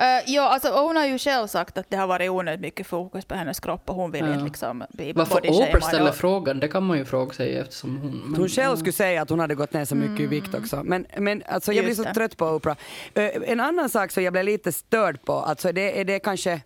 Uh, 0.00 0.30
ja, 0.32 0.42
alltså, 0.48 0.68
hon 0.68 0.96
har 0.96 1.06
ju 1.06 1.18
själv 1.18 1.46
sagt 1.46 1.78
att 1.78 1.90
det 1.90 1.96
har 1.96 2.06
varit 2.06 2.30
onödigt 2.30 2.60
mycket 2.60 2.86
fokus 2.86 3.24
på 3.24 3.34
hennes 3.34 3.60
kropp 3.60 3.82
och 3.90 3.94
hon 3.94 4.10
vill 4.10 4.20
Ja. 4.26 4.32
inte 4.32 4.44
liksom 4.44 4.84
bli 4.90 5.12
Varför 5.12 5.50
Oprah 5.50 5.88
ställer 5.88 6.08
och- 6.08 6.14
frågan, 6.16 6.60
det 6.60 6.68
kan 6.68 6.82
man 6.82 6.98
ju 6.98 7.04
fråga 7.04 7.32
sig 7.34 7.56
eftersom 7.58 7.96
hon... 7.98 8.10
men- 8.26 8.40
Hon 8.40 8.48
själv 8.48 8.76
skulle 8.76 8.92
säga 8.92 9.22
att 9.22 9.30
hon 9.30 9.38
hade 9.40 9.54
gått 9.54 9.72
ner 9.72 9.84
så 9.84 9.94
mycket 9.94 10.20
i 10.20 10.26
vikt 10.26 10.54
också. 10.54 10.82
Men, 10.84 11.06
men 11.18 11.42
alltså, 11.46 11.72
jag 11.72 11.84
blir 11.84 11.90
Just 11.90 12.02
så 12.02 12.08
det. 12.08 12.14
trött 12.14 12.36
på 12.36 12.46
Oprah. 12.46 12.76
Eh, 13.14 13.30
en 13.46 13.60
annan 13.60 13.88
sak 13.88 14.10
som 14.10 14.22
jag 14.22 14.32
blev 14.32 14.44
lite 14.44 14.72
störd 14.72 15.24
på, 15.24 15.32
alltså 15.32 15.72
det 15.72 16.00
är 16.00 16.04
det 16.04 16.18
kanske 16.18 16.60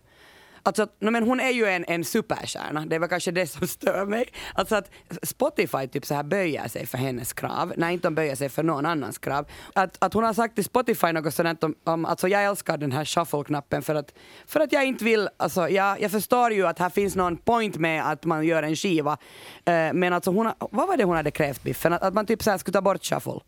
Alltså, 0.63 0.87
no, 0.99 1.09
men 1.09 1.23
hon 1.23 1.39
är 1.39 1.49
ju 1.49 1.65
en, 1.65 1.85
en 1.87 2.03
superstjärna, 2.03 2.85
det 2.85 2.99
var 2.99 3.07
kanske 3.07 3.31
det 3.31 3.47
som 3.47 3.67
stör 3.67 4.05
mig. 4.05 4.25
Alltså 4.53 4.75
att 4.75 4.91
Spotify 5.23 5.87
typ 5.87 6.05
så 6.05 6.13
här 6.13 6.23
böjer 6.23 6.67
sig 6.67 6.85
för 6.85 6.97
hennes 6.97 7.33
krav, 7.33 7.73
när 7.77 7.89
inte 7.89 8.07
de 8.07 8.15
böjer 8.15 8.35
sig 8.35 8.49
för 8.49 8.63
någon 8.63 8.85
annans 8.85 9.17
krav. 9.17 9.45
Att, 9.73 9.97
att 9.99 10.13
hon 10.13 10.23
har 10.23 10.33
sagt 10.33 10.55
till 10.55 10.63
Spotify 10.63 11.11
något 11.11 11.33
sådant 11.33 11.63
om, 11.63 11.75
om 11.83 12.05
alltså 12.05 12.27
jag 12.27 12.43
älskar 12.43 12.77
den 12.77 12.91
här 12.91 13.05
shuffle-knappen 13.05 13.81
för 13.81 13.95
att, 13.95 14.13
för 14.47 14.59
att 14.59 14.71
jag 14.71 14.85
inte 14.85 15.05
vill, 15.05 15.29
alltså 15.37 15.69
jag, 15.69 16.01
jag 16.01 16.11
förstår 16.11 16.51
ju 16.51 16.67
att 16.67 16.79
här 16.79 16.89
finns 16.89 17.15
någon 17.15 17.37
point 17.37 17.77
med 17.77 18.09
att 18.11 18.25
man 18.25 18.45
gör 18.45 18.63
en 18.63 18.75
skiva, 18.75 19.17
eh, 19.65 19.93
men 19.93 20.13
alltså 20.13 20.31
hon, 20.31 20.51
vad 20.59 20.87
var 20.87 20.97
det 20.97 21.03
hon 21.03 21.15
hade 21.15 21.31
krävt 21.31 21.63
Biffen? 21.63 21.93
Att, 21.93 22.01
att 22.01 22.13
man 22.13 22.25
typ 22.25 22.43
så 22.43 22.51
här 22.51 22.57
skulle 22.57 22.73
ta 22.73 22.81
bort 22.81 23.05
shuffle? 23.05 23.39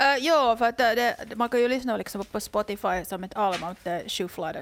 Eh, 0.00 0.06
uh, 0.06 0.16
jo, 0.18 0.56
för 0.58 0.64
att 0.64 0.78
det, 0.78 0.94
det, 0.94 1.36
man 1.36 1.48
kan 1.48 1.60
ju 1.60 1.68
lyssna 1.68 1.96
liksom 1.96 2.24
på 2.24 2.40
Spotify 2.40 3.04
som 3.04 3.24
ett 3.24 3.36
album 3.36 3.64
att 3.64 3.84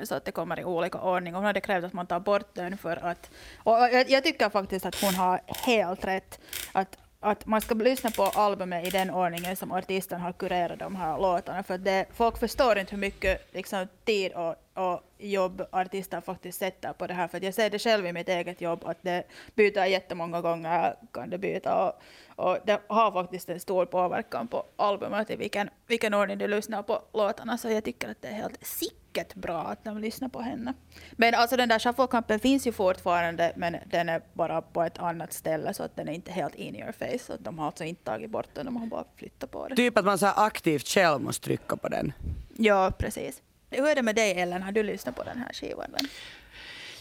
så 0.09 0.15
att 0.15 0.25
det 0.25 0.33
kommer 0.33 0.61
i 0.61 0.65
olika 0.65 1.01
ordning. 1.01 1.35
Och 1.35 1.41
hon 1.41 1.47
hade 1.47 1.61
krävt 1.61 1.85
att 1.85 1.93
man 1.93 2.07
tar 2.07 2.21
bort 2.21 2.55
den 2.55 2.79
för 2.79 2.97
att... 2.97 3.31
Och 3.57 3.73
jag, 3.73 4.11
jag 4.11 4.25
tycker 4.25 4.51
faktiskt 4.51 4.87
att 4.87 5.01
hon 5.01 5.15
har 5.15 5.41
helt 5.47 6.05
rätt. 6.05 6.41
Att, 6.73 6.97
att 7.25 7.47
man 7.47 7.61
ska 7.61 7.75
lyssna 7.75 8.11
på 8.11 8.23
albumet 8.23 8.87
i 8.87 8.91
den 8.91 9.11
ordningen 9.11 9.57
som 9.57 9.73
artisten 9.73 10.21
har 10.21 10.33
kurerat 10.33 10.79
de 10.79 10.97
här 10.97 11.19
låtarna. 11.19 11.63
För 11.63 11.79
det, 11.79 12.07
folk 12.13 12.39
förstår 12.39 12.79
inte 12.79 12.91
hur 12.91 13.01
mycket 13.01 13.55
liksom, 13.55 13.87
tid 14.05 14.33
och, 14.33 14.55
och 14.75 15.01
jobb 15.19 15.63
artister 15.71 16.21
faktiskt 16.21 16.59
sätter 16.59 16.93
på 16.93 17.07
det 17.07 17.15
här. 17.15 17.29
För 17.29 17.37
att 17.37 17.43
jag 17.43 17.55
ser 17.55 17.71
det 17.71 17.79
själv 17.79 18.07
i 18.07 18.13
mitt 18.13 18.29
eget 18.29 18.61
jobb 18.61 18.85
att 18.85 18.99
det 19.03 19.25
byter 19.55 19.85
jättemånga 19.85 20.41
gånger. 20.41 20.95
Kan 21.13 21.31
det 21.31 21.39
byta 21.39 21.85
och, 21.85 22.03
och 22.37 22.59
det 22.65 22.81
har 22.87 23.13
faktiskt 23.13 23.49
en 23.49 23.61
stor 23.61 23.87
påverkan 23.87 24.49
på 24.49 24.67
albumet 24.77 25.31
i 25.31 25.37
vilken, 25.37 25.71
vilken 25.87 26.15
ordning 26.15 26.39
du 26.39 26.49
lyssnar 26.49 26.83
på 26.83 27.03
låtarna. 27.13 27.59
Så 27.59 27.69
jag 27.69 27.85
tycker 27.85 28.09
att 28.09 28.23
det 28.23 28.29
är 28.29 28.33
helt 28.33 28.67
sick 28.67 29.04
sicket 29.15 29.35
bra 29.35 29.59
att 29.63 29.85
de 29.85 29.99
lyssnar 29.99 30.29
på 30.29 30.41
henne. 30.41 30.75
Men 31.13 31.35
alltså 31.35 31.57
den 31.57 31.69
där 31.69 31.79
shufflekampen 31.79 32.41
finns 32.41 32.67
ju 32.67 32.73
fortfarande 32.73 33.53
men 33.57 33.77
den 33.91 34.09
är 34.09 34.23
bara 34.33 34.63
på 34.63 34.83
ett 34.83 34.99
annat 34.99 35.33
ställe 35.33 35.75
så 35.75 35.83
att 35.83 35.97
den 35.97 36.09
är 36.09 36.13
inte 36.13 36.33
helt 36.33 36.55
in 36.55 36.77
your 36.77 36.93
face. 36.93 37.19
Så 37.19 37.33
att 37.33 37.45
de 37.45 37.59
har 37.59 37.67
alltså 37.67 37.85
inte 37.85 38.05
tagit 38.05 38.31
bort 38.31 38.49
den, 38.55 38.65
de 38.67 38.77
har 38.77 38.87
bara 38.87 39.05
flyttat 39.17 39.51
på 39.51 39.69
det. 39.69 39.77
Typ 39.77 39.99
att 39.99 40.05
man 40.05 40.19
så 40.19 40.27
här 40.27 40.47
aktivt 40.47 40.89
själv 40.89 41.21
måste 41.21 41.45
trycka 41.45 41.77
på 41.77 41.89
den. 41.89 42.13
Ja, 42.57 42.93
precis. 42.99 43.43
Hur 43.71 43.87
är 43.89 43.95
det 43.95 44.03
med 44.03 44.15
dig 44.17 44.41
Ellen? 44.41 44.63
Har 44.63 44.73
du 44.73 44.83
lyssnat 44.83 45.17
på 45.17 45.23
den 45.23 45.39
här 45.39 45.53
skivan? 45.53 45.91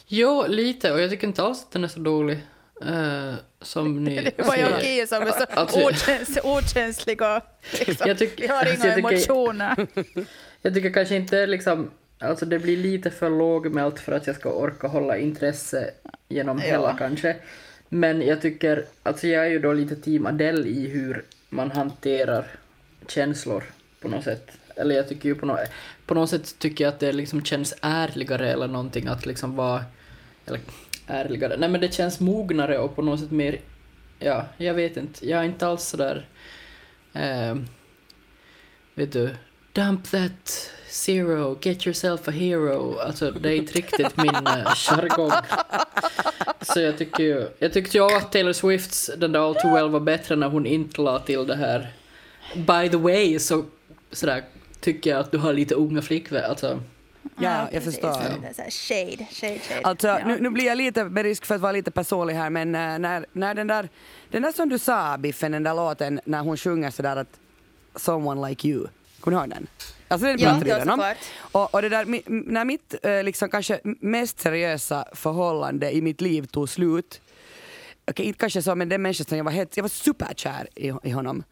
Jo, 0.07 0.45
lite, 0.47 0.91
och 0.91 1.01
jag 1.01 1.09
tycker 1.09 1.27
inte 1.27 1.43
alls 1.43 1.63
att 1.63 1.71
den 1.71 1.83
är 1.83 1.87
så 1.87 1.99
dålig. 1.99 2.37
eh, 2.85 3.33
som 3.61 4.03
ni 4.03 4.15
Det 4.37 4.45
var 4.47 4.55
jag 4.55 4.71
och. 4.73 4.81
Kia 4.81 5.07
som 5.07 5.21
är 5.23 5.31
så 5.31 5.45
Alltså- 5.53 5.79
okäns 5.87 6.37
okänsliga. 6.43 7.41
Liksom. 7.79 8.07
Jag 8.07 8.17
tycker- 8.17 8.41
Vi 8.41 8.47
har 8.47 8.57
alltså, 8.59 8.75
inga 8.75 8.85
jag 8.85 8.95
tycker- 8.95 9.09
emotioner. 9.09 9.87
Jag 10.65 10.73
tycker 10.73 10.93
kanske 10.93 11.15
inte 11.15 11.45
liksom, 11.47 11.91
alltså 12.19 12.45
det 12.45 12.59
blir 12.59 12.77
lite 12.77 13.11
för 13.11 13.29
lågmält 13.29 13.99
för 13.99 14.11
att 14.11 14.27
jag 14.27 14.35
ska 14.35 14.49
orka 14.51 14.87
hålla 14.87 15.17
intresse 15.17 15.91
genom 16.29 16.57
Ja. 16.57 16.63
hela 16.63 16.95
kanske. 16.97 17.35
Men 17.89 18.21
jag 18.21 18.41
tycker, 18.41 18.85
alltså 19.03 19.27
jag 19.27 19.45
är 19.45 19.49
ju 19.49 19.59
då 19.59 19.73
lite 19.73 19.95
team 19.95 20.25
Adele 20.25 20.67
i 20.67 20.87
hur 20.87 21.25
man 21.49 21.71
hanterar 21.71 22.47
känslor 23.07 23.63
på 24.01 24.07
något 24.07 24.23
sätt. 24.23 24.51
Eller 24.75 24.95
jag 24.95 25.09
tycker 25.09 25.29
ju 25.29 25.35
på 25.35 25.45
något, 25.45 25.59
på 26.05 26.13
något 26.13 26.29
sätt 26.29 26.59
tycker 26.59 26.83
jag 26.83 26.93
att 26.93 26.99
det 26.99 27.11
liksom 27.11 27.43
känns 27.45 27.73
ärligare 27.81 28.51
eller 28.51 28.67
någonting 28.67 29.07
att 29.07 29.25
liksom 29.25 29.55
vara, 29.55 29.83
eller 30.45 30.59
ärligare, 31.07 31.57
nej 31.57 31.69
men 31.69 31.81
det 31.81 31.93
känns 31.93 32.19
mognare 32.19 32.77
och 32.77 32.95
på 32.95 33.01
något 33.01 33.19
sätt 33.19 33.31
mer, 33.31 33.59
ja, 34.19 34.45
jag 34.57 34.73
vet 34.73 34.97
inte, 34.97 35.29
jag 35.29 35.39
är 35.39 35.43
inte 35.43 35.67
alls 35.67 35.83
sådär, 35.83 36.27
eh, 37.13 37.55
vet 38.93 39.11
du, 39.11 39.29
dump 39.73 40.11
that 40.11 40.71
zero, 40.93 41.57
get 41.61 41.87
yourself 41.87 42.27
a 42.27 42.31
hero. 42.31 42.99
Alltså 42.99 43.31
det 43.31 43.49
är 43.49 43.55
inte 43.55 43.73
riktigt 43.73 44.17
min 44.17 44.35
uh, 44.35 44.73
jargong. 44.75 45.31
Så 46.61 46.79
jag 46.79 46.97
tycker 46.97 47.23
ju, 47.23 47.47
jag 47.59 47.73
tyckte 47.73 47.97
ju 47.97 48.03
att 48.03 48.31
Taylor 48.31 48.53
Swifts 48.53 49.11
den 49.17 49.31
där 49.31 49.39
All 49.47 49.55
Too 49.55 49.73
Well 49.73 49.89
var 49.89 49.99
bättre 49.99 50.35
när 50.35 50.49
hon 50.49 50.65
inte 50.65 51.01
la 51.01 51.19
till 51.19 51.47
det 51.47 51.55
här. 51.55 51.93
By 52.55 52.89
the 52.89 52.97
way 52.97 53.39
så 53.39 53.65
sådär 54.11 54.43
tycker 54.81 55.09
jag 55.09 55.19
att 55.19 55.31
du 55.31 55.37
har 55.37 55.53
lite 55.53 55.75
unga 55.75 56.01
flickvän, 56.01 56.43
alltså. 56.49 56.79
Ja, 57.37 57.59
jag 57.59 57.83
precis. 57.83 57.85
förstår. 57.85 58.13
Shade, 58.71 59.25
shade, 59.31 59.59
shade. 59.59 59.81
Alltså, 59.83 60.07
Ja. 60.07 60.19
nu, 60.25 60.37
nu 60.39 60.49
blir 60.49 60.65
jag 60.65 60.77
lite, 60.77 61.03
med 61.03 61.23
risk 61.23 61.45
för 61.45 61.55
att 61.55 61.61
vara 61.61 61.71
lite 61.71 61.91
personlig 61.91 62.33
här, 62.33 62.49
men 62.49 62.75
eh, 62.75 62.99
när, 62.99 63.25
när 63.33 63.55
den 63.55 63.67
där, 63.67 63.89
den 64.31 64.41
där 64.41 64.51
som 64.51 64.69
du 64.69 64.79
sa 64.79 65.17
Biffen, 65.17 65.51
den 65.51 65.63
där 65.63 65.73
låten 65.73 66.19
när 66.25 66.39
hon 66.39 66.57
sjunger 66.57 66.91
sådär 66.91 67.15
att 67.15 67.39
someone 67.95 68.49
like 68.49 68.67
you, 68.67 68.87
kommer 69.19 69.37
du 69.37 69.41
ihåg 69.41 69.49
den? 69.49 69.67
Alltså 70.13 70.27
den 70.27 70.39
Ja, 70.39 70.49
pratar 70.49 70.63
vi 70.65 70.69
ja, 70.69 70.75
redan 70.79 70.89
om. 70.89 70.95
såklart. 70.99 71.17
Och, 71.51 71.73
och 71.73 71.81
det 71.81 71.89
där, 71.89 72.05
när 72.51 72.65
mitt 72.65 72.95
eh, 73.03 73.23
liksom 73.23 73.49
kanske 73.49 73.79
mest 73.83 74.39
seriösa 74.39 75.05
förhållande 75.13 75.91
i 75.91 76.01
mitt 76.01 76.21
liv 76.21 76.45
tog 76.45 76.69
slut, 76.69 77.21
okej 78.11 78.25
inte 78.25 78.39
kanske 78.39 78.61
så 78.61 78.75
men 78.75 78.89
den 78.89 79.01
människan 79.01 79.25
som 79.25 79.37
jag 79.37 79.45
var 79.45 79.51
helt, 79.51 79.77
jag 79.77 79.83
var 79.83 79.89
superkär 79.89 80.67
i, 80.75 80.93
i 81.03 81.09
honom. 81.09 81.43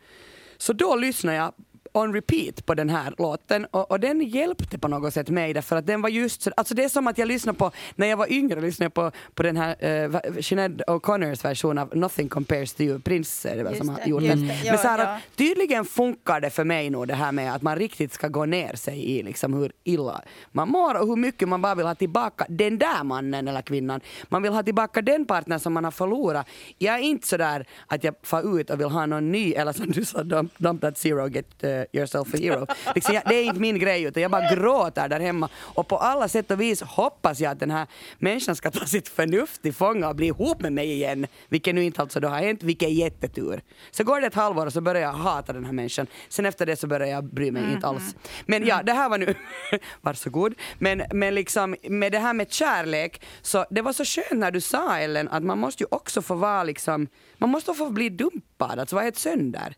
Så 0.58 0.74
då 0.74 0.96
lyssnade 0.96 1.38
jag 1.38 1.54
on 1.94 2.14
repeat 2.14 2.66
på 2.66 2.74
den 2.74 2.90
här 2.90 3.14
låten 3.18 3.66
och, 3.66 3.92
och 3.92 4.00
den 4.00 4.22
hjälpte 4.22 4.78
på 4.78 4.88
något 4.88 5.14
sätt 5.14 5.30
mig 5.30 5.54
därför 5.54 5.76
att 5.76 5.88
den 5.88 6.02
var 6.02 6.10
just 6.10 6.42
så, 6.42 6.52
alltså 6.58 6.74
det 6.74 6.84
är 6.84 6.90
som 6.90 7.08
att 7.08 7.18
jag 7.18 7.28
lyssnade 7.28 7.58
på, 7.58 7.72
när 7.96 8.08
jag 8.08 8.18
var 8.18 8.32
yngre 8.32 8.62
lyssnade 8.62 8.86
jag 8.86 8.94
på, 8.94 9.12
på 9.34 9.44
den 9.44 9.58
här 9.58 10.06
uh, 10.08 10.42
Sinead 10.42 10.82
O'Connors 10.88 11.44
version 11.44 11.78
av 11.78 11.96
Nothing 11.96 12.30
Compares 12.30 12.74
to 12.74 12.82
You, 12.82 13.00
Prince 13.00 13.50
är 13.50 13.58
det 13.58 13.64
väl 13.64 13.74
Just 13.74 13.86
som 13.86 13.90
har 13.90 14.08
gjort 14.08 14.22
den. 14.22 14.48
Ja, 14.48 14.72
Men 14.72 14.78
så 14.78 14.88
här, 14.88 15.00
ja. 15.00 15.20
tydligen 15.36 15.86
funkar 15.86 16.42
det 16.42 16.50
för 16.50 16.64
mig 16.64 16.90
nog 16.90 17.08
det 17.08 17.14
här 17.16 17.32
med 17.32 17.56
att 17.56 17.62
man 17.62 17.76
riktigt 17.76 18.14
ska 18.14 18.28
gå 18.28 18.46
ner 18.46 18.76
sig 18.76 19.12
i 19.12 19.24
liksom 19.24 19.54
hur 19.54 19.72
illa 19.84 20.22
man 20.52 20.70
mår 20.70 21.02
och 21.02 21.08
hur 21.08 21.16
mycket 21.16 21.48
man 21.48 21.62
bara 21.62 21.76
vill 21.76 21.86
ha 21.86 21.96
tillbaka 21.96 22.46
den 22.50 22.78
där 22.78 23.04
mannen 23.04 23.48
eller 23.48 23.62
kvinnan. 23.62 24.02
Man 24.30 24.44
vill 24.44 24.54
ha 24.54 24.64
tillbaka 24.64 25.02
den 25.02 25.26
partner 25.26 25.58
som 25.58 25.74
man 25.74 25.84
har 25.84 25.92
förlorat. 25.92 26.48
Jag 26.78 26.96
är 26.96 27.00
inte 27.00 27.28
så 27.28 27.38
där 27.38 27.66
att 27.88 28.04
jag 28.04 28.16
far 28.24 28.60
ut 28.60 28.70
och 28.70 28.80
vill 28.80 28.88
ha 28.90 29.06
någon 29.06 29.32
ny 29.32 29.54
eller 29.54 29.74
som 29.74 29.92
du 29.92 30.06
sa, 30.06 30.24
dump, 30.24 30.58
dump 30.58 30.82
that 30.82 30.98
zero, 30.98 31.28
get 31.28 31.64
uh, 31.64 31.81
yourself 31.94 32.34
a 32.34 32.38
hero. 32.38 32.68
Liksom, 32.96 33.16
jag, 33.16 33.24
det 33.26 33.36
är 33.36 33.44
inte 33.44 33.60
min 33.60 33.80
grej 33.80 34.04
utan 34.04 34.22
jag 34.22 34.32
bara 34.32 34.56
gråter 34.56 35.10
där 35.10 35.20
hemma 35.20 35.50
och 35.56 35.88
på 35.88 35.98
alla 35.98 36.28
sätt 36.28 36.52
och 36.52 36.62
vis 36.62 36.82
hoppas 36.82 37.40
jag 37.40 37.52
att 37.52 37.60
den 37.60 37.72
här 37.72 37.88
människan 38.18 38.56
ska 38.56 38.72
ta 38.72 38.86
sitt 38.86 39.10
förnuft 39.10 39.62
till 39.62 39.74
fånga 39.74 40.10
och 40.10 40.16
bli 40.16 40.28
ihop 40.28 40.62
med 40.62 40.74
mig 40.74 40.92
igen, 40.92 41.28
vilket 41.50 41.76
nu 41.76 41.84
inte 41.84 42.02
alltså 42.02 42.20
då 42.20 42.28
har 42.28 42.40
hänt, 42.40 42.64
vilket 42.64 42.90
är 42.90 42.94
jättetur. 42.94 43.62
Så 43.92 44.04
går 44.04 44.22
det 44.22 44.28
ett 44.28 44.36
halvår 44.36 44.66
och 44.66 44.74
så 44.74 44.82
börjar 44.82 45.02
jag 45.02 45.14
hata 45.14 45.54
den 45.54 45.66
här 45.66 45.74
människan. 45.74 46.08
Sen 46.30 46.46
efter 46.46 46.66
det 46.66 46.76
så 46.76 46.88
börjar 46.88 47.08
jag 47.08 47.24
bry 47.24 47.52
mig 47.52 47.74
inte 47.74 47.88
alls. 47.88 48.16
Men 48.46 48.66
ja, 48.66 48.84
det 48.84 48.94
här 48.94 49.10
var 49.10 49.18
nu, 49.18 49.36
varsågod. 50.02 50.54
Men, 50.78 51.04
men 51.14 51.36
liksom 51.36 51.76
med 51.84 52.12
det 52.12 52.20
här 52.20 52.34
med 52.34 52.52
kärlek, 52.52 53.22
så 53.42 53.66
det 53.70 53.82
var 53.82 53.94
så 53.94 54.06
skönt 54.06 54.40
när 54.40 54.52
du 54.52 54.62
sa 54.62 54.98
Ellen 54.98 55.30
att 55.30 55.44
man 55.44 55.60
måste 55.60 55.84
ju 55.84 55.88
också 55.92 56.22
få 56.22 56.36
vara 56.36 56.64
liksom, 56.64 57.08
man 57.38 57.50
måste 57.50 57.74
få 57.74 57.90
bli 57.90 58.10
dumpad, 58.10 58.80
alltså 58.80 58.96
vara 58.96 59.04
helt 59.04 59.18
sönder. 59.18 59.76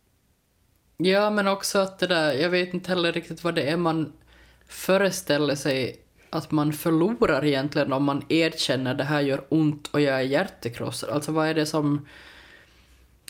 Ja, 1.06 1.30
men 1.30 1.48
också 1.48 1.80
att 1.80 2.00
det 2.00 2.08
där, 2.08 2.34
jag 2.34 2.50
vet 2.50 2.74
inte 2.74 2.90
heller 2.90 3.12
riktigt 3.12 3.44
vad 3.44 3.56
det 3.56 3.70
är 3.70 3.78
man 3.78 4.14
föreställer 4.68 5.56
sig 5.56 6.00
att 6.30 6.52
man 6.52 6.74
förlorar 6.74 7.46
egentligen 7.46 7.94
om 7.94 8.04
man 8.04 8.26
erkänner 8.30 8.94
det 8.94 9.04
här 9.04 9.22
gör 9.22 9.46
ont 9.50 9.88
och 9.88 10.02
jag 10.02 10.16
är 10.16 10.22
hjärtekrossad. 10.22 11.10
Alltså 11.10 11.32
vad 11.32 11.48
är 11.48 11.54
det 11.54 11.66
som... 11.66 12.08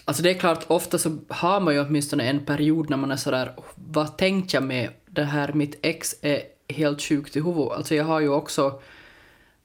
Alltså 0.05 0.23
det 0.23 0.29
är 0.29 0.39
klart, 0.39 0.65
ofta 0.67 0.97
så 0.97 1.17
har 1.29 1.59
man 1.59 1.73
ju 1.73 1.81
åtminstone 1.81 2.29
en 2.29 2.45
period 2.45 2.89
när 2.89 2.97
man 2.97 3.11
är 3.11 3.15
sådär, 3.15 3.53
oh, 3.57 3.63
vad 3.75 4.17
tänkte 4.17 4.55
jag 4.57 4.63
med 4.63 4.89
det 5.05 5.23
här, 5.23 5.53
mitt 5.53 5.79
ex 5.81 6.15
är 6.21 6.41
helt 6.67 7.01
sjukt 7.01 7.35
i 7.35 7.41
huvudet. 7.41 7.77
Alltså 7.77 7.95
jag 7.95 8.05
har 8.05 8.19
ju 8.19 8.29
också 8.29 8.81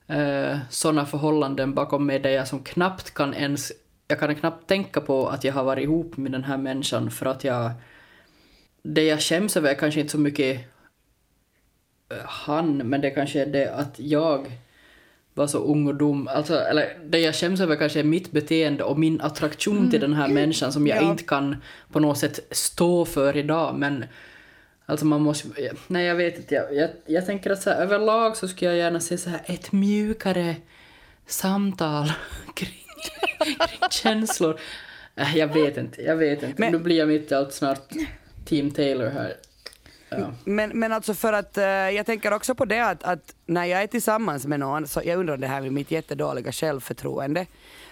eh, 0.07 0.59
sådana 0.71 1.07
förhållanden 1.07 1.75
bakom 1.75 2.07
mig 2.07 2.19
där 2.19 2.31
jag 2.31 2.49
som 2.49 2.63
knappt 2.65 3.15
kan 3.15 3.35
ens, 3.35 3.73
jag 4.09 4.21
kan 4.21 4.35
knappt 4.35 4.69
tänka 4.69 5.01
på 5.01 5.29
att 5.29 5.45
jag 5.45 5.53
har 5.53 5.65
varit 5.65 5.85
ihop 5.85 6.17
med 6.17 6.33
den 6.33 6.45
här 6.45 6.57
människan 6.57 7.11
för 7.11 7.27
att 7.27 7.45
jag, 7.45 7.73
det 8.83 9.03
jag 9.05 9.21
skäms 9.21 9.57
över 9.57 9.71
är 9.71 9.75
kanske 9.75 10.01
inte 10.01 10.13
så 10.13 10.19
mycket 10.19 10.61
eh, 12.11 12.17
han, 12.25 12.77
men 12.77 13.01
det 13.01 13.11
kanske 13.11 13.43
är 13.43 13.47
det 13.47 13.75
att 13.75 13.95
jag 13.99 14.53
var 15.35 15.47
så 15.47 15.59
ung 15.59 15.87
och 15.87 15.95
dum. 15.95 16.29
Alltså, 16.29 16.55
eller 16.61 16.99
det 17.05 17.19
jag 17.19 17.35
skäms 17.35 17.61
över 17.61 17.77
kanske 17.77 17.99
är 18.01 18.05
mitt 18.05 18.31
beteende 18.31 18.85
och 18.85 18.99
min 18.99 19.21
attraktion 19.21 19.91
till 19.91 20.01
den 20.01 20.15
här 20.15 20.29
människan 20.29 20.73
som 20.73 20.87
jag 20.87 21.03
Ja. 21.03 21.11
inte 21.11 21.25
kan 21.25 21.57
på 21.93 22.01
något 22.01 22.19
sätt 22.19 22.41
stå 22.51 23.05
för 23.05 23.37
idag. 23.37 23.75
Men 23.79 24.05
alltså 24.87 25.07
man 25.07 25.21
måste... 25.23 25.49
Nej, 25.87 26.07
jag 26.07 26.15
vet 26.15 26.37
inte. 26.37 26.55
Jag, 26.55 26.75
jag, 26.75 26.91
jag 27.07 27.27
tänker 27.27 27.51
att 27.51 27.63
så 27.63 27.71
här, 27.71 27.83
överlag 27.83 28.37
så 28.37 28.49
skulle 28.49 28.71
jag 28.71 28.79
gärna 28.79 29.01
se 29.01 29.19
så 29.19 29.31
här 29.31 29.41
ett 29.47 29.73
mjukare 29.73 30.57
samtal 31.27 32.13
kring, 32.55 32.85
kring 33.45 33.57
känslor. 33.91 34.61
Äh, 35.17 35.37
jag 35.37 35.55
vet 35.55 35.77
inte, 35.77 36.03
jag 36.03 36.17
vet 36.17 36.43
inte. 36.43 36.61
Men- 36.61 36.73
Nu 36.73 36.79
blir 36.79 36.97
jag 36.99 37.09
mitt 37.09 37.33
i 37.33 37.35
allt 37.35 37.53
snart 37.53 37.93
Team 38.49 38.71
Taylor 38.71 39.11
här. 39.11 39.35
Ja. 40.09 40.33
Men, 40.45 40.71
men 40.71 40.93
alltså 40.93 41.15
för 41.15 41.33
att 41.33 41.59
eh, 41.59 41.65
jag 41.65 42.07
tänker 42.07 42.33
också 42.33 42.55
på 42.55 42.65
det 42.65 42.81
att, 42.81 43.03
att 43.03 43.35
när 43.47 43.65
jag 43.65 43.83
är 43.83 43.87
tillsammans 43.87 44.47
med 44.47 44.61
någon 44.61 44.89
så 44.89 45.03
jag 45.05 45.19
undrar 45.19 45.37
det 45.37 45.47
här 45.47 45.61
med 45.61 45.73
mitt 45.73 45.91
jättedåliga 45.91 46.53
självförtroende. 46.53 47.47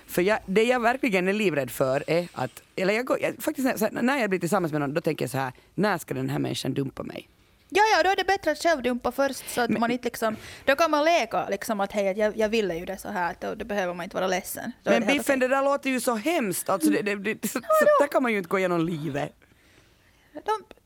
För 0.06 0.22
jag, 0.22 0.38
det 0.46 0.62
jag 0.62 0.80
verkligen 0.80 1.28
är 1.28 1.32
livrädd 1.32 1.70
för 1.70 2.04
är 2.06 2.28
att, 2.32 2.62
eller 2.76 2.94
jag, 2.94 3.06
går, 3.06 3.18
jag 3.20 3.34
faktiskt 3.38 3.80
här, 3.80 3.90
när 4.02 4.18
jag 4.18 4.30
blir 4.30 4.40
tillsammans 4.40 4.72
med 4.72 4.80
någon 4.80 4.94
då 4.94 5.00
tänker 5.00 5.24
jag 5.24 5.30
så 5.30 5.38
här, 5.38 5.52
när 5.74 5.98
ska 5.98 6.14
den 6.14 6.30
här 6.30 6.38
människan 6.38 6.74
dumpa 6.74 7.02
mig? 7.02 7.28
Ja, 7.68 7.82
ja, 7.96 8.02
då 8.02 8.10
är 8.10 8.16
det 8.16 8.24
bättre 8.24 8.50
att 8.50 8.58
själv 8.58 8.82
dumpa 8.82 9.12
först 9.12 9.50
så 9.50 9.60
att 9.60 9.70
man 9.70 9.90
inte 9.90 10.04
liksom, 10.04 10.36
då 10.64 10.76
kan 10.76 10.90
man 10.90 11.04
leka 11.04 11.48
liksom 11.48 11.80
att 11.80 11.92
hej, 11.92 12.18
jag, 12.18 12.36
jag 12.36 12.48
ville 12.48 12.74
ju 12.74 12.84
det 12.84 12.96
så 12.96 13.08
här, 13.08 13.36
då, 13.40 13.54
då 13.54 13.64
behöver 13.64 13.94
man 13.94 14.04
inte 14.04 14.16
vara 14.16 14.26
ledsen. 14.26 14.72
Då 14.82 14.90
Men 14.90 15.06
Biffen, 15.06 15.38
det 15.38 15.48
där 15.48 15.62
låter 15.64 15.90
ju 15.90 16.00
så 16.00 16.14
hemskt. 16.14 16.68
Alltså, 16.68 16.90
det, 16.90 17.02
det, 17.02 17.14
det, 17.14 17.48
så, 17.48 17.58
så 17.58 17.84
där 18.00 18.08
kan 18.08 18.22
man 18.22 18.32
ju 18.32 18.38
inte 18.38 18.48
gå 18.48 18.58
igenom 18.58 18.80
livet. 18.86 19.32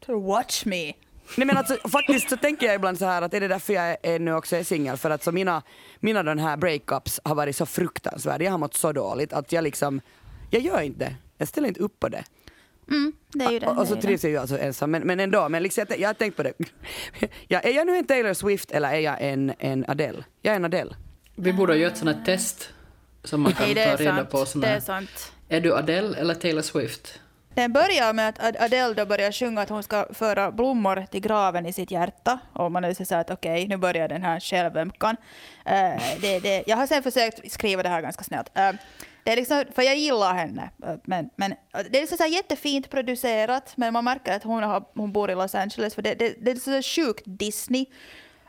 Don't 0.07 0.27
watch 0.27 0.65
me. 0.65 0.93
Nej 1.37 1.47
men 1.47 1.57
alltså 1.57 1.89
faktiskt 1.89 2.31
så 2.31 2.37
tänker 2.37 2.67
jag 2.67 2.75
ibland 2.75 2.99
så 2.99 3.05
här 3.05 3.23
att 3.23 3.35
är 3.35 3.41
det 3.41 3.49
därför 3.49 3.73
jag 3.73 3.97
är, 4.03 4.19
nu 4.19 4.35
också 4.35 4.57
är 4.57 4.65
singel 4.65 4.97
för 4.97 5.11
att 5.11 5.25
så 5.25 5.33
mina, 5.33 5.63
mina 6.01 6.23
den 6.23 6.39
här 6.39 6.57
breakups 6.57 7.21
har 7.25 7.35
varit 7.35 7.57
så 7.57 7.67
fruktansvärda, 7.67 8.45
jag 8.45 8.51
har 8.51 8.59
mått 8.59 8.75
så 8.75 8.93
dåligt 8.93 9.33
att 9.33 9.53
jag 9.53 9.65
liksom, 9.65 10.01
jag 10.51 10.63
gör 10.63 10.81
inte 10.81 10.99
det. 11.05 11.15
Jag 11.39 11.49
ställer 11.49 11.69
inte 11.69 11.81
upp 11.81 12.01
på 12.01 12.09
det. 12.09 12.25
Mm, 12.91 13.13
det 13.29 13.45
är 13.45 13.51
ju 13.51 13.59
det. 13.59 13.67
Och, 13.67 13.79
och 13.79 13.89
så 13.89 13.97
trivs 13.97 14.25
jag 14.25 14.31
ju 14.31 14.37
alltså 14.37 14.59
ensam 14.59 14.91
men, 14.91 15.03
men 15.03 15.21
ändå, 15.21 15.49
men 15.49 15.63
liksom, 15.63 15.85
jag, 15.89 15.99
jag 16.01 16.09
har 16.09 16.15
tänkt 16.15 16.37
på 16.37 16.43
det. 16.43 16.53
Ja, 17.49 17.61
är 17.61 17.71
jag 17.71 17.87
nu 17.87 17.97
en 17.97 18.07
Taylor 18.07 18.35
Swift 18.35 18.71
eller 18.71 18.89
är 18.93 18.99
jag 18.99 19.17
en, 19.21 19.53
en 19.59 19.85
Adele? 19.89 20.25
Jag 20.43 20.53
är 20.53 20.57
en 20.57 20.65
Adele. 20.65 20.97
Vi 21.35 21.53
borde 21.53 21.77
göra 21.77 21.91
ett 21.93 21.99
sånt 21.99 22.17
här 22.17 22.25
test 22.25 22.69
som 23.25 23.41
man 23.41 23.53
kan 23.59 23.67
Nej, 23.75 23.97
ta 23.97 24.03
reda 24.03 24.17
sant. 24.17 24.31
på. 24.31 24.47
Såna 24.47 24.67
Det 24.67 24.73
är 24.73 24.81
sant. 24.81 25.33
Är 25.49 25.61
du 25.61 25.75
Adele 25.77 26.17
eller 26.17 26.35
Taylor 26.35 26.63
Swift? 26.63 27.21
Den 27.55 27.73
börjar 27.73 28.13
med 28.13 28.29
att 28.29 28.61
Adele 28.61 28.95
då 28.95 29.07
börjar 29.07 29.33
sjunga 29.33 29.61
att 29.61 29.69
hon 29.69 29.83
ska 29.83 30.07
föra 30.13 30.53
blommor 30.53 31.07
till 31.11 31.21
graven 31.21 31.67
i 31.67 31.73
sitt 31.73 31.91
hjärta. 31.91 32.39
Och 32.53 32.73
man 32.73 32.85
är 32.85 33.05
så 33.05 33.15
att 33.15 33.31
okej, 33.31 33.69
nu 33.69 33.77
börjar 33.77 34.09
den 34.09 34.23
här 34.23 34.41
självömkan. 34.41 35.17
Uh, 35.67 36.21
det, 36.21 36.41
det, 36.41 36.65
jag 36.67 36.77
har 36.77 36.87
sen 36.87 37.03
försökt 37.03 37.53
skriva 37.53 37.83
det 37.83 37.89
här 37.89 38.03
ganska 38.03 38.25
snällt. 38.25 38.51
Uh, 38.59 38.81
det 39.25 39.33
är 39.33 39.37
liksom, 39.37 39.65
för 39.75 39.83
jag 39.83 39.97
gillar 39.97 40.35
henne. 40.35 40.71
Eh, 40.87 40.95
men, 41.05 41.31
men 41.37 41.55
det 41.73 41.99
är 41.99 42.01
liksom 42.01 42.17
så 42.19 42.23
här 42.23 42.31
jättefint 42.31 42.91
producerat, 42.91 43.73
men 43.77 43.93
man 43.93 44.05
märker 44.05 44.37
att 44.37 44.43
hon, 44.43 44.63
har, 44.63 44.85
hon 44.95 45.13
bor 45.13 45.31
i 45.31 45.35
Los 45.35 45.55
Angeles. 45.55 45.95
För 45.95 46.03
det, 46.03 46.15
det, 46.15 46.35
det 46.41 46.51
är 46.51 46.83
så 46.83 46.83
sjukt 46.83 47.23
Disney. 47.27 47.87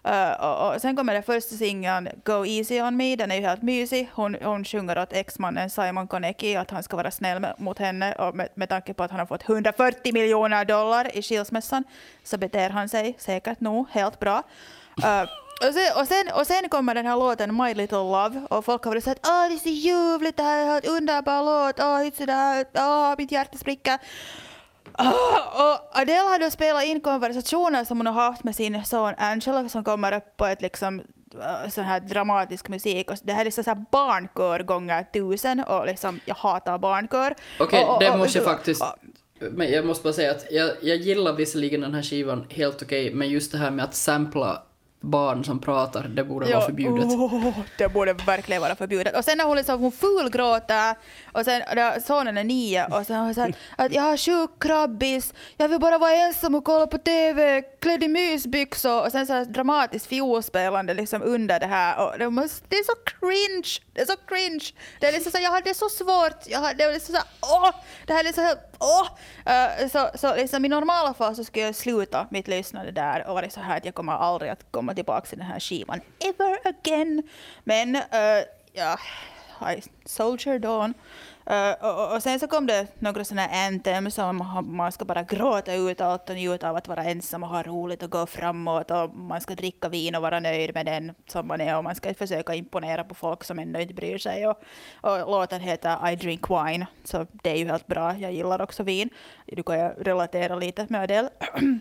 Uh, 0.08 0.46
och, 0.46 0.74
och 0.74 0.82
sen 0.82 0.96
kommer 0.96 1.14
den 1.14 1.24
första 1.24 1.56
singeln 1.56 2.10
Go 2.24 2.46
Easy 2.46 2.82
On 2.82 2.98
Me, 2.98 3.16
den 3.16 3.32
är 3.32 3.36
ju 3.36 3.42
helt 3.42 3.62
mysig. 3.62 4.10
Hon, 4.14 4.36
hon 4.44 4.66
sjunger 4.66 4.98
åt 4.98 5.14
exmannen 5.14 5.70
Simon 5.70 6.08
Konecki 6.08 6.56
att 6.56 6.72
han 6.72 6.84
ska 6.84 6.98
vara 6.98 7.12
snäll 7.12 7.40
med, 7.40 7.56
mot 7.58 7.80
henne 7.80 8.14
och 8.14 8.36
med, 8.36 8.50
med 8.56 8.70
tanke 8.70 8.94
på 8.94 9.04
att 9.04 9.12
han 9.12 9.20
har 9.20 9.28
fått 9.28 9.50
140 9.50 10.14
miljoner 10.14 10.66
dollar 10.66 11.18
i 11.18 11.22
skilsmässan 11.22 11.84
så 12.24 12.38
beter 12.38 12.70
han 12.70 12.90
sig 12.90 13.16
säkert 13.18 13.60
nog 13.60 13.90
helt 13.90 14.20
bra. 14.20 14.44
Uh, 15.04 15.24
och 15.68 15.74
sen, 15.74 16.02
och, 16.02 16.08
sen, 16.08 16.30
och 16.34 16.48
sen 16.48 16.70
kommer 16.70 16.96
den 16.96 17.06
här 17.06 17.16
låten 17.16 17.58
My 17.58 17.74
Little 17.74 17.98
Love 17.98 18.42
och 18.50 18.66
folk 18.66 18.84
har 18.84 18.92
varit 18.92 19.04
såhär 19.04 19.16
att 19.16 19.28
åh 19.28 19.48
det 19.50 19.56
är 19.56 19.58
så 19.58 19.70
ljuvligt, 19.70 20.38
det 20.38 20.44
här 20.44 20.58
är 20.58 20.62
en 20.62 20.70
helt 20.70 20.88
underbar 20.88 21.44
låt, 21.44 21.80
åh, 21.80 22.26
det 22.26 22.32
här, 22.32 22.66
åh, 22.74 23.16
mitt 23.18 23.32
hjärta 23.32 23.58
spricker. 23.58 24.00
Ah, 25.02 25.72
och 25.74 26.00
Adele 26.00 26.20
har 26.20 26.40
då 26.40 26.50
spelat 26.50 26.84
in 26.84 27.02
konversationer 27.02 27.86
som 27.86 27.98
hon 27.98 28.08
har 28.08 28.14
haft 28.14 28.44
med 28.44 28.56
sin 28.56 28.86
son 28.86 29.14
Angela 29.18 29.70
som 29.70 29.84
kommer 29.84 30.12
upp 30.18 30.38
på 30.38 30.46
ett 30.46 30.62
liksom 30.62 31.00
uh, 31.36 31.70
sån 31.70 31.84
här 31.84 32.00
dramatisk 32.00 32.70
musik. 32.70 33.12
Och 33.12 33.18
det 33.24 33.34
här 33.34 33.42
är 33.42 33.46
liksom 33.46 33.64
så 33.64 33.70
här 33.70 33.86
barnkör 33.92 34.64
gånger 34.64 35.04
tusen 35.14 35.60
och 35.60 35.86
liksom 35.86 36.20
jag 36.26 36.36
hatar 36.36 36.78
barnkör. 36.78 37.36
Okej, 37.60 37.86
och- 37.86 38.00
det 38.00 38.18
måste 38.18 38.38
jag 38.38 38.46
faktiskt... 38.46 38.84
Men 39.52 39.72
jag 39.72 39.86
måste 39.86 40.04
bara 40.04 40.14
säga 40.14 40.32
att 40.32 40.46
jag, 40.52 40.72
jag 40.82 40.98
gillar 40.98 41.34
visserligen 41.34 41.82
den 41.82 41.94
här 41.94 42.02
skivan 42.02 42.46
helt 42.50 42.82
okej, 42.82 43.14
men 43.14 43.30
just 43.30 43.52
det 43.52 43.58
här 43.58 43.72
med 43.72 43.86
att 43.86 43.96
sampla 43.96 44.64
barn 45.02 45.44
som 45.44 45.60
pratar, 45.60 46.04
det 46.04 46.24
borde 46.24 46.54
vara 46.54 46.66
förbjudet. 46.66 47.06
Oh, 47.06 47.60
det 47.78 47.88
borde 47.88 48.14
verkligen 48.14 48.62
vara 48.62 48.76
förbjudet. 48.76 49.18
Och 49.18 49.26
sen 49.26 49.38
när 49.38 49.46
hon 49.46 49.58
liksom 49.58 49.80
hon 49.80 49.92
fulgråter 49.92 50.96
och 51.32 51.46
sen 51.46 51.62
sonen 52.02 52.38
är 52.38 52.44
nio 52.44 52.86
och 52.86 53.06
sen 53.06 53.16
har 53.16 53.26
hon 53.26 53.36
sagt 53.36 53.58
att 53.78 53.94
jag 53.94 54.02
har 54.02 54.18
sjuk 54.18 54.50
krabbis, 54.60 55.34
jag 55.58 55.68
vill 55.68 55.80
bara 55.80 55.98
vara 55.98 56.12
ensam 56.12 56.56
och 56.56 56.64
kolla 56.64 56.88
på 56.88 56.98
TV, 56.98 57.64
klädd 57.82 58.04
i 58.04 58.08
mysbyxor 58.08 59.06
och 59.06 59.12
sen 59.12 59.28
så 59.28 59.34
här 59.34 59.46
dramatiskt 59.46 60.06
fiolspelande 60.06 60.94
liksom 60.94 61.22
under 61.22 61.60
det 61.60 61.66
här 61.66 62.06
och 62.06 62.20
det, 62.20 62.30
måste, 62.30 62.66
det 62.70 62.76
är 62.76 62.84
så 62.84 62.96
cringe, 63.20 63.70
det 63.94 64.02
är 64.02 64.06
så 64.06 64.16
cringe. 64.28 64.66
Det 65.00 65.08
är 65.08 65.12
liksom 65.12 65.32
så, 65.32 65.38
jag 65.42 65.52
hade 65.52 65.74
så 65.74 65.90
svårt, 65.90 66.48
jag 66.48 66.60
hade, 66.60 66.74
det 66.74 66.84
är 66.84 66.94
liksom 66.94 67.16
så, 67.16 67.22
åh, 67.42 67.70
det 68.08 68.14
här 68.14 68.20
är 68.20 68.24
liksom 68.24 68.44
så 68.44 68.56
åh. 68.80 69.08
Uh, 69.54 69.90
så, 69.90 70.18
så 70.18 70.36
liksom 70.36 70.66
i 70.66 70.70
normala 70.70 71.14
fall 71.14 71.36
så 71.36 71.44
skulle 71.44 71.66
jag 71.66 71.76
sluta 71.76 72.28
mitt 72.32 72.48
lyssnande 72.48 72.92
där 72.92 73.28
och 73.28 73.34
vara 73.34 73.50
så 73.50 73.60
här 73.60 73.78
att 73.78 73.86
jag 73.86 73.96
kommer 73.96 74.14
aldrig 74.14 74.52
att 74.52 74.72
komma 74.72 74.94
tillbaka 74.94 75.28
till 75.28 75.38
den 75.38 75.48
här 75.48 75.60
skivan 75.60 76.02
ever 76.20 76.58
again. 76.64 77.24
Men 77.64 77.96
uh, 77.96 78.44
ja, 78.74 78.98
I 79.72 79.82
Soldier 80.06 80.60
Dawn. 80.60 80.94
Och, 81.82 82.16
och- 82.16 82.24
sen 82.24 82.40
så 82.40 82.48
kom 82.48 82.68
det 82.68 82.88
några 83.00 83.24
sådana 83.24 83.48
anthems 83.68 84.16
som 84.16 84.38
man, 84.38 84.76
man 84.76 84.92
ska 84.92 85.06
bara 85.06 85.24
gråta 85.24 85.74
ut 85.74 86.02
allt 86.02 86.30
och 86.30 86.36
njuta 86.36 86.70
av 86.70 86.76
att 86.76 86.88
vara 86.88 87.04
ensam 87.04 87.44
och 87.44 87.50
ha 87.50 87.64
roligt 87.64 88.04
och 88.04 88.12
gå 88.12 88.26
framåt 88.26 88.92
och 88.92 89.16
man 89.16 89.42
ska 89.42 89.56
dricka 89.56 89.90
vin 89.90 90.16
och 90.16 90.22
vara 90.22 90.40
nöjd 90.40 90.74
med 90.74 90.86
den 90.86 91.14
som 91.28 91.48
man 91.48 91.62
är 91.62 91.78
och 91.78 91.84
man 91.84 91.96
ska 91.96 92.14
försöka 92.14 92.56
imponera 92.56 93.04
på 93.04 93.16
folk 93.16 93.44
som 93.44 93.60
ändå 93.60 93.80
inte 93.80 93.94
bryr 93.94 94.18
sig. 94.18 94.48
Och, 94.48 94.58
och 95.02 95.18
låten 95.32 95.62
heter 95.62 96.12
I 96.12 96.16
drink 96.16 96.50
wine, 96.50 96.86
så 97.04 97.28
det 97.32 97.50
är 97.50 97.56
ju 97.56 97.68
helt 97.68 97.88
bra. 97.88 98.18
Jag 98.18 98.34
gillar 98.34 98.62
också 98.62 98.84
vin. 98.84 99.10
Du 99.46 99.64
kan 99.64 99.80
jag 99.80 99.94
relatera 100.08 100.56
lite 100.56 100.86
med 100.90 101.02
Adele. 101.04 101.30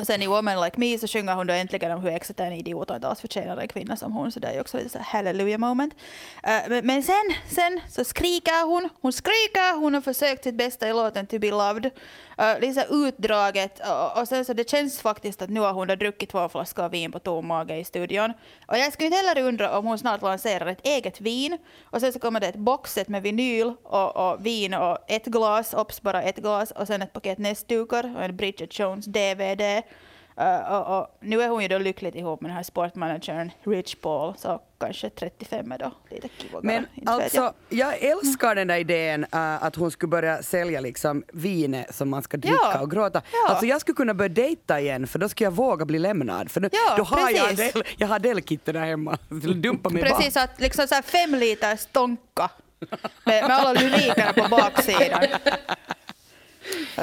Och 0.00 0.06
sen 0.06 0.22
i 0.22 0.26
Woman 0.26 0.60
Like 0.60 0.80
Me 0.80 0.98
så 0.98 1.08
sjunger 1.08 1.34
hon 1.34 1.46
då 1.46 1.54
äntligen 1.54 1.92
om 1.92 2.02
hur 2.02 2.10
exet 2.10 2.40
är 2.40 2.46
en 2.46 2.52
idiot 2.52 2.90
och 2.90 2.96
inte 2.96 3.08
alls 3.08 3.20
förtjänar 3.20 3.56
en 3.56 3.68
kvinna 3.68 3.96
som 3.96 4.12
hon. 4.12 4.32
Så 4.32 4.40
det 4.40 4.48
är 4.48 4.52
ju 4.52 4.60
också 4.60 4.76
lite 4.76 4.88
så 4.88 4.98
hallelujah 4.98 5.58
moment. 5.58 5.94
Uh, 5.94 6.68
men, 6.68 6.86
men 6.86 7.02
sen, 7.02 7.34
sen 7.48 7.80
så 7.88 8.04
skriker 8.04 8.66
hon, 8.66 8.88
hon 9.00 9.12
skriker, 9.12 9.78
hon 9.78 9.94
har 9.94 10.00
försökt 10.00 10.44
sitt 10.44 10.54
bästa 10.54 10.88
i 10.88 10.92
låten 10.92 11.26
To 11.26 11.38
Be 11.38 11.50
Loved. 11.50 11.90
Eh, 12.38 12.54
uh, 12.54 12.60
lite 12.60 12.86
utdraget 12.90 13.80
eh, 13.80 14.04
och, 14.04 14.20
och 14.20 14.28
sen 14.28 14.44
så 14.44 14.52
det 14.52 14.70
känns 14.70 15.00
faktiskt 15.00 15.42
att 15.42 15.50
nu 15.50 15.60
har 15.60 15.72
hon 15.72 15.88
då 15.88 15.94
druckit 15.94 16.30
två 16.30 16.48
flaskor 16.48 16.88
vin 16.88 17.12
på 17.12 17.18
tom 17.18 17.46
mage 17.46 17.76
i 17.76 17.84
studion. 17.84 18.32
Och 18.66 18.78
jag 18.78 18.92
skulle 18.92 19.06
inte 19.06 19.18
heller 19.18 19.48
undra 19.48 19.78
om 19.78 19.86
hon 19.86 19.98
snart 19.98 20.22
lanserar 20.22 20.66
ett 20.66 20.86
eget 20.86 21.20
vin 21.20 21.58
och 21.84 22.00
sen 22.00 22.12
så 22.12 22.18
kommer 22.18 22.40
det 22.40 22.46
ett 22.46 22.56
boxset 22.56 23.08
med 23.08 23.22
vinyl 23.22 23.72
och, 23.82 24.16
och 24.16 24.46
vin 24.46 24.74
och 24.74 24.98
ett 25.08 25.24
glas, 25.24 25.74
obs 25.74 26.02
bara 26.02 26.22
ett 26.22 26.36
glas 26.36 26.70
och 26.70 26.86
sen 26.86 27.02
ett 27.02 27.12
paket 27.12 27.38
näsdukar 27.38 28.16
och 28.16 28.24
en 28.24 28.36
Bridget 28.36 28.78
Jones 28.78 29.06
DVD. 29.06 29.82
Uh, 30.40 30.72
och, 30.72 30.98
och 30.98 31.18
nu 31.20 31.42
är 31.42 31.48
hon 31.48 31.62
ju 31.62 31.68
då 31.68 31.78
lyckligt 31.78 32.14
ihop 32.14 32.40
med 32.40 32.50
den 32.50 32.56
här 32.56 32.62
sportmanagern 32.62 33.50
Rich 33.64 33.94
Paul, 33.94 34.34
så 34.38 34.60
kanske 34.80 35.10
35 35.10 35.72
är 35.72 35.78
då 35.78 35.92
lite 36.10 36.28
kivogare. 36.38 36.66
Men 36.66 36.86
inte 36.94 37.12
alltså, 37.12 37.52
jag 37.68 37.98
älskar 38.02 38.54
den 38.54 38.68
där 38.68 38.76
idén 38.76 39.26
äh, 39.32 39.64
att 39.64 39.76
hon 39.76 39.90
skulle 39.90 40.10
börja 40.10 40.42
sälja 40.42 40.80
liksom 40.80 41.24
vin 41.32 41.84
som 41.90 42.10
man 42.10 42.22
ska 42.22 42.36
dricka 42.36 42.58
Ja. 42.62 42.80
och 42.80 42.90
gråta. 42.90 43.22
Ja. 43.32 43.48
Alltså 43.48 43.66
jag 43.66 43.80
skulle 43.80 43.96
kunna 43.96 44.14
börja 44.14 44.28
dejta 44.28 44.80
igen 44.80 45.06
för 45.06 45.18
då 45.18 45.28
skulle 45.28 45.46
jag 45.46 45.52
våga 45.52 45.84
bli 45.84 45.98
lämnad. 45.98 46.50
För 46.50 46.60
då, 46.60 46.68
Ja, 46.72 46.94
då 46.96 47.02
har 47.02 47.30
jag 47.30 47.48
precis. 47.48 47.74
Adele, 47.74 47.84
jag 47.96 48.08
har 48.08 48.16
Adele-kittet 48.16 48.74
där 48.74 48.84
hemma. 48.84 49.18
Dumpa 49.54 49.90
mig 49.90 50.02
bara. 50.02 50.16
Precis, 50.16 50.36
att 50.36 50.60
liksom 50.60 50.86
så 50.88 50.94
här 50.94 51.02
fem 51.02 51.34
liters 51.34 51.86
tonka 51.92 52.50
med, 53.24 53.44
med 53.48 53.50
alla 53.50 53.72
lyrikerna 53.72 54.32
på 54.32 54.48
baksidan. 54.48 55.24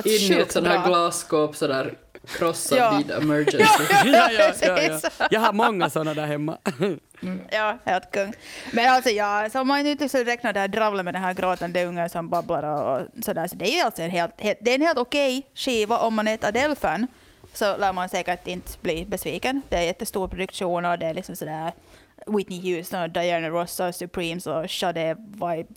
In 0.03 0.33
i 0.33 0.39
ett 0.41 0.51
sånt 0.51 0.67
här 0.67 0.87
glasskåp 0.87 1.55
sådär 1.55 1.97
krossad 2.27 2.77
Ja. 2.77 2.97
vid 2.97 3.11
emergency. 3.11 3.83
ja, 4.05 4.29
ja, 4.31 4.53
ja, 4.61 4.79
ja. 4.81 5.27
Jag 5.31 5.39
har 5.39 5.53
många 5.53 5.89
såna 5.89 6.13
där 6.13 6.25
hemma. 6.27 6.57
Ja, 7.51 7.77
helt 7.85 8.11
kung. 8.11 8.33
Men 8.71 8.89
alltså 8.93 9.09
ja, 9.09 9.49
så 9.51 9.61
om 9.61 9.67
man 9.67 9.87
inte 9.87 10.03
liksom 10.03 10.23
räknar 10.23 10.53
det 10.53 10.59
här 10.59 10.67
dravlet 10.67 11.05
med 11.05 11.13
den 11.13 11.23
här 11.23 11.33
gråtande 11.33 11.85
ungen 11.85 12.09
som 12.09 12.29
babblar 12.29 12.63
och, 12.63 13.01
och 13.01 13.07
sådär, 13.23 13.47
så 13.47 13.55
det 13.55 13.65
är 13.73 13.75
ju 13.75 13.81
alltså 13.81 14.01
en 14.01 14.11
helt, 14.11 14.41
helt, 14.41 14.57
det 14.61 14.71
är 14.71 14.75
en 14.75 14.81
helt 14.81 14.97
okej 14.97 15.47
skiva 15.55 15.97
om 15.97 16.13
man 16.13 16.27
är 16.27 16.33
ett 16.33 16.43
Adele-fan. 16.43 17.07
Så 17.53 17.77
lär 17.77 17.93
man 17.93 18.09
säkert 18.09 18.47
inte 18.47 18.71
bli 18.81 19.05
besviken. 19.05 19.61
Det 19.69 19.75
är 19.77 19.81
jättestor 19.81 20.27
produktion 20.27 20.85
och 20.85 20.99
det 20.99 21.05
är 21.05 21.13
liksom 21.13 21.35
sådär 21.35 21.71
Whitney 22.27 22.75
Houston 22.75 23.01
och 23.01 23.09
Diana 23.09 23.49
Ross 23.49 23.79
och 23.79 23.95
Supremes 23.95 24.47
och 24.47 24.69
Sade 24.69 25.15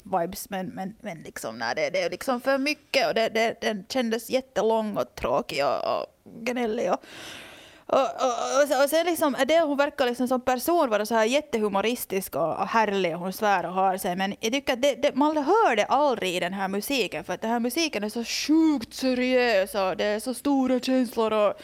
vibes. 0.03 0.51
Men, 0.51 0.67
men, 0.67 0.95
men 1.01 1.23
liksom, 1.23 1.59
nej, 1.59 1.75
det, 1.77 1.91
det 1.91 2.03
är 2.03 2.11
liksom 2.11 2.41
för 2.41 2.59
mycket 2.59 3.09
och 3.09 3.15
det, 3.15 3.29
det, 3.29 3.61
den 3.61 3.85
kändes 3.89 4.31
jättelång 4.31 4.97
och 4.97 5.15
tråkig 5.15 5.65
och, 5.65 5.99
och 5.99 6.07
gnällig. 6.45 6.91
Och, 6.93 7.05
Och, 7.87 8.01
och, 8.01 8.83
och, 8.83 8.91
sen 8.91 9.07
liksom, 9.07 9.35
Adele 9.35 9.67
hon 9.67 9.77
verkar 9.77 10.07
liksom 10.07 10.29
som 10.29 10.41
person 10.41 10.91
vara 10.91 11.07
så 11.07 11.15
här 11.15 11.25
jättehumoristisk 11.25 12.37
och, 12.37 12.61
och 12.61 12.67
härlig 12.67 13.15
och 13.15 13.21
hon 13.21 13.33
svär 13.33 13.67
och 13.67 13.73
har 13.73 13.97
sig 13.97 14.17
men 14.17 14.35
jag 14.41 14.53
tycker 14.53 14.73
att 14.73 14.83
det, 14.83 14.95
det, 14.95 15.15
man 15.15 15.37
hör 15.37 15.77
det 15.77 15.85
aldrig 15.85 16.37
i 16.37 16.41
den 16.41 16.53
här 16.53 16.69
musiken 16.69 17.25
för 17.25 17.33
att 17.33 17.41
den 17.41 17.51
här 17.51 17.61
musiken 17.61 18.05
är 18.05 18.09
så 18.09 18.25
sjukt 18.25 18.95
seriös 18.95 19.75
och 19.75 19.97
det 19.97 20.05
är 20.05 20.21
så 20.21 20.35
stora 20.35 20.81
känslor 20.81 21.33
och 21.33 21.55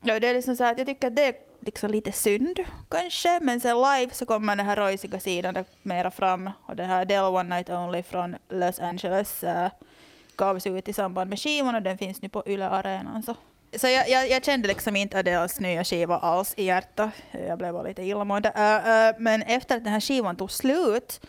och 0.00 0.20
det 0.20 0.28
är 0.28 0.34
liksom 0.34 0.56
så 0.56 0.64
här 0.64 0.72
att 0.72 0.78
jag 0.78 0.86
tycker 0.86 1.06
att 1.06 1.16
det 1.16 1.24
är 1.24 1.34
liksom 1.66 1.90
lite 1.90 2.12
synd 2.12 2.60
kanske 2.88 3.40
men 3.42 3.60
sen 3.60 3.76
live 3.76 4.12
så 4.12 4.26
kommer 4.26 4.56
den 4.56 4.66
här 4.66 4.76
rojsiga 4.76 5.20
sidan 5.20 5.64
mera 5.82 6.10
fram 6.10 6.50
och 6.66 6.76
det 6.76 6.84
här 6.84 7.04
Del 7.04 7.24
One 7.24 7.56
Night 7.56 7.70
Only 7.70 8.02
från 8.02 8.36
Los 8.48 8.80
Angeles 8.80 9.44
äh, 9.44 9.68
gavs 10.36 10.66
ut 10.66 10.88
i 10.88 10.92
samband 10.92 11.30
med 11.30 11.38
skivan 11.38 11.74
och 11.74 11.82
den 11.82 11.98
finns 11.98 12.22
nu 12.22 12.28
på 12.28 12.42
Yle 12.46 12.68
Arenan 12.68 13.22
så 13.22 13.34
så 13.78 13.88
jag, 13.88 14.08
jag, 14.08 14.30
jag, 14.30 14.44
kände 14.44 14.68
liksom 14.68 14.96
inte 14.96 15.18
Adeles 15.18 15.60
nya 15.60 15.84
skiva 15.84 16.18
alls 16.18 16.54
i 16.56 16.64
hjärtat. 16.64 17.10
Jag 17.48 17.58
blev 17.58 17.72
bara 17.72 17.82
lite 17.82 18.02
illamående. 18.02 18.52
Äh, 18.54 19.08
äh, 19.08 19.14
men 19.18 19.42
efter 19.42 19.76
att 19.76 19.84
den 19.84 19.92
här 19.92 20.00
skivan 20.00 20.36
tog 20.36 20.50
slut 20.50 21.20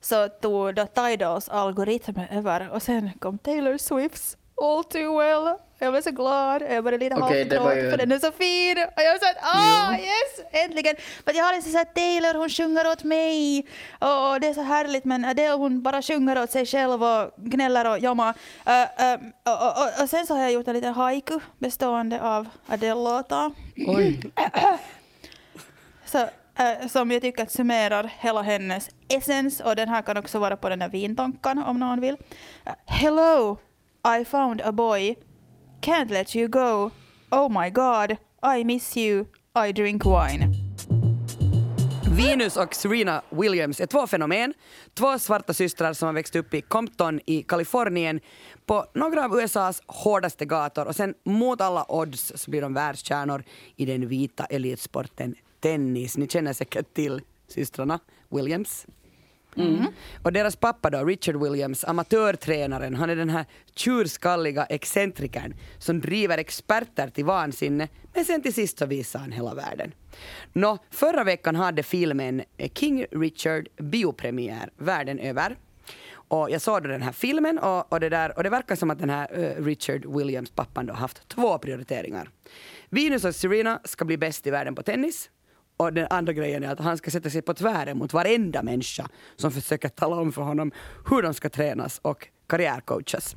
så 0.00 0.28
tog 0.28 0.74
då 0.74 0.86
Tidals 0.86 1.48
algoritmer 1.48 2.28
över 2.30 2.70
och 2.70 2.82
sen 2.82 3.10
kom 3.18 3.38
Taylor 3.38 3.78
Swifts 3.78 4.36
All 4.62 4.84
Too 4.84 5.18
Well 5.18 5.56
jag 5.78 5.92
blev 5.92 6.02
så 6.02 6.10
glad. 6.10 6.62
Jag 6.62 6.84
började 6.84 7.04
lite 7.04 7.16
okay, 7.16 7.38
halvgråta 7.38 7.76
ju... 7.76 7.90
för 7.90 7.96
den 7.98 8.12
är 8.12 8.18
så 8.18 8.32
fin. 8.32 8.78
Och 8.96 9.02
jag 9.02 9.12
var 9.12 9.18
såhär, 9.18 9.36
ah 9.40 9.88
mm. 9.88 10.00
yes, 10.00 10.64
äntligen. 10.64 10.96
För 11.24 11.34
jag 11.34 11.44
har 11.44 11.54
liksom 11.54 11.72
såhär 11.72 11.84
Taylor, 11.84 12.34
hon 12.38 12.48
sjunger 12.48 12.92
åt 12.92 13.04
mig. 13.04 13.66
Och 13.98 14.40
det 14.40 14.46
är 14.46 14.54
så 14.54 14.62
härligt 14.62 15.04
men 15.04 15.24
Adele 15.24 15.54
hon 15.54 15.82
bara 15.82 16.02
sjunger 16.02 16.42
åt 16.42 16.50
sig 16.50 16.66
själv 16.66 17.02
och 17.04 17.30
gnäller 17.36 17.90
och 17.90 17.98
jammar. 17.98 18.34
Uh, 18.68 18.72
uh, 18.72 19.14
och, 19.44 19.62
och, 19.62 19.82
och, 19.82 20.02
och, 20.02 20.10
sen 20.10 20.26
så 20.26 20.34
har 20.34 20.42
jag 20.42 20.52
gjort 20.52 20.68
en 20.68 20.74
liten 20.74 20.94
haiku 20.94 21.40
bestående 21.58 22.22
av 22.22 22.48
Adele-låtar. 22.66 23.52
Så, 26.04 26.18
uh, 26.18 26.88
som 26.88 27.10
jag 27.10 27.22
tycker 27.22 27.46
summerar 27.46 28.10
hela 28.18 28.42
hennes 28.42 28.90
essens 29.08 29.60
och 29.60 29.76
den 29.76 29.88
här 29.88 30.02
kan 30.02 30.16
också 30.16 30.38
vara 30.38 30.56
på 30.56 30.68
den 30.68 30.80
här 30.80 30.88
vintonkan 30.88 31.58
om 31.58 31.80
någon 31.80 32.00
vill. 32.00 32.16
Hello, 32.86 33.58
I 34.20 34.24
found 34.24 34.60
a 34.60 34.72
boy 34.72 35.16
Can't 35.80 36.10
let 36.10 36.36
you 36.36 36.48
go. 36.48 36.90
Oh 37.30 37.48
my 37.62 37.70
god. 37.70 38.16
I 38.58 38.64
miss 38.64 38.96
you. 38.96 39.26
I 39.68 39.72
drink 39.72 40.02
wine. 40.04 40.66
Venus 42.16 42.56
och 42.56 42.74
Serena 42.74 43.22
Williams 43.30 43.80
är 43.80 43.86
två 43.86 44.06
fenomen. 44.06 44.54
Två 44.94 45.18
svarta 45.18 45.54
systrar 45.54 45.92
som 45.92 46.06
har 46.06 46.12
växt 46.12 46.36
upp 46.36 46.54
i 46.54 46.60
Compton 46.60 47.20
i 47.26 47.42
Kalifornien 47.42 48.20
på 48.66 48.86
några 48.94 49.24
av 49.24 49.38
USAs 49.38 49.82
hårdaste 49.86 50.44
gator 50.44 50.86
och 50.86 50.96
sen 50.96 51.14
mot 51.24 51.60
alla 51.60 51.86
odds 51.88 52.32
så 52.34 52.50
blir 52.50 52.62
de 52.62 52.74
världskärnor 52.74 53.44
i 53.76 53.86
den 53.86 54.08
vita 54.08 54.44
elitsporten 54.44 55.34
tennis. 55.60 56.16
Ni 56.16 56.28
känner 56.28 56.52
säkert 56.52 56.94
till 56.94 57.20
systrarna 57.48 58.00
Williams. 58.28 58.86
Mm. 59.56 59.86
Och 60.22 60.32
deras 60.32 60.56
pappa 60.56 60.90
då, 60.90 61.04
Richard 61.04 61.36
Williams, 61.36 61.84
amatörtränaren, 61.84 62.94
han 62.94 63.10
är 63.10 63.16
den 63.16 63.30
här 63.30 63.44
tjurskalliga 63.74 64.64
excentrikern 64.64 65.54
som 65.78 66.00
driver 66.00 66.38
experter 66.38 67.08
till 67.08 67.24
vansinne, 67.24 67.88
men 68.14 68.24
sen 68.24 68.42
till 68.42 68.54
sist 68.54 68.78
så 68.78 68.86
visar 68.86 69.18
han 69.18 69.32
hela 69.32 69.54
världen. 69.54 69.92
Nå, 70.52 70.78
förra 70.90 71.24
veckan 71.24 71.56
hade 71.56 71.82
filmen 71.82 72.42
King 72.74 73.06
Richard 73.10 73.68
biopremiär 73.76 74.70
världen 74.76 75.18
över. 75.18 75.56
Och 76.28 76.50
jag 76.50 76.60
såg 76.60 76.82
då 76.82 76.88
den 76.88 77.02
här 77.02 77.12
filmen 77.12 77.58
och, 77.58 77.92
och, 77.92 78.00
det, 78.00 78.08
där, 78.08 78.36
och 78.36 78.42
det 78.42 78.50
verkar 78.50 78.76
som 78.76 78.90
att 78.90 78.98
den 78.98 79.10
här 79.10 79.38
uh, 79.38 79.64
Richard 79.64 80.06
Williams, 80.06 80.50
pappan, 80.50 80.86
då 80.86 80.94
haft 80.94 81.28
två 81.28 81.58
prioriteringar. 81.58 82.30
Venus 82.90 83.24
och 83.24 83.34
Serena 83.34 83.80
ska 83.84 84.04
bli 84.04 84.16
bäst 84.16 84.46
i 84.46 84.50
världen 84.50 84.74
på 84.74 84.82
tennis 84.82 85.30
och 85.76 85.92
den 85.92 86.06
andra 86.10 86.32
grejen 86.32 86.64
är 86.64 86.68
att 86.68 86.80
han 86.80 86.98
ska 86.98 87.10
sätta 87.10 87.30
sig 87.30 87.42
på 87.42 87.54
tvären 87.54 87.98
mot 87.98 88.12
varenda 88.12 88.62
människa 88.62 89.08
som 89.36 89.52
försöker 89.52 89.88
tala 89.88 90.16
om 90.16 90.32
för 90.32 90.42
honom 90.42 90.72
hur 91.10 91.22
de 91.22 91.34
ska 91.34 91.48
tränas 91.48 91.98
och 92.02 92.28
karriärcoachas. 92.46 93.36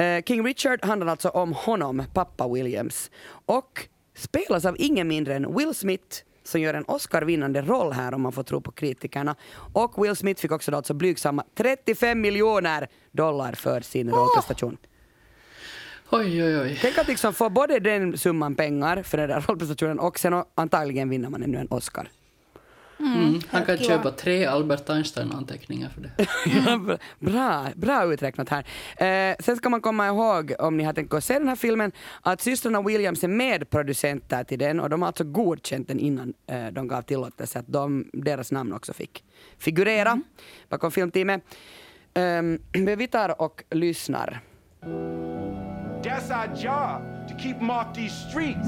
Uh, 0.00 0.22
King 0.26 0.46
Richard 0.46 0.84
handlar 0.84 1.06
alltså 1.06 1.28
om 1.28 1.52
honom, 1.52 2.04
pappa 2.14 2.48
Williams, 2.48 3.10
och 3.46 3.88
spelas 4.16 4.64
av 4.64 4.76
ingen 4.78 5.08
mindre 5.08 5.34
än 5.34 5.56
Will 5.56 5.74
Smith 5.74 6.22
som 6.44 6.60
gör 6.60 6.74
en 6.74 6.84
Oscar-vinnande 6.84 7.62
roll 7.62 7.92
här 7.92 8.14
om 8.14 8.22
man 8.22 8.32
får 8.32 8.42
tro 8.42 8.60
på 8.60 8.72
kritikerna. 8.72 9.36
Och 9.72 10.04
Will 10.04 10.16
Smith 10.16 10.40
fick 10.40 10.52
också 10.52 10.70
då 10.70 10.76
alltså 10.76 10.94
blygsamma 10.94 11.44
35 11.54 12.20
miljoner 12.20 12.88
dollar 13.12 13.52
för 13.52 13.80
sin 13.80 14.10
oh! 14.10 14.14
rollprestation. 14.14 14.76
Oj, 16.10 16.44
oj, 16.44 16.60
oj. 16.60 16.78
Tänk 16.82 16.98
att 16.98 17.08
liksom 17.08 17.34
få 17.34 17.50
både 17.50 17.78
den 17.78 18.18
summan 18.18 18.54
pengar 18.54 19.02
för 19.02 19.18
den 19.18 19.28
där 19.28 19.40
rollprestationen 19.40 19.98
och 19.98 20.18
sen 20.18 20.42
antagligen 20.54 21.08
vinner 21.08 21.28
man 21.28 21.42
ännu 21.42 21.58
en 21.58 21.68
Oscar. 21.70 22.08
Mm, 23.00 23.12
mm. 23.12 23.40
Han 23.48 23.64
kan 23.64 23.78
köpa 23.78 24.10
tre 24.10 24.44
Albert 24.44 24.90
Einstein-anteckningar 24.90 25.88
för 25.88 26.00
det. 26.00 26.10
ja, 26.66 26.98
bra, 27.18 27.66
bra 27.74 28.12
uträknat 28.12 28.48
här. 28.48 28.66
Eh, 29.30 29.36
sen 29.40 29.56
ska 29.56 29.68
man 29.68 29.80
komma 29.80 30.06
ihåg, 30.06 30.52
om 30.58 30.76
ni 30.76 30.84
har 30.84 30.92
tänkt 30.92 31.14
att 31.14 31.24
se 31.24 31.38
den 31.38 31.48
här 31.48 31.56
filmen, 31.56 31.92
att 32.20 32.40
systrarna 32.40 32.82
Williams 32.82 33.24
är 33.24 33.28
medproducenter 33.28 34.44
till 34.44 34.58
den 34.58 34.80
och 34.80 34.90
de 34.90 35.02
har 35.02 35.06
alltså 35.06 35.24
godkänt 35.24 35.88
den 35.88 35.98
innan 35.98 36.34
eh, 36.46 36.66
de 36.66 36.88
gav 36.88 37.02
tillåtelse 37.02 37.58
att 37.58 37.68
de, 37.68 38.10
deras 38.12 38.52
namn 38.52 38.72
också 38.72 38.92
fick 38.92 39.24
figurera 39.58 40.10
mm. 40.10 40.24
bakom 40.68 40.90
filmteamet. 40.90 41.42
Eh, 42.14 42.42
vi 42.96 43.06
tar 43.06 43.40
och 43.42 43.64
lyssnar. 43.70 44.42
That's 46.16 46.30
our 46.30 46.48
job, 46.48 47.28
to 47.28 47.34
keep 47.34 47.58
them 47.58 47.70
off 47.70 47.92
these 47.92 48.10
streets. 48.10 48.66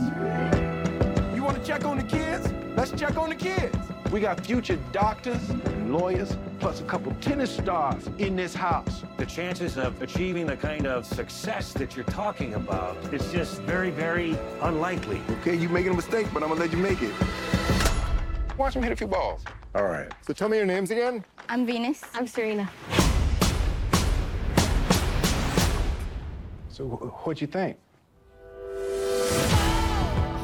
You 1.34 1.42
want 1.42 1.57
to 1.57 1.62
check 1.64 1.82
on 1.86 1.96
the 1.96 2.03
kids? 2.03 2.46
Let's 2.76 2.90
check 2.90 3.16
on 3.16 3.30
the 3.30 3.34
kids. 3.34 3.74
We 4.12 4.20
got 4.20 4.44
future 4.44 4.78
doctors 4.92 5.49
and 5.49 5.90
lawyers, 5.90 6.36
plus 6.59 6.82
a 6.82 6.84
couple 6.84 7.11
tennis 7.22 7.57
stars 7.57 8.07
in 8.18 8.36
this 8.36 8.55
house. 8.55 9.03
The 9.16 9.24
chances 9.24 9.78
of 9.78 10.03
achieving 10.03 10.44
the 10.44 10.59
kind 10.59 10.86
of 10.86 11.07
success 11.07 11.72
that 11.72 11.96
you're 11.96 12.05
talking 12.05 12.53
about 12.53 12.99
is 13.14 13.32
just 13.32 13.62
very, 13.62 13.88
very 13.88 14.36
unlikely. 14.61 15.22
Okay, 15.40 15.55
you're 15.55 15.70
making 15.70 15.92
a 15.92 15.96
mistake, 15.96 16.26
but 16.34 16.42
I'm 16.42 16.51
gonna 16.51 16.61
let 16.61 16.70
you 16.70 16.76
make 16.76 17.01
it. 17.01 17.14
Watch 18.59 18.76
me 18.76 18.82
hit 18.82 18.92
a 18.92 18.96
few 18.96 19.07
balls. 19.07 19.42
All 19.74 19.84
right. 19.84 20.12
So 20.26 20.34
tell 20.34 20.51
me 20.51 20.59
your 20.59 20.66
names 20.66 20.90
again. 20.90 21.24
I'm 21.49 21.64
Venus. 21.64 22.03
I'm 22.12 22.26
Serena. 22.26 22.70
So 26.79 26.85
what'd 26.85 27.41
you 27.41 27.49
think? 27.49 27.76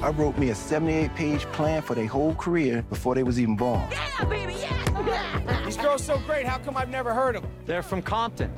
I 0.03 0.13
wrote 0.17 0.37
me 0.37 0.51
a 0.51 0.53
78-page 0.53 1.43
plan 1.53 1.81
for 1.81 1.95
their 1.95 2.09
whole 2.09 2.35
career 2.35 2.83
before 2.91 3.15
they 3.15 3.23
was 3.23 3.39
even 3.39 3.55
born. 3.55 3.81
Yeah, 3.93 4.25
baby, 4.25 4.55
yeah! 4.55 5.63
These 5.65 5.77
girls 5.77 6.03
so 6.03 6.19
great, 6.27 6.45
how 6.45 6.59
come 6.59 6.77
I've 6.77 6.89
never 6.89 7.15
heard 7.15 7.37
of 7.37 7.43
them? 7.43 7.53
They're 7.67 7.85
from 7.85 8.03
Compton. 8.03 8.53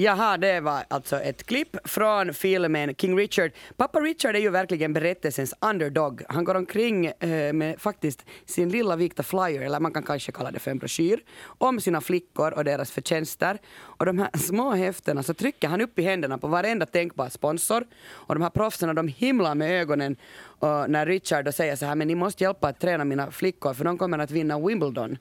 Jaha, 0.00 0.36
det 0.36 0.60
var 0.60 0.84
alltså 0.88 1.16
ett 1.20 1.46
klipp 1.46 1.76
från 1.84 2.34
filmen 2.34 2.94
King 2.94 3.18
Richard. 3.18 3.52
Pappa 3.76 4.00
Richard 4.00 4.36
är 4.36 4.40
ju 4.40 4.50
verkligen 4.50 4.92
berättelsens 4.92 5.54
underdog. 5.60 6.22
Han 6.28 6.44
går 6.44 6.54
omkring 6.54 7.06
eh, 7.06 7.52
med 7.52 7.80
faktiskt 7.80 8.24
sin 8.46 8.68
lilla 8.68 8.96
vikta 8.96 9.22
flyer, 9.22 9.60
eller 9.60 9.80
man 9.80 9.92
kan 9.92 10.02
kanske 10.02 10.32
kalla 10.32 10.50
det 10.50 10.58
för 10.58 10.70
en 10.70 10.78
broschyr, 10.78 11.20
om 11.44 11.80
sina 11.80 12.00
flickor 12.00 12.52
och 12.52 12.64
deras 12.64 12.90
förtjänster. 12.90 13.58
Och 13.78 14.06
de 14.06 14.18
här 14.18 14.30
små 14.38 14.70
häftena 14.70 15.22
så 15.22 15.34
trycker 15.34 15.68
han 15.68 15.80
upp 15.80 15.98
i 15.98 16.02
händerna 16.02 16.38
på 16.38 16.46
varenda 16.46 16.86
tänkbar 16.86 17.28
sponsor. 17.28 17.86
Och 18.10 18.34
de 18.34 18.42
här 18.42 18.50
proffsen 18.50 18.94
de 18.94 19.08
himlar 19.08 19.54
med 19.54 19.80
ögonen 19.80 20.16
och 20.40 20.90
när 20.90 21.06
Richard 21.06 21.44
då 21.44 21.52
säger 21.52 21.76
så 21.76 21.86
här, 21.86 21.94
men 21.94 22.08
ni 22.08 22.14
måste 22.14 22.44
hjälpa 22.44 22.68
att 22.68 22.80
träna 22.80 23.04
mina 23.04 23.30
flickor 23.30 23.74
för 23.74 23.84
de 23.84 23.98
kommer 23.98 24.18
att 24.18 24.30
vinna 24.30 24.58
Wimbledon. 24.58 25.18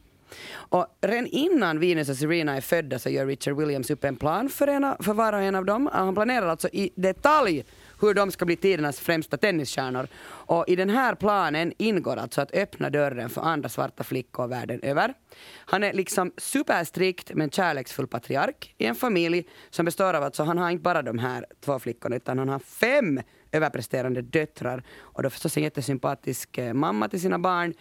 Och 0.50 0.86
redan 1.02 1.28
innan 1.28 1.80
Venus 1.80 2.10
och 2.10 2.16
Serena 2.16 2.56
är 2.56 2.62
födda 2.62 3.00
så 3.00 3.10
gör 3.10 3.26
Richard 3.26 3.58
Williams 3.58 3.90
upp 3.90 4.04
en 4.04 4.16
plan 4.16 4.50
för, 4.50 4.68
ena, 4.68 4.98
för 5.00 5.14
var 5.14 5.34
och 5.34 5.42
en 5.42 5.56
av 5.56 5.66
dem. 5.66 5.90
Han 5.94 6.14
planerar 6.14 6.48
alltså 6.48 6.70
i 6.74 6.90
detalj 6.96 7.66
hur 8.02 8.14
de 8.14 8.32
ska 8.32 8.46
bli 8.46 8.56
tidernas 8.56 9.00
främsta 9.00 9.38
tennisstjärnor. 9.38 10.08
Och 10.26 10.66
i 10.68 10.76
den 10.76 10.90
här 10.90 11.16
planen 11.16 11.74
ingår 11.78 12.18
alltså 12.18 12.42
att 12.42 12.56
öppna 12.56 12.90
dörren 12.90 13.30
för 13.30 13.42
andra 13.42 13.70
svarta 13.70 14.04
flickor 14.04 14.48
världen 14.48 14.80
över. 14.84 15.14
Han 15.56 15.84
är 15.84 15.94
liksom 15.94 16.32
superstrikt 16.38 17.32
men 17.34 17.50
kärleksfull 17.50 18.08
patriark 18.08 18.76
i 18.78 18.86
en 18.86 18.96
familj 18.96 19.48
som 19.70 19.86
består 19.86 20.14
av, 20.14 20.24
alltså 20.24 20.44
han 20.44 20.58
har 20.58 20.70
inte 20.70 20.82
bara 20.82 21.02
de 21.02 21.20
här 21.20 21.46
två 21.66 21.80
flickorna 21.80 22.16
utan 22.16 22.40
han 22.40 22.50
har 22.50 22.60
fem 22.60 23.22
överpresterande 23.52 24.22
döttrar 24.22 24.84
och 25.00 25.24
då 25.24 25.30
förstås 25.30 25.58
en 25.58 25.64
jättesympatisk 25.64 26.58
eh, 26.58 26.74
mamma 26.74 27.10
till 27.10 27.22
sina 27.22 27.40
barn 27.40 27.74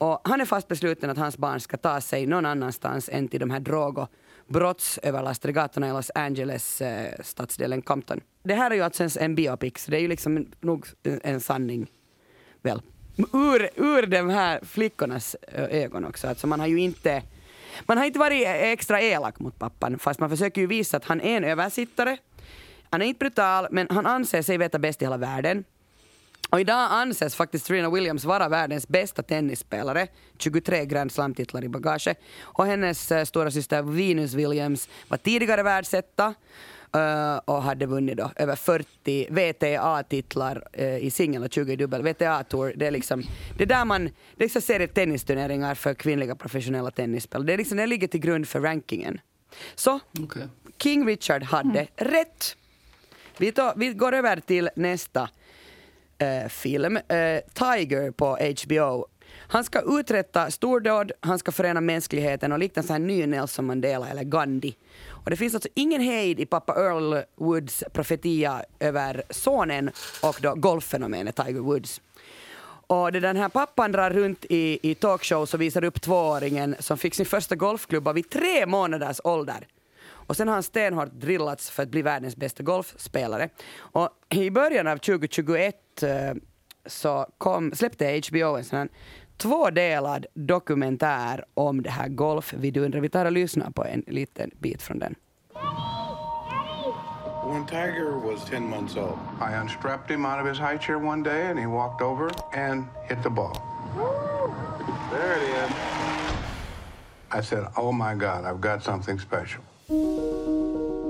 och 0.00 0.20
han 0.24 0.40
är 0.40 0.44
fast 0.44 0.68
besluten 0.68 1.10
att 1.10 1.18
hans 1.18 1.38
barn 1.38 1.60
ska 1.60 1.76
ta 1.76 2.00
sig 2.00 2.26
någon 2.26 2.46
annanstans 2.46 3.08
än 3.12 3.28
till 3.28 3.40
de 3.40 3.50
här 3.50 3.60
drog 3.60 3.98
och 3.98 4.08
brottsöverlastade 4.48 5.52
gatorna 5.52 5.88
i 5.88 5.92
Los 5.92 6.10
Angeles, 6.14 6.80
eh, 6.80 7.22
stadsdelen 7.22 7.82
Compton. 7.82 8.20
Det 8.42 8.54
här 8.54 8.70
är 8.70 8.74
ju 8.74 8.82
alltså 8.82 9.20
en 9.20 9.34
biopic, 9.34 9.78
så 9.78 9.90
det 9.90 9.96
är 9.96 10.00
ju 10.00 10.08
liksom 10.08 10.46
nog 10.60 10.86
en 11.02 11.40
sanning, 11.40 11.86
väl, 12.62 12.82
ur, 13.32 13.70
ur 13.76 14.06
de 14.06 14.30
här 14.30 14.60
flickornas 14.64 15.34
eh, 15.34 15.82
ögon 15.84 16.04
också. 16.04 16.28
Alltså 16.28 16.46
man 16.46 16.60
har 16.60 16.66
ju 16.66 16.80
inte 16.80 17.22
man 17.86 17.98
har 17.98 18.04
inte 18.04 18.18
varit 18.18 18.46
extra 18.46 19.00
elak 19.00 19.40
mot 19.40 19.58
pappan, 19.58 19.98
fast 19.98 20.20
man 20.20 20.30
försöker 20.30 20.60
ju 20.60 20.66
visa 20.66 20.96
att 20.96 21.04
han 21.04 21.20
är 21.20 21.36
en 21.36 21.44
översittare. 21.44 22.16
Han 22.90 23.02
är 23.02 23.06
inte 23.06 23.18
brutal, 23.18 23.66
men 23.70 23.86
han 23.90 24.06
anser 24.06 24.42
sig 24.42 24.58
veta 24.58 24.78
bäst 24.78 25.02
i 25.02 25.04
hela 25.04 25.16
världen. 25.16 25.64
Och 26.50 26.60
idag 26.60 26.88
anses 26.90 27.34
faktiskt 27.34 27.66
Serena 27.66 27.90
Williams 27.90 28.24
vara 28.24 28.48
världens 28.48 28.88
bästa 28.88 29.22
tennisspelare. 29.22 30.06
23 30.38 30.84
Grand 30.84 31.12
Slam-titlar 31.12 31.64
i 31.64 31.68
bagage. 31.68 32.14
Och 32.40 32.66
hennes 32.66 33.12
eh, 33.12 33.24
stora 33.24 33.50
syster 33.50 33.82
Venus 33.82 34.34
Williams 34.34 34.88
var 35.08 35.16
tidigare 35.16 35.62
världsetta 35.62 36.34
eh, 36.94 37.36
och 37.36 37.62
hade 37.62 37.86
vunnit 37.86 38.16
då 38.16 38.30
över 38.36 38.56
40 38.56 39.26
WTA-titlar 39.30 40.68
eh, 40.72 40.96
i 40.96 41.10
singel 41.10 41.42
och 41.42 41.52
20 41.52 41.72
i 41.72 41.76
dubbel. 41.76 42.02
WTA-tour, 42.02 42.72
det 42.76 42.86
är 42.86 42.90
liksom 42.90 43.22
det 43.56 43.64
är 43.64 43.68
där 43.68 43.84
man, 43.84 44.04
det 44.04 44.10
är 44.36 44.44
liksom 44.44 44.62
serier 44.62 44.88
tennisturneringar 44.88 45.74
för 45.74 45.94
kvinnliga 45.94 46.34
professionella 46.34 46.90
tennisspelare. 46.90 47.46
Det, 47.46 47.52
är 47.52 47.58
liksom, 47.58 47.76
det 47.76 47.86
ligger 47.86 48.08
till 48.08 48.20
grund 48.20 48.48
för 48.48 48.60
rankingen. 48.60 49.20
Så 49.74 50.00
Okej. 50.20 50.48
King 50.82 51.06
Richard 51.06 51.42
hade 51.42 51.86
rätt. 51.96 52.56
Vi, 53.38 53.52
tar, 53.52 53.72
vi 53.76 53.92
går 53.92 54.14
över 54.14 54.40
till 54.40 54.70
nästa 54.76 55.28
eh, 56.20 56.48
film, 56.48 56.96
eh, 56.96 57.40
Tiger 57.52 58.10
på 58.10 58.38
HBO. 58.64 59.06
Han 59.36 59.64
ska 59.64 60.00
uträtta 60.00 60.50
stordåd, 60.50 61.12
han 61.20 61.38
ska 61.38 61.52
förena 61.52 61.80
mänskligheten 61.80 62.52
och 62.52 62.58
likna 62.58 62.80
en 62.80 62.86
sån 62.86 62.94
här 62.94 63.00
ny 63.00 63.26
Nelson 63.26 63.66
Mandela 63.66 64.08
eller 64.08 64.24
Gandhi. 64.24 64.76
Och 65.08 65.30
det 65.30 65.36
finns 65.36 65.54
alltså 65.54 65.68
ingen 65.74 66.00
hejd 66.00 66.40
i 66.40 66.46
pappa 66.46 66.74
Earl 66.74 67.22
Woods 67.36 67.84
profetia 67.92 68.64
över 68.80 69.22
sonen 69.30 69.90
och 70.22 70.38
då 70.42 70.54
golffenomenet 70.54 71.36
Tiger 71.36 71.60
Woods. 71.60 72.00
Och 72.86 73.12
det 73.12 73.20
den 73.20 73.36
här 73.36 73.48
pappan 73.48 73.92
drar 73.92 74.10
runt 74.10 74.44
i, 74.48 74.78
i 74.82 74.94
talkshows 74.94 75.54
och 75.54 75.60
visar 75.60 75.84
upp 75.84 76.00
tvååringen 76.00 76.76
som 76.78 76.98
fick 76.98 77.14
sin 77.14 77.26
första 77.26 77.56
golfklubba 77.56 78.12
vid 78.12 78.30
tre 78.30 78.66
månaders 78.66 79.20
ålder. 79.24 79.66
Och 80.30 80.36
sen 80.36 80.48
har 80.48 80.54
han 80.54 80.62
stenhårt 80.62 81.12
drillats 81.12 81.70
för 81.70 81.82
att 81.82 81.88
bli 81.88 82.02
världens 82.02 82.36
bästa 82.36 82.62
golfspelare. 82.62 83.48
Och 83.76 84.08
i 84.28 84.50
början 84.50 84.86
av 84.86 84.96
2021 84.96 85.76
så 86.86 87.26
kom, 87.38 87.72
släppte 87.74 88.20
HBO 88.28 88.56
en 88.56 88.64
sån 88.64 88.78
här 88.78 88.88
tvådelad 89.36 90.26
dokumentär 90.34 91.44
om 91.54 91.82
det 91.82 91.90
här 91.90 92.08
golfvidundret. 92.08 93.02
Vi 93.02 93.08
tar 93.08 93.24
och 93.24 93.32
lyssnar 93.32 93.70
på 93.70 93.84
en 93.84 94.04
liten 94.06 94.50
bit 94.58 94.82
från 94.82 94.98
den. 94.98 95.14
When 97.52 97.66
Tiger 97.66 98.12
was 98.12 98.44
10 98.44 98.60
months 98.60 98.96
old, 98.96 99.18
I 99.40 99.54
unstrapped 99.60 100.10
him 100.10 100.24
out 100.24 100.40
of 100.40 100.46
his 100.46 100.58
high 100.58 100.78
chair 100.78 100.96
one 100.96 101.22
day 101.22 101.50
and 101.50 101.58
he 101.58 101.66
walked 101.66 102.00
over 102.00 102.30
and 102.52 102.84
hit 103.08 103.22
the 103.22 103.30
ball. 103.30 103.56
There 105.10 105.36
it 105.36 105.42
is. 105.42 105.70
I 107.32 107.42
said, 107.42 107.66
Oh 107.76 107.92
my 107.92 108.14
God, 108.14 108.44
I've 108.44 108.60
got 108.60 108.84
something 108.84 109.18
special. 109.18 109.62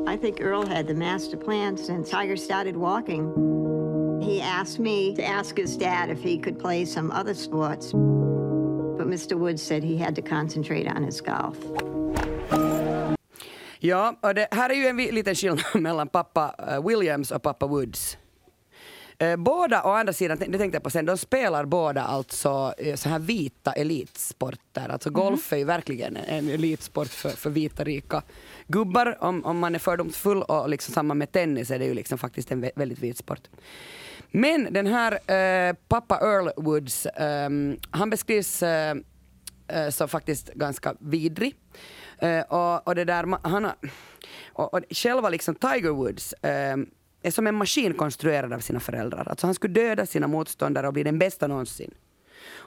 I 0.07 0.17
think 0.17 0.41
Earl 0.41 0.67
had 0.67 0.87
the 0.87 0.95
master 0.95 1.37
plan 1.37 1.77
since 1.77 2.11
Tiger 2.11 2.37
started 2.37 2.77
walking. 2.77 3.70
He 4.31 4.41
asked 4.43 4.79
me 4.79 5.17
to 5.17 5.23
ask 5.23 5.59
his 5.59 5.77
dad 5.77 6.11
if 6.11 6.23
he 6.23 6.39
could 6.39 6.61
play 6.61 6.87
some 6.87 7.11
other 7.21 7.35
sports, 7.35 7.93
but 8.99 9.07
Mr. 9.09 9.35
Woods 9.37 9.63
said 9.63 9.83
he 9.85 9.97
had 9.97 10.15
to 10.17 10.23
concentrate 10.23 10.87
on 10.97 11.05
his 11.05 11.21
golf. 11.21 11.57
Ja, 13.79 14.17
och 14.23 14.35
det 14.35 14.49
här 14.51 14.71
är 14.71 14.75
ju 14.75 14.87
en 14.87 14.97
liten 14.97 15.35
skillnad 15.35 15.65
mellan 15.75 16.09
pappa 16.09 16.55
eh, 16.69 16.87
Williams 16.87 17.31
och 17.31 17.43
pappa 17.43 17.67
Woods. 17.67 18.19
Eh, 19.19 19.37
Båda, 19.37 19.83
å 19.85 19.89
andra 19.91 20.13
sidan, 20.13 20.39
det 20.39 20.59
tänkte 20.59 20.77
jag 20.77 20.83
på 20.83 20.91
sen, 20.91 21.05
de 21.07 21.19
spelar 21.19 21.65
båda 21.65 22.03
alltså 22.03 22.75
eh, 22.79 22.95
så 22.95 23.09
här 23.09 23.19
vita 23.19 23.73
elitsporter. 23.73 24.89
Alltså 24.89 25.11
golf 25.11 25.53
är 25.53 25.57
ju 25.57 25.65
verkligen 25.65 26.17
en 26.17 26.49
elitsport 26.49 27.09
för, 27.09 27.29
för 27.31 27.51
vita 27.51 27.85
rika 27.85 28.23
gubbar 28.67 29.17
om, 29.21 29.45
om 29.45 29.59
man 29.59 29.75
är 29.75 29.79
fördomsfull 29.79 30.43
och 30.43 30.69
liksom 30.69 30.95
samma 30.95 31.15
med 31.15 31.33
tennis 31.33 31.71
är 31.71 31.79
det 31.79 31.85
ju 31.85 31.95
liksom 31.95 32.19
faktiskt 32.19 32.53
en 32.53 32.65
vä- 32.65 32.71
väldigt 32.75 32.99
vit 32.99 33.19
sport. 33.19 33.49
Men 34.31 34.73
den 34.73 34.87
här 34.87 35.13
äh, 35.13 35.75
pappa 35.89 36.19
Earl 36.19 36.51
Woods, 36.57 37.07
ehm, 37.15 37.77
han 37.91 38.11
beskrivs 38.11 38.63
äh, 38.63 38.97
som 39.91 40.09
faktiskt 40.09 40.55
ganska 40.55 40.95
vidrig. 41.01 41.55
Och, 42.49 42.89
och 42.89 42.95
det 42.95 43.05
där, 43.05 43.49
han 43.49 43.65
har, 43.65 43.75
och, 44.53 44.75
och 44.75 44.81
själva 44.91 45.29
liksom 45.29 45.55
Tiger 45.55 45.91
Woods 45.91 46.35
ehm, 46.43 46.87
är 47.23 47.31
som 47.31 47.47
en 47.47 47.55
maskin 47.55 47.95
konstruerad 47.95 48.53
av 48.53 48.59
sina 48.59 48.81
föräldrar. 48.81 49.29
Alltså 49.29 49.47
han 49.47 49.55
skulle 49.55 49.75
döda 49.75 50.07
sina 50.07 50.27
motståndare 50.27 50.87
och 50.87 50.93
bli 50.93 51.03
den 51.03 51.19
bästa 51.19 51.47
någonsin. 51.47 51.95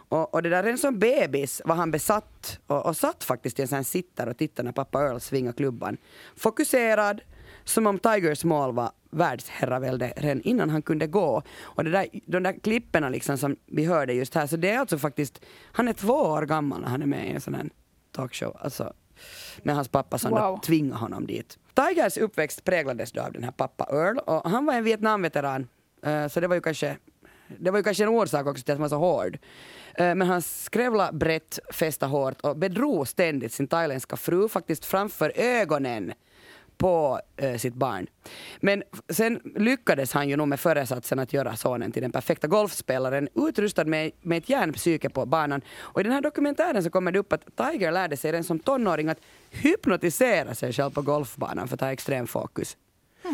Och, 0.10 0.34
och 0.34 0.44
det 0.44 0.50
där, 0.50 0.64
redan 0.64 0.78
som 0.78 1.00
bebis 1.00 1.62
var 1.66 1.76
han 1.76 1.92
besatt 1.92 2.60
och, 2.68 2.86
och 2.86 2.98
satt 2.98 3.24
faktiskt 3.24 3.60
i 3.60 3.62
en 3.62 3.68
sån 3.68 3.76
här 3.76 3.84
sittare 3.84 4.30
och 4.30 4.38
tittade 4.38 4.66
när 4.66 4.74
pappa 4.74 5.02
Earl 5.02 5.20
svingade 5.20 5.58
klubban. 5.58 5.98
Fokuserad, 6.36 7.22
som 7.64 7.88
om 7.88 8.00
Tigers 8.00 8.44
mål 8.44 8.74
var 8.74 8.92
världsherravälde 9.10 10.14
redan 10.18 10.42
innan 10.42 10.70
han 10.70 10.82
kunde 10.82 11.08
gå. 11.08 11.42
Och 11.62 11.84
det 11.84 11.90
där, 11.90 12.08
de 12.26 12.44
där 12.44 12.60
klipperna 12.64 13.10
liksom 13.10 13.38
som 13.38 13.56
vi 13.66 13.86
hörde 13.86 14.14
just 14.14 14.36
här, 14.36 14.48
så 14.48 14.56
det 14.58 14.70
är 14.70 14.80
alltså 14.80 14.98
faktiskt, 14.98 15.46
han 15.72 15.88
är 15.88 15.94
två 15.94 16.14
år 16.14 16.42
gammal 16.46 16.82
när 16.82 16.88
han 16.88 17.02
är 17.02 17.06
med 17.06 17.28
i 17.28 17.32
en 17.32 17.42
sån 17.42 17.54
här 17.56 17.70
talkshow. 18.12 18.58
Alltså, 18.60 18.94
med 19.64 19.76
hans 19.76 19.88
pappa 19.88 20.18
som 20.18 20.32
Wow. 20.32 20.60
tvingade 20.60 21.00
honom 21.00 21.28
dit. 21.28 21.58
Tigers 21.74 22.18
uppväxt 22.18 22.64
präglades 22.64 23.12
då 23.12 23.22
av 23.22 23.32
den 23.34 23.44
här 23.44 23.52
pappa 23.52 23.88
Earl 23.92 24.18
och 24.18 24.50
han 24.52 24.66
var 24.66 24.74
en 24.74 24.84
Vietnamveteran 24.84 25.68
eh, 26.04 26.28
så 26.28 26.40
det 26.40 26.48
var 26.48 26.56
ju 26.56 26.62
kanske 26.62 26.98
det 27.58 27.72
var 27.72 27.80
ju 27.80 27.84
kanske 27.84 28.04
en 28.04 28.10
orsak 28.10 28.48
också 28.48 28.64
till 28.64 28.72
att 28.72 28.78
han 28.78 28.82
var 28.82 28.90
så 28.90 28.98
hård. 28.98 29.38
Eh, 29.96 30.16
Men 30.16 30.22
han 30.22 30.42
skrävla 30.42 31.12
brett, 31.12 31.60
fästa 31.72 32.08
hårt 32.08 32.42
och 32.42 32.58
bedrog 32.58 33.08
ständigt 33.08 33.54
sin 33.54 33.68
thailändska 33.68 34.16
fru 34.18 34.48
faktiskt 34.50 34.86
framför 34.86 35.32
ögonen 35.36 36.14
på 36.78 37.20
eh, 37.38 37.58
sitt 37.58 37.74
barn. 37.74 38.08
Men 38.60 38.84
sen 39.10 39.40
lyckades 39.56 40.14
han 40.14 40.30
ju 40.30 40.36
nog 40.36 40.48
med 40.48 40.60
föresatsen 40.60 41.20
att 41.20 41.34
göra 41.34 41.56
sonen 41.56 41.92
till 41.92 42.02
den 42.02 42.12
perfekta 42.12 42.48
golfspelaren 42.48 43.30
utrustad 43.36 43.86
med, 43.86 44.12
med 44.22 44.38
ett 44.38 44.50
järnpsyke 44.50 45.10
på 45.10 45.26
banan. 45.26 45.62
Och 45.80 46.02
i 46.02 46.04
den 46.04 46.14
här 46.14 46.22
dokumentären 46.22 46.84
så 46.84 46.90
kommer 46.90 47.12
det 47.12 47.20
upp 47.20 47.34
att 47.34 47.46
Tiger 47.56 47.92
lärde 47.92 48.18
sig 48.18 48.32
redan 48.32 48.44
som 48.44 48.60
tonåring 48.60 49.10
att 49.10 49.20
hypnotisera 49.50 50.56
sig 50.56 50.74
själv 50.74 50.92
på 50.92 51.02
golfbanan 51.02 51.68
för 51.68 51.76
att 51.76 51.82
ha 51.82 51.92
extrem 51.92 52.28
fokus. 52.28 52.78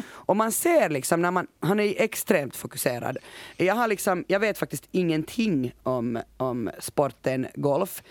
Och 0.08 0.36
man 0.36 0.52
ser 0.52 0.90
liksom 0.90 1.22
när 1.22 1.32
man, 1.32 1.48
han 1.60 1.80
är 1.80 2.02
extremt 2.02 2.56
fokuserad. 2.56 3.18
Jag 3.58 3.76
har 3.76 3.88
liksom, 3.88 4.26
jag 4.28 4.40
vet 4.40 4.58
faktiskt 4.58 4.88
ingenting 4.92 5.74
om, 5.84 6.22
om 6.38 6.70
sporten 6.80 7.48
golf. 7.56 8.04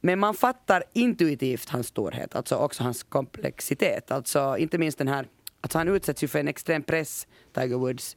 Men 0.00 0.18
man 0.18 0.34
fattar 0.34 0.84
intuitivt 0.92 1.68
hans 1.68 1.86
storhet, 1.86 2.36
alltså 2.36 2.56
också 2.56 2.82
hans 2.82 3.02
komplexitet. 3.02 4.10
Alltså 4.10 4.56
inte 4.58 4.78
minst 4.78 4.98
den 4.98 5.08
här, 5.08 5.26
alltså 5.60 5.78
han 5.78 5.88
utsätts 5.88 6.22
ju 6.22 6.28
för 6.28 6.38
en 6.38 6.48
extrem 6.48 6.82
press, 6.82 7.26
Tiger 7.54 7.76
Woods. 7.76 8.16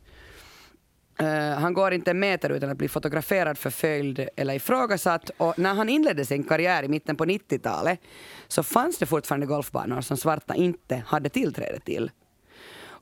Uh, 1.22 1.28
han 1.60 1.74
går 1.74 1.94
inte 1.94 2.12
en 2.12 2.20
meter 2.20 2.50
utan 2.50 2.70
att 2.70 2.78
bli 2.78 2.88
fotograferad, 2.88 3.58
förföljd 3.58 4.30
eller 4.36 4.54
ifrågasatt. 4.54 5.32
Och 5.38 5.60
när 5.60 5.74
han 5.74 5.90
inledde 5.90 6.26
sin 6.26 6.44
karriär 6.44 6.84
i 6.84 6.88
mitten 6.88 7.16
på 7.16 7.26
90-talet 7.26 8.00
så 8.48 8.64
fanns 8.64 8.98
det 8.98 9.06
fortfarande 9.06 9.46
golfbanor 9.46 10.02
som 10.02 10.18
svarta 10.18 10.56
inte 10.56 11.04
hade 11.08 11.30
tillträde 11.30 11.80
till. 11.80 12.12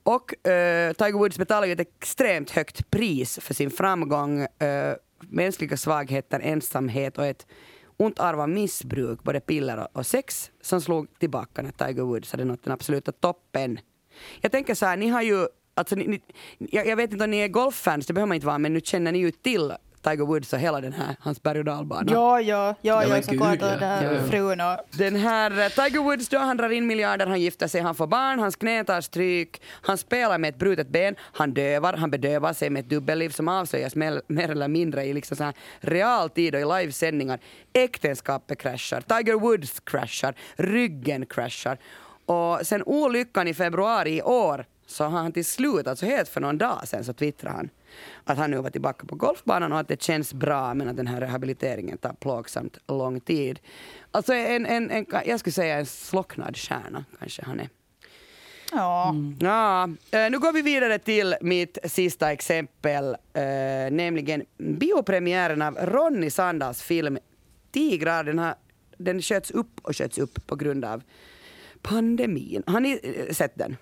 Och 0.03 0.33
uh, 0.33 0.93
Tiger 0.93 1.17
Woods 1.17 1.37
betalade 1.37 1.67
ju 1.67 1.73
ett 1.73 1.79
extremt 1.79 2.51
högt 2.51 2.91
pris 2.91 3.39
för 3.41 3.53
sin 3.53 3.71
framgång, 3.71 4.41
uh, 4.41 4.47
mänskliga 5.19 5.77
svagheter, 5.77 6.39
ensamhet 6.39 7.17
och 7.17 7.25
ett 7.25 7.47
ont 8.01 8.19
arv 8.19 8.41
av 8.41 8.49
missbruk, 8.49 9.23
både 9.23 9.39
piller 9.39 9.77
och, 9.77 9.87
och 9.93 10.05
sex, 10.05 10.51
som 10.61 10.81
slog 10.81 11.19
tillbaka 11.19 11.61
när 11.61 11.71
Tiger 11.71 12.03
Woods 12.03 12.31
hade 12.31 12.45
nått 12.45 12.63
den 12.63 12.73
absoluta 12.73 13.11
toppen. 13.11 13.79
Jag 14.41 14.51
tänker 14.51 14.75
så 14.75 14.85
här, 14.85 14.97
ni 14.97 15.07
har 15.07 15.21
ju, 15.21 15.47
alltså, 15.73 15.95
ni, 15.95 16.07
ni, 16.07 16.21
jag, 16.57 16.87
jag 16.87 16.95
vet 16.95 17.11
inte 17.11 17.23
om 17.23 17.31
ni 17.31 17.37
är 17.37 17.47
golffans, 17.47 18.05
det 18.07 18.13
behöver 18.13 18.27
man 18.27 18.35
inte 18.35 18.47
vara, 18.47 18.57
men 18.57 18.73
nu 18.73 18.81
känner 18.81 19.11
ni 19.11 19.19
ju 19.19 19.31
till 19.31 19.73
Tiger 20.01 20.25
Woods 20.25 20.53
och 20.53 20.59
hela 20.59 20.81
den 20.81 20.93
här, 20.93 21.15
hans 21.19 21.43
berg 21.43 21.59
och 21.59 21.65
dalbana. 21.65 22.11
Ja, 22.11 22.41
ja, 22.41 22.75
ja, 22.81 23.05
Ja, 23.05 23.21
såklart. 23.21 23.61
ja. 23.61 23.77
Ja, 23.81 24.03
ja. 24.03 24.23
frun 24.29 24.61
och... 24.61 24.77
Den 24.91 25.15
här 25.15 25.51
eh, 25.59 25.69
Tiger 25.69 25.99
Woods 26.03 26.29
då, 26.29 26.37
han 26.37 26.57
drar 26.57 26.69
in 26.69 26.87
miljarder, 26.87 27.27
han 27.27 27.41
gifter 27.41 27.67
sig, 27.67 27.81
han 27.81 27.95
får 27.95 28.07
barn, 28.07 28.39
hans 28.39 28.55
knä 28.55 28.83
tar 28.83 29.01
stryk, 29.01 29.61
han 29.81 29.97
spelar 29.97 30.37
med 30.37 30.49
ett 30.49 30.59
brutet 30.59 30.87
ben, 30.87 31.15
han 31.19 31.53
dövar, 31.53 31.93
han 31.93 32.11
bedövar 32.11 32.53
sig 32.53 32.69
med 32.69 32.79
ett 32.79 32.89
dubbelliv 32.89 33.29
som 33.29 33.47
avslöjas 33.47 33.95
mer, 33.95 34.21
mer 34.27 34.49
eller 34.51 34.67
mindre 34.67 35.03
i 35.05 35.13
liksom 35.13 35.37
så 35.37 35.43
här 35.43 35.53
realtid 35.79 36.55
och 36.55 36.61
i 36.61 36.65
livesändningar. 36.81 37.39
Äktenskapet 37.73 38.59
kraschar, 38.59 39.01
Tiger 39.01 39.33
Woods 39.33 39.79
kraschar, 39.79 40.33
ryggen 40.55 41.25
kraschar. 41.25 41.77
Och 42.25 42.59
sen 42.67 42.83
olyckan 42.85 43.47
i 43.47 43.53
februari 43.53 44.17
i 44.17 44.21
år 44.21 44.65
så 44.91 45.03
har 45.03 45.19
han 45.19 45.31
till 45.31 45.45
slut, 45.45 45.87
alltså 45.87 46.05
helt 46.05 46.29
för 46.29 46.41
någon 46.41 46.57
dag 46.57 46.87
sen 46.87 47.03
så 47.03 47.13
twittrade 47.13 47.55
han 47.55 47.69
att 48.23 48.37
han 48.37 48.51
nu 48.51 48.57
var 48.57 48.69
tillbaka 48.69 49.05
på 49.05 49.15
golfbanan 49.15 49.73
och 49.73 49.79
att 49.79 49.87
det 49.87 50.01
känns 50.01 50.33
bra 50.33 50.73
men 50.73 50.89
att 50.89 50.97
den 50.97 51.07
här 51.07 51.21
rehabiliteringen 51.21 51.97
tar 51.97 52.13
plågsamt 52.13 52.77
lång 52.87 53.19
tid. 53.19 53.59
Alltså 54.11 54.33
en, 54.33 54.65
en, 54.65 54.91
en, 54.91 55.05
jag 55.25 55.39
skulle 55.39 55.53
säga 55.53 55.79
en 55.79 55.85
slocknad 55.85 56.57
stjärna 56.57 57.05
kanske 57.19 57.45
han 57.45 57.59
är. 57.59 57.69
Ja. 58.71 59.15
Ja, 59.39 59.83
eh, 60.11 60.31
nu 60.31 60.39
går 60.39 60.51
vi 60.51 60.61
vidare 60.61 60.99
till 60.99 61.35
mitt 61.41 61.77
sista 61.83 62.31
exempel, 62.31 63.05
eh, 63.33 63.43
nämligen 63.91 64.43
biopremiären 64.57 65.61
av 65.61 65.75
Ronny 65.75 66.29
Sandals 66.29 66.81
film 66.81 67.17
Tigrar. 67.71 68.23
Den, 68.23 68.39
har, 68.39 68.55
den 68.97 69.21
sköts 69.21 69.51
upp 69.51 69.79
och 69.81 69.97
sköts 69.97 70.17
upp 70.17 70.47
på 70.47 70.55
grund 70.55 70.85
av 70.85 71.03
pandemin. 71.81 72.63
Har 72.67 72.79
ni 72.79 72.99
eh, 73.03 73.33
sett 73.33 73.55
den? 73.55 73.77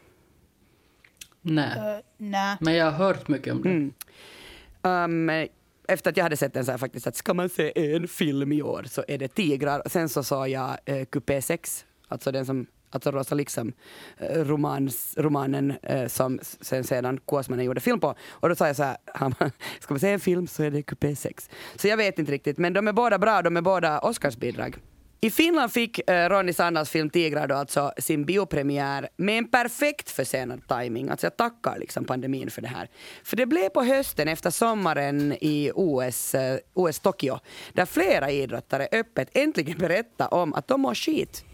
Nej. 1.41 1.77
Uh, 1.77 2.03
nej. 2.17 2.57
Men 2.59 2.75
jag 2.75 2.85
har 2.85 2.91
hört 2.91 3.27
mycket 3.27 3.53
om 3.53 3.61
det. 3.61 4.89
Um, 4.89 5.47
efter 5.89 6.09
att 6.09 6.17
jag 6.17 6.23
hade 6.23 6.37
sett 6.37 6.53
den 6.53 6.65
så 6.65 6.71
här 6.71 6.77
faktiskt 6.77 7.07
att 7.07 7.15
ska 7.15 7.33
man 7.33 7.49
se 7.49 7.93
en 7.95 8.07
film 8.07 8.51
i 8.51 8.61
år 8.61 8.85
så 8.87 9.03
är 9.07 9.17
det 9.17 9.27
Tigrar. 9.27 9.81
Sen 9.85 10.09
så 10.09 10.23
sa 10.23 10.47
jag 10.47 10.77
eh, 10.85 11.05
Coupé 11.05 11.41
6, 11.41 11.85
alltså 12.07 12.31
den 12.31 12.45
som 12.45 12.67
Alltså 12.91 13.11
Rosa 13.11 13.35
liksom 13.35 13.73
eh, 14.17 14.43
romans, 14.43 15.13
romanen 15.17 15.73
eh, 15.83 16.07
som 16.07 16.39
sen 16.61 16.83
sedan 16.83 17.19
Kåsmannen 17.25 17.65
gjorde 17.65 17.81
film 17.81 17.99
på. 17.99 18.15
Och 18.29 18.49
då 18.49 18.55
sa 18.55 18.67
jag 18.67 18.75
så 18.75 18.83
här, 18.83 18.97
ska 19.79 19.93
man 19.93 19.99
se 19.99 20.09
en 20.11 20.19
film 20.19 20.47
så 20.47 20.63
är 20.63 20.71
det 20.71 20.81
Coupé 20.81 21.15
6. 21.15 21.49
Så 21.75 21.87
jag 21.87 21.97
vet 21.97 22.19
inte 22.19 22.31
riktigt, 22.31 22.57
men 22.57 22.73
de 22.73 22.87
är 22.87 22.93
båda 22.93 23.17
bra, 23.19 23.41
de 23.41 23.57
är 23.57 23.61
båda 23.61 23.99
Oscarsbidrag. 23.99 24.77
I 25.21 25.29
Finland 25.31 25.71
fick 25.71 26.09
eh, 26.09 26.29
Ronny 26.29 26.53
Sannas 26.53 26.89
film 26.89 27.09
Tigrar 27.09 27.47
då 27.47 27.55
alltså 27.55 27.91
sin 27.97 28.25
biopremiär 28.25 29.09
med 29.17 29.37
en 29.37 29.47
perfekt 29.47 30.09
försenad 30.09 30.67
timing. 30.67 31.09
Alltså 31.09 31.25
jag 31.25 31.37
tackar 31.37 31.79
liksom 31.79 32.05
pandemin 32.05 32.49
för 32.49 32.61
det 32.61 32.67
här. 32.67 32.89
För 33.23 33.37
det 33.37 33.45
blev 33.45 33.69
på 33.69 33.83
hösten 33.83 34.27
efter 34.27 34.49
sommaren 34.49 35.33
i 35.41 35.71
OS, 35.75 36.35
eh, 36.35 36.59
OS 36.73 36.99
Tokyo 36.99 37.39
där 37.73 37.85
flera 37.85 38.31
idrottare 38.31 38.87
öppet 38.91 39.29
äntligen 39.33 39.77
berättade 39.77 40.35
om 40.35 40.53
att 40.53 40.67
de 40.67 40.81
mår 40.81 40.95
skit. 40.95 41.45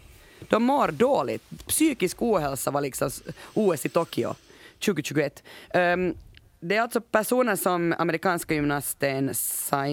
De 0.48 0.62
mår 0.62 0.88
dåligt. 0.88 1.42
Psykisk 1.66 2.22
ohälsa 2.22 2.70
var 2.70 2.80
liksom 2.80 3.10
OS 3.54 3.86
i 3.86 3.88
Tokyo 3.88 4.34
2021. 4.78 5.42
Um, 5.74 5.80
ehm, 5.80 6.14
det 6.60 6.76
är 6.76 6.80
alltså 6.80 7.00
personer 7.00 7.56
som 7.56 7.94
amerikanska 7.98 8.54
gymnasten 8.54 9.34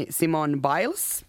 Simone 0.09 0.57
Biles 0.57 1.24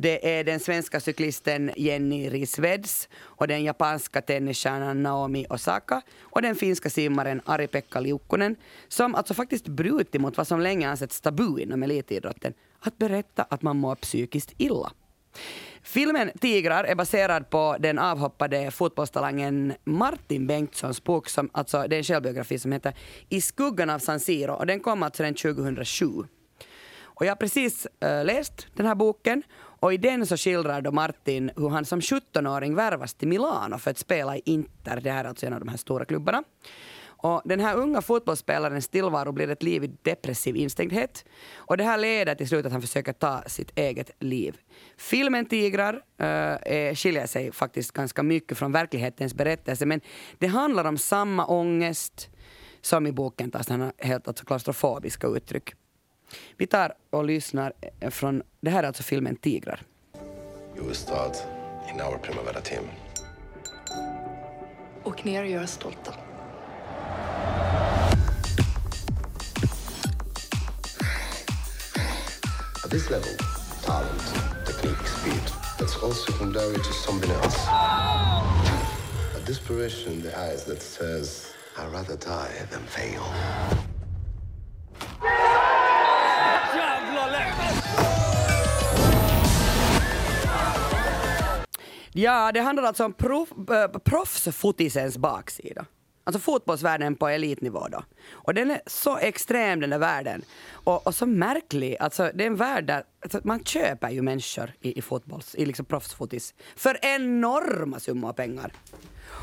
det 0.00 0.38
är 0.38 0.44
den 0.44 0.60
svenska 0.60 1.00
cyklisten 1.00 1.70
Jenny 1.76 2.30
Risveds 2.30 3.08
och 3.22 3.48
den 3.48 3.64
japanska 3.64 4.22
tennisstjärnan 4.22 5.02
Naomi 5.02 5.46
Osaka 5.50 6.02
och 6.20 6.42
den 6.42 6.54
finska 6.54 6.90
simmaren 6.90 7.40
Ari-Pekka 7.44 8.00
Liukkonen 8.00 8.56
som 8.88 9.14
alltså 9.14 9.34
faktiskt 9.34 9.68
brutit 9.68 10.20
mot 10.20 10.36
vad 10.36 10.46
som 10.46 10.60
länge 10.60 10.88
ansetts 10.88 11.20
tabu 11.20 11.60
inom 11.60 11.82
elitidrotten, 11.82 12.54
att 12.80 12.98
berätta 12.98 13.42
att 13.42 13.62
man 13.62 13.76
mår 13.76 13.94
psykiskt 13.94 14.54
illa. 14.58 14.92
Filmen 15.82 16.30
Tigrar 16.40 16.84
är 16.84 16.94
baserad 16.94 17.50
på 17.50 17.76
den 17.80 17.98
avhoppade 17.98 18.70
fotbollstalangen 18.70 19.74
Martin 19.84 20.46
Bengtssons 20.46 21.04
bok, 21.04 21.28
som, 21.28 21.50
alltså 21.52 21.84
det 21.88 21.96
är 21.96 21.98
en 21.98 22.04
självbiografi 22.04 22.58
som 22.58 22.72
heter 22.72 22.94
I 23.28 23.40
skuggan 23.40 23.90
av 23.90 23.98
San 23.98 24.20
Siro 24.20 24.52
och 24.52 24.66
den 24.66 24.80
kom 24.80 25.02
alltså 25.02 25.22
den 25.22 25.34
2007. 25.34 26.06
Och 27.20 27.26
jag 27.26 27.30
har 27.30 27.36
precis 27.36 27.86
äh, 28.00 28.24
läst 28.24 28.66
den 28.74 28.86
här 28.86 28.94
boken 28.94 29.42
och 29.80 29.94
i 29.94 29.96
den 29.96 30.26
så 30.26 30.36
skildrar 30.36 30.80
då 30.80 30.92
Martin 30.92 31.50
hur 31.56 31.68
han 31.68 31.84
som 31.84 32.00
17-åring 32.00 32.74
värvas 32.74 33.14
till 33.14 33.28
Milano 33.28 33.78
för 33.78 33.90
att 33.90 33.98
spela 33.98 34.36
i 34.36 34.42
Inter, 34.44 35.00
det 35.00 35.10
här 35.10 35.24
är 35.24 35.28
alltså 35.28 35.46
en 35.46 35.52
av 35.52 35.60
de 35.60 35.68
här 35.68 35.76
stora 35.76 36.04
klubbarna. 36.04 36.42
Och 37.22 37.42
den 37.44 37.60
här 37.60 37.76
unga 37.76 38.02
fotbollsspelarens 38.02 38.88
tillvaro 38.88 39.32
blir 39.32 39.50
ett 39.50 39.62
liv 39.62 39.84
i 39.84 39.90
depressiv 40.02 40.56
instängdhet. 40.56 41.24
Och 41.54 41.76
det 41.76 41.84
här 41.84 41.98
leder 41.98 42.34
till 42.34 42.48
slut 42.48 42.66
att 42.66 42.72
han 42.72 42.80
försöker 42.80 43.12
ta 43.12 43.42
sitt 43.46 43.78
eget 43.78 44.10
liv. 44.18 44.56
Filmen 44.96 45.46
Tigrar 45.46 46.02
äh, 46.18 46.94
skiljer 46.94 47.26
sig 47.26 47.52
faktiskt 47.52 47.92
ganska 47.92 48.22
mycket 48.22 48.58
från 48.58 48.72
verklighetens 48.72 49.34
berättelse 49.34 49.86
men 49.86 50.00
det 50.38 50.46
handlar 50.46 50.84
om 50.84 50.98
samma 50.98 51.46
ångest 51.46 52.30
som 52.80 53.06
i 53.06 53.12
boken 53.12 53.50
tar 53.50 53.78
har 53.78 53.92
helt 53.98 54.28
alltså 54.28 54.44
klaustrofobiska 54.44 55.26
uttryck. 55.26 55.74
Vi 56.56 56.66
tar 56.66 56.92
och 57.10 57.24
lyssnar 57.24 57.72
från, 58.10 58.42
det 58.60 58.70
här 58.70 58.82
är 58.82 58.86
alltså 58.86 59.02
filmen 59.02 59.36
Tigrar. 59.36 59.82
Start 60.92 61.36
in 61.94 62.00
our 62.00 62.18
Primavera 62.18 62.60
team. 62.60 62.84
Åk 65.04 65.24
ner 65.24 65.42
och 65.42 65.48
gör 65.48 65.62
oss 65.62 65.70
stolta. 65.70 66.14
At 72.84 72.90
this 72.90 73.10
level, 73.10 73.36
talent, 73.82 74.34
technique, 74.66 75.06
speed, 75.06 75.42
that's 75.78 76.02
all 76.02 76.12
secondary 76.12 76.76
to 76.76 76.92
something 76.92 77.30
else. 77.30 77.68
A 79.36 79.40
desperation 79.46 80.12
in 80.12 80.22
the 80.22 80.38
eyes 80.38 80.64
that 80.64 80.82
says, 80.82 81.54
I'd 81.78 81.92
rather 81.92 82.16
die 82.16 82.66
than 82.70 82.86
fail. 82.86 83.22
Ja, 92.12 92.52
det 92.52 92.60
handlar 92.60 92.82
alltså 92.82 93.04
om 93.04 93.12
proff, 93.12 93.48
äh, 93.70 93.98
proffsfotisens 93.98 95.18
baksida. 95.18 95.86
Alltså 96.24 96.40
fotbollsvärlden 96.40 97.16
på 97.16 97.28
elitnivå 97.28 97.88
då. 97.88 98.02
Och 98.30 98.54
den 98.54 98.70
är 98.70 98.80
så 98.86 99.18
extrem 99.18 99.80
den 99.80 99.90
där 99.90 99.98
världen. 99.98 100.42
Och, 100.70 101.06
och 101.06 101.14
så 101.14 101.26
märklig. 101.26 101.96
Alltså 102.00 102.30
det 102.34 102.44
är 102.44 102.46
en 102.46 102.56
värld 102.56 102.86
där 102.86 103.04
alltså, 103.22 103.40
man 103.44 103.64
köper 103.64 104.10
ju 104.10 104.22
människor 104.22 104.72
i, 104.80 104.98
i 104.98 105.02
fotbolls, 105.02 105.54
i 105.54 105.66
liksom 105.66 105.84
proffsfotis 105.84 106.54
för 106.76 106.98
enorma 107.02 108.00
summor 108.00 108.32
pengar. 108.32 108.72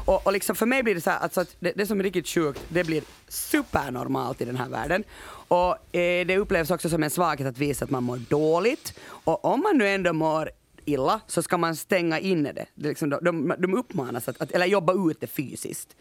Och, 0.05 0.25
och 0.25 0.33
liksom 0.33 0.55
för 0.55 0.65
mig 0.65 0.83
blir 0.83 0.95
det 0.95 1.01
så 1.01 1.09
här, 1.09 1.19
alltså 1.19 1.45
det, 1.59 1.71
det 1.75 1.85
som 1.85 1.99
är 1.99 2.03
riktigt 2.03 2.27
sjukt, 2.27 2.61
det 2.69 2.83
blir 2.83 3.03
supernormalt 3.27 4.41
i 4.41 4.45
den 4.45 4.55
här 4.55 4.69
världen. 4.69 5.03
Och 5.47 5.95
eh, 5.95 6.25
det 6.25 6.37
upplevs 6.37 6.71
också 6.71 6.89
som 6.89 7.03
en 7.03 7.09
svaghet 7.09 7.47
att 7.47 7.57
visa 7.57 7.85
att 7.85 7.91
man 7.91 8.03
mår 8.03 8.17
dåligt. 8.17 8.99
Och 9.07 9.45
om 9.45 9.59
man 9.59 9.77
nu 9.77 9.87
ändå 9.87 10.13
mår 10.13 10.49
illa 10.89 11.21
så 11.27 11.41
ska 11.41 11.57
man 11.57 11.75
stänga 11.75 12.19
inne 12.19 12.51
det. 12.51 12.65
det 12.75 12.89
liksom, 12.89 13.09
de, 13.09 13.53
de 13.57 13.73
uppmanas 13.73 14.27
att, 14.27 14.41
att, 14.41 14.51
eller 14.51 14.65
jobba 14.65 15.09
ut 15.09 15.21
det 15.21 15.27
fysiskt. 15.27 15.95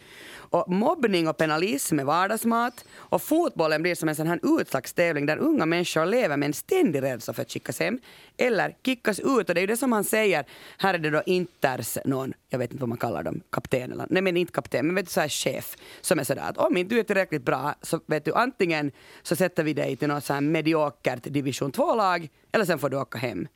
Och 0.50 0.72
mobbning 0.72 1.28
och 1.28 1.36
penalism 1.36 1.98
är 1.98 2.04
vardagsmat 2.04 2.84
och 2.94 3.22
fotbollen 3.22 3.82
blir 3.82 3.94
som 3.94 4.08
en 4.08 4.16
sån 4.16 4.26
här 4.26 4.60
utslagstävling 4.60 5.26
där 5.26 5.36
unga 5.36 5.66
människor 5.66 6.06
lever 6.06 6.36
med 6.36 6.46
en 6.46 6.52
ständig 6.52 7.02
rädsla 7.02 7.34
för 7.34 7.42
att 7.42 7.50
skickas 7.50 7.80
hem 7.80 7.98
eller 8.36 8.76
kickas 8.84 9.20
ut. 9.20 9.48
Och 9.48 9.54
det 9.54 9.58
är 9.58 9.60
ju 9.60 9.66
det 9.66 9.76
som 9.76 9.92
han 9.92 10.04
säger, 10.04 10.44
här 10.78 10.94
är 10.94 10.98
det 10.98 11.10
då 11.10 11.22
Inters 11.26 11.98
någon, 12.04 12.32
jag 12.48 12.58
vet 12.58 12.70
inte 12.70 12.80
vad 12.80 12.88
man 12.88 12.98
kallar 12.98 13.22
dem, 13.22 13.40
kapten 13.52 13.92
eller, 13.92 14.06
nej 14.10 14.22
men 14.22 14.36
inte 14.36 14.52
kapten, 14.52 14.86
men 14.86 14.94
vet 14.94 15.06
du 15.06 15.10
så 15.10 15.20
här 15.20 15.28
chef 15.28 15.76
som 16.00 16.18
är 16.18 16.24
sådär 16.24 16.42
att 16.42 16.58
om 16.58 16.76
inte 16.76 16.94
du 16.94 16.98
är 16.98 17.04
tillräckligt 17.04 17.44
bra 17.44 17.74
så 17.82 18.00
vet 18.06 18.24
du 18.24 18.34
antingen 18.34 18.92
så 19.22 19.36
sätter 19.36 19.64
vi 19.64 19.72
dig 19.72 19.96
till 19.96 20.08
något 20.08 20.24
så 20.24 20.32
här 20.32 20.40
mediokert 20.40 21.22
division 21.22 21.72
2-lag 21.72 22.28
eller 22.52 22.64
sen 22.64 22.78
får 22.78 22.88
du 22.88 22.96
åka 22.96 23.18
hem. 23.18 23.48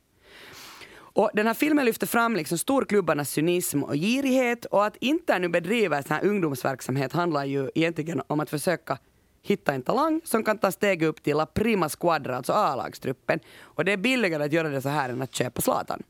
Och 1.13 1.29
den 1.33 1.47
här 1.47 1.53
filmen 1.53 1.85
lyfter 1.85 2.07
fram 2.07 2.35
liksom 2.35 2.57
storklubbarnas 2.57 3.29
cynism 3.29 3.83
och 3.83 3.95
girighet 3.95 4.65
och 4.65 4.85
att 4.85 4.95
inte 4.99 5.39
nu 5.39 5.49
bedriva 5.49 6.03
sån 6.03 6.15
här 6.15 6.25
ungdomsverksamhet 6.25 7.13
handlar 7.13 7.45
ju 7.45 7.69
egentligen 7.75 8.21
om 8.27 8.39
att 8.39 8.49
försöka 8.49 8.97
hitta 9.41 9.73
en 9.73 9.81
talang 9.81 10.21
som 10.23 10.43
kan 10.43 10.57
ta 10.57 10.71
steg 10.71 11.03
upp 11.03 11.23
till 11.23 11.37
La 11.37 11.45
Prima 11.45 11.89
Squadra, 11.89 12.37
alltså 12.37 12.53
A-lagstruppen. 12.53 13.39
Och 13.59 13.85
det 13.85 13.91
är 13.91 13.97
billigare 13.97 14.43
att 14.43 14.53
göra 14.53 14.69
det 14.69 14.81
så 14.81 14.89
här 14.89 15.09
än 15.09 15.21
att 15.21 15.35
köpa 15.35 15.61
Zlatan. 15.61 16.03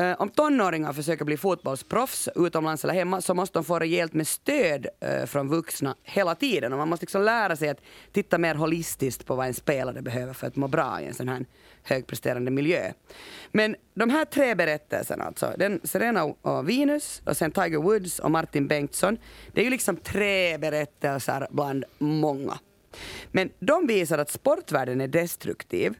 Uh, 0.00 0.14
om 0.18 0.28
tonåringar 0.28 0.92
försöker 0.92 1.24
bli 1.24 1.36
fotbollsproffs 1.36 2.28
utomlands 2.34 2.84
eller 2.84 2.94
hemma 2.94 3.20
så 3.20 3.34
måste 3.34 3.58
de 3.58 3.64
få 3.64 3.78
rejält 3.78 4.12
med 4.12 4.26
stöd 4.26 4.86
uh, 5.04 5.26
från 5.26 5.48
vuxna 5.48 5.96
hela 6.02 6.34
tiden. 6.34 6.72
Och 6.72 6.78
man 6.78 6.88
måste 6.88 7.02
liksom 7.02 7.22
lära 7.22 7.56
sig 7.56 7.68
att 7.68 7.80
titta 8.12 8.38
mer 8.38 8.54
holistiskt 8.54 9.26
på 9.26 9.34
vad 9.34 9.46
en 9.46 9.54
spelare 9.54 10.02
behöver 10.02 10.32
för 10.32 10.46
att 10.46 10.56
må 10.56 10.68
bra 10.68 11.00
i 11.00 11.06
en 11.06 11.14
sån 11.14 11.28
här 11.28 11.46
högpresterande 11.82 12.50
miljö. 12.50 12.92
Men 13.52 13.76
de 13.94 14.10
här 14.10 14.24
tre 14.24 14.54
berättelserna, 14.54 15.24
alltså 15.24 15.52
den 15.58 15.80
Serena 15.84 16.24
och 16.24 16.68
Venus 16.68 17.22
och 17.26 17.36
sen 17.36 17.50
Tiger 17.50 17.78
Woods 17.78 18.18
och 18.18 18.30
Martin 18.30 18.68
Bengtsson, 18.68 19.18
det 19.52 19.60
är 19.60 19.64
ju 19.64 19.70
liksom 19.70 19.96
tre 19.96 20.58
berättelser 20.58 21.46
bland 21.50 21.84
många. 21.98 22.58
Men 23.32 23.50
de 23.58 23.86
visar 23.86 24.18
att 24.18 24.30
sportvärlden 24.30 25.00
är 25.00 25.08
destruktiv 25.08 25.94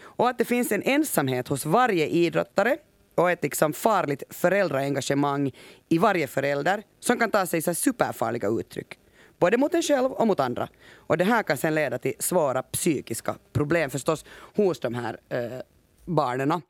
och 0.00 0.28
att 0.28 0.38
det 0.38 0.44
finns 0.44 0.72
en 0.72 0.82
ensamhet 0.82 1.48
hos 1.48 1.66
varje 1.66 2.06
idrottare 2.06 2.76
och 3.18 3.30
ett 3.30 3.42
liksom 3.42 3.72
farligt 3.72 4.22
föräldraengagemang 4.30 5.52
i 5.88 5.98
varje 5.98 6.26
förälder 6.26 6.82
som 7.00 7.18
kan 7.18 7.30
ta 7.30 7.46
sig 7.46 7.62
så 7.62 7.74
superfarliga 7.74 8.48
uttryck. 8.48 8.98
Både 9.38 9.56
mot 9.56 9.74
en 9.74 9.82
själv 9.82 10.12
och 10.12 10.26
mot 10.26 10.40
andra. 10.40 10.68
Och 10.96 11.18
det 11.18 11.24
här 11.24 11.42
kan 11.42 11.56
sen 11.56 11.74
leda 11.74 11.98
till 11.98 12.14
svåra 12.18 12.62
psykiska 12.62 13.34
problem 13.52 13.90
förstås 13.90 14.24
hos 14.56 14.80
de 14.80 14.94
här 14.94 15.18
eh, 15.28 15.60
barnen. 16.04 16.62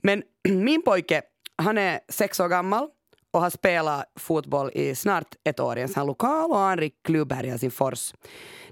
Men 0.00 0.22
min 0.48 0.82
pojke, 0.82 1.22
han 1.56 1.78
är 1.78 2.00
sex 2.08 2.40
år 2.40 2.48
gammal 2.48 2.88
och 3.34 3.40
har 3.40 3.50
spelat 3.50 4.12
fotboll 4.16 4.70
i 4.74 4.94
snart 4.94 5.34
ett 5.44 5.60
år 5.60 5.78
i 5.78 5.82
en 5.82 5.88
sån 5.88 6.06
lokal 6.06 6.50
och 6.50 6.60
anrik 6.60 6.94
klubb 7.02 7.32
här 7.32 7.44
i 7.44 7.50
Helsingfors. 7.50 8.14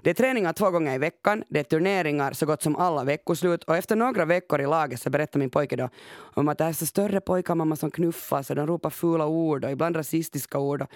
Det 0.01 0.09
är 0.09 0.13
träningar 0.13 0.53
två 0.53 0.69
gånger 0.69 0.95
i 0.95 0.97
veckan, 0.97 1.43
det 1.49 1.59
är 1.59 1.63
turneringar 1.63 2.33
så 2.33 2.45
gott 2.45 2.61
som 2.61 2.75
alla 2.75 3.03
veckoslut 3.03 3.63
och 3.63 3.75
efter 3.77 3.95
några 3.95 4.25
veckor 4.25 4.61
i 4.61 4.65
laget 4.65 5.01
så 5.01 5.09
berättar 5.09 5.39
min 5.39 5.49
pojke 5.49 5.75
då 5.75 5.89
om 6.33 6.47
att 6.47 6.57
det 6.57 6.63
är 6.63 6.73
så 6.73 6.85
större 6.85 7.21
pojkar 7.21 7.55
mamma 7.55 7.75
som 7.75 7.91
knuffas 7.91 8.49
och 8.49 8.55
de 8.55 8.67
ropar 8.67 8.89
fula 8.89 9.25
ord 9.25 9.65
och 9.65 9.71
ibland 9.71 9.95
rasistiska 9.95 10.59
ord 10.59 10.81
och 10.81 10.87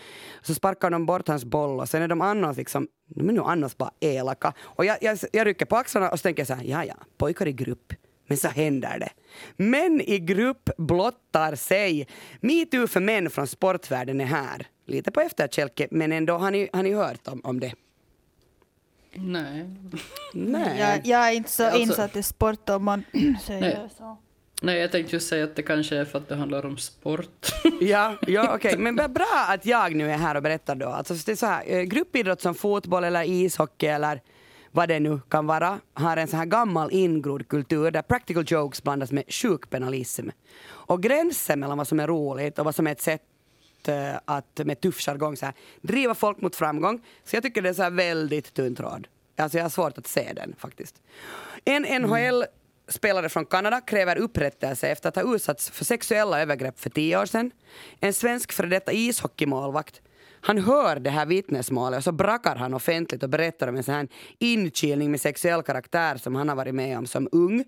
så 0.41 0.53
sparkar 0.53 0.89
de 0.89 1.05
bort 1.05 1.27
hans 1.27 1.45
boll 1.45 1.79
och 1.79 1.89
sen 1.89 2.01
är 2.01 2.07
de 2.07 2.21
annars 2.21 2.57
liksom, 2.57 2.87
de 3.07 3.29
är 3.29 3.33
nu 3.33 3.41
annars 3.41 3.77
bara 3.77 3.91
elaka. 3.99 4.53
Och 4.61 4.85
jag, 4.85 4.97
jag, 5.01 5.17
jag 5.31 5.47
rycker 5.47 5.65
på 5.65 5.75
axlarna 5.75 6.09
och 6.09 6.19
så 6.19 6.23
tänker 6.23 6.39
jag 6.39 6.47
så 6.47 6.53
här, 6.53 6.63
ja 6.63 6.85
ja, 6.85 6.95
pojkar 7.17 7.47
i 7.47 7.53
grupp. 7.53 7.93
Men 8.27 8.37
så 8.37 8.47
händer 8.47 8.99
det. 8.99 9.09
Män 9.63 10.01
i 10.01 10.19
grupp 10.19 10.69
blottar 10.77 11.55
sig. 11.55 12.07
Metoo 12.41 12.87
för 12.87 12.99
män 12.99 13.29
från 13.29 13.47
sportvärlden 13.47 14.21
är 14.21 14.25
här. 14.25 14.67
Lite 14.85 15.11
på 15.11 15.21
efterkälke, 15.21 15.87
men 15.91 16.11
ändå 16.11 16.37
har 16.37 16.51
ni, 16.51 16.69
har 16.73 16.83
ni 16.83 16.93
hört 16.93 17.27
om, 17.27 17.41
om 17.43 17.59
det? 17.59 17.73
Nej. 19.13 19.65
Nej. 20.33 20.79
Jag, 20.79 21.05
jag 21.05 21.27
är 21.29 21.31
inte 21.33 21.49
så 21.51 21.63
Alltså- 21.63 21.79
insatt 21.79 22.15
i 22.15 22.23
sport 22.23 22.69
om 22.69 22.83
man 22.83 23.03
säger 23.45 23.89
så. 23.97 24.17
Nej, 24.61 24.79
jag 24.79 24.91
tänkte 24.91 25.15
just 25.15 25.27
säga 25.29 25.43
att 25.43 25.55
det 25.55 25.63
kanske 25.63 25.97
är 25.97 26.05
för 26.05 26.17
att 26.19 26.29
det 26.29 26.35
handlar 26.35 26.65
om 26.65 26.77
sport. 26.77 27.47
Ja, 27.81 28.15
ja 28.27 28.51
okej. 28.55 28.77
Men 28.77 28.95
vad 28.95 29.11
bra 29.11 29.45
att 29.49 29.65
jag 29.65 29.95
nu 29.95 30.11
är 30.11 30.17
här 30.17 30.35
och 30.35 30.43
berättar 30.43 30.75
då. 30.75 30.87
Alltså, 30.89 31.13
det 31.13 31.31
är 31.31 31.35
så 31.35 31.45
här, 31.45 31.63
eh, 31.67 31.81
gruppidrott 31.81 32.41
som 32.41 32.55
fotboll 32.55 33.03
eller 33.03 33.23
ishockey 33.23 33.85
eller 33.87 34.21
vad 34.71 34.89
det 34.89 34.99
nu 34.99 35.19
kan 35.29 35.47
vara 35.47 35.79
har 35.93 36.17
en 36.17 36.27
sån 36.27 36.39
här 36.39 36.45
gammal 36.45 36.89
ingrodd 36.91 37.47
kultur 37.47 37.91
där 37.91 38.01
practical 38.01 38.43
jokes 38.47 38.83
blandas 38.83 39.11
med 39.11 39.23
sjukpenalism. 39.27 40.29
Och 40.67 41.03
gränsen 41.03 41.59
mellan 41.59 41.77
vad 41.77 41.87
som 41.87 41.99
är 41.99 42.07
roligt 42.07 42.59
och 42.59 42.65
vad 42.65 42.75
som 42.75 42.87
är 42.87 42.91
ett 42.91 43.01
sätt 43.01 43.21
eh, 43.87 44.15
att 44.25 44.59
med 44.65 44.81
tuff 44.81 44.99
jargong 44.99 45.37
så 45.37 45.45
här, 45.45 45.55
driva 45.81 46.15
folk 46.15 46.41
mot 46.41 46.55
framgång. 46.55 47.01
Så 47.23 47.35
jag 47.35 47.43
tycker 47.43 47.61
det 47.61 47.69
är 47.69 47.73
så 47.73 47.83
här 47.83 47.91
väldigt 47.91 48.53
tunn 48.53 48.75
tråd. 48.75 49.07
Alltså 49.37 49.57
jag 49.57 49.65
har 49.65 49.69
svårt 49.69 49.97
att 49.97 50.07
se 50.07 50.33
den 50.33 50.55
faktiskt. 50.57 51.01
En 51.65 52.01
NHL 52.01 52.45
spelare 52.87 53.29
från 53.29 53.45
Kanada 53.45 53.81
kräver 53.81 54.17
upprättelse 54.17 54.87
efter 54.87 55.09
att 55.09 55.15
ha 55.15 55.35
utsatts 55.35 55.69
för 55.69 55.85
sexuella 55.85 56.41
övergrepp 56.41 56.79
för 56.79 56.89
tio 56.89 57.21
år 57.21 57.25
sedan. 57.25 57.51
En 57.99 58.13
svensk 58.13 58.51
före 58.51 58.67
detta 58.67 58.91
ishockeymålvakt 58.91 60.01
han 60.41 60.57
hör 60.57 60.99
det 60.99 61.09
här 61.09 61.25
vittnesmålet 61.25 61.97
och 61.97 62.03
så 62.03 62.11
brakar 62.11 62.55
han 62.55 62.73
offentligt 62.73 63.23
och 63.23 63.29
berättar 63.29 63.67
om 63.67 63.75
en 63.75 63.83
sån 63.83 63.95
här 63.95 64.07
inkilning 64.39 65.11
med 65.11 65.21
sexuell 65.21 65.63
karaktär 65.63 66.17
som 66.17 66.35
han 66.35 66.49
har 66.49 66.55
varit 66.55 66.75
med 66.75 66.97
om 66.97 67.07
som 67.07 67.29
ung. 67.31 67.63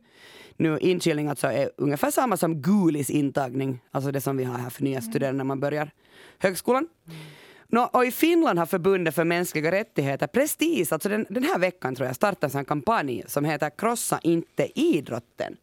Nu 0.58 0.78
inkilning 0.80 1.28
alltså 1.28 1.48
är 1.48 1.72
ungefär 1.78 2.12
samma 2.12 2.38
som 2.38 2.62
gulis 2.62 3.10
intagning, 3.10 3.80
alltså 3.92 4.12
det 4.12 4.22
som 4.22 4.38
vi 4.38 4.44
har 4.44 4.58
här 4.58 4.70
för 4.70 4.84
nya 4.84 5.02
studerande 5.02 5.38
när 5.38 5.46
man 5.46 5.60
börjar 5.60 5.92
högskolan. 6.40 6.88
Nå, 7.68 7.90
och 7.94 8.06
i 8.06 8.12
Finland 8.12 8.60
har 8.60 8.66
förbundet 8.66 9.16
för 9.16 9.24
mänskliga 9.24 9.72
rättigheter 9.72 10.28
precis, 10.28 10.92
alltså 10.92 11.10
den, 11.10 11.26
den 11.30 11.44
här 11.44 11.60
veckan 11.60 11.96
tror 11.96 12.08
jag, 12.08 12.16
startat 12.16 12.56
en 12.56 12.66
kampanj 12.66 13.24
som 13.28 13.46
heter 13.46 13.70
Krossa 13.78 14.20
inte 14.24 14.80
idrotten. 14.80 15.58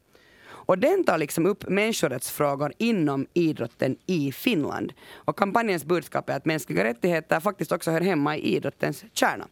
Och 0.67 0.79
den 0.79 1.05
tar 1.05 1.19
liksom 1.19 1.47
upp 1.47 1.69
människorättsfrågor 1.69 2.73
inom 2.79 3.27
idrotten 3.35 3.97
i 4.07 4.33
Finland. 4.33 4.93
Och 5.15 5.39
kampanjens 5.39 5.85
budskap 5.85 6.31
är 6.31 6.37
att 6.37 6.45
mänskliga 6.45 6.85
rättigheter 6.85 7.41
faktiskt 7.41 7.73
också 7.73 7.91
hör 7.91 8.01
hemma 8.01 8.37
i 8.37 8.57
idrottens 8.57 9.05
kärna. 9.13 9.49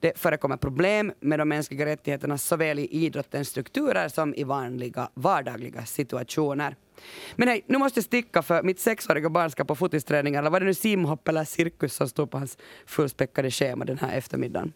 Det 0.00 0.18
förekommer 0.18 0.56
problem 0.56 1.12
med 1.20 1.38
de 1.38 1.48
mänskliga 1.48 1.86
rättigheterna 1.86 2.38
såväl 2.38 2.78
i 2.78 2.86
idrottens 2.86 3.48
strukturer 3.48 4.08
som 4.08 4.34
i 4.34 4.44
vanliga 4.44 5.10
vardagliga 5.14 5.84
situationer. 5.84 6.76
Men 7.36 7.48
hej, 7.48 7.64
nu 7.66 7.78
måste 7.78 7.98
jag 7.98 8.04
sticka 8.04 8.42
för 8.42 8.62
mitt 8.62 8.80
sexåriga 8.80 9.30
barn 9.30 9.50
ska 9.50 9.64
på 9.64 9.74
fotisträning 9.74 10.34
eller 10.34 10.50
var 10.50 10.60
det 10.60 10.66
nu 10.66 10.74
simhopp 10.74 11.28
eller 11.28 11.44
cirkus 11.44 11.94
som 11.94 12.08
stod 12.08 12.30
på 12.30 12.38
hans 12.38 12.58
fullspäckade 12.86 13.50
schema 13.50 13.84
den 13.84 13.98
här 13.98 14.18
eftermiddagen. 14.18 14.72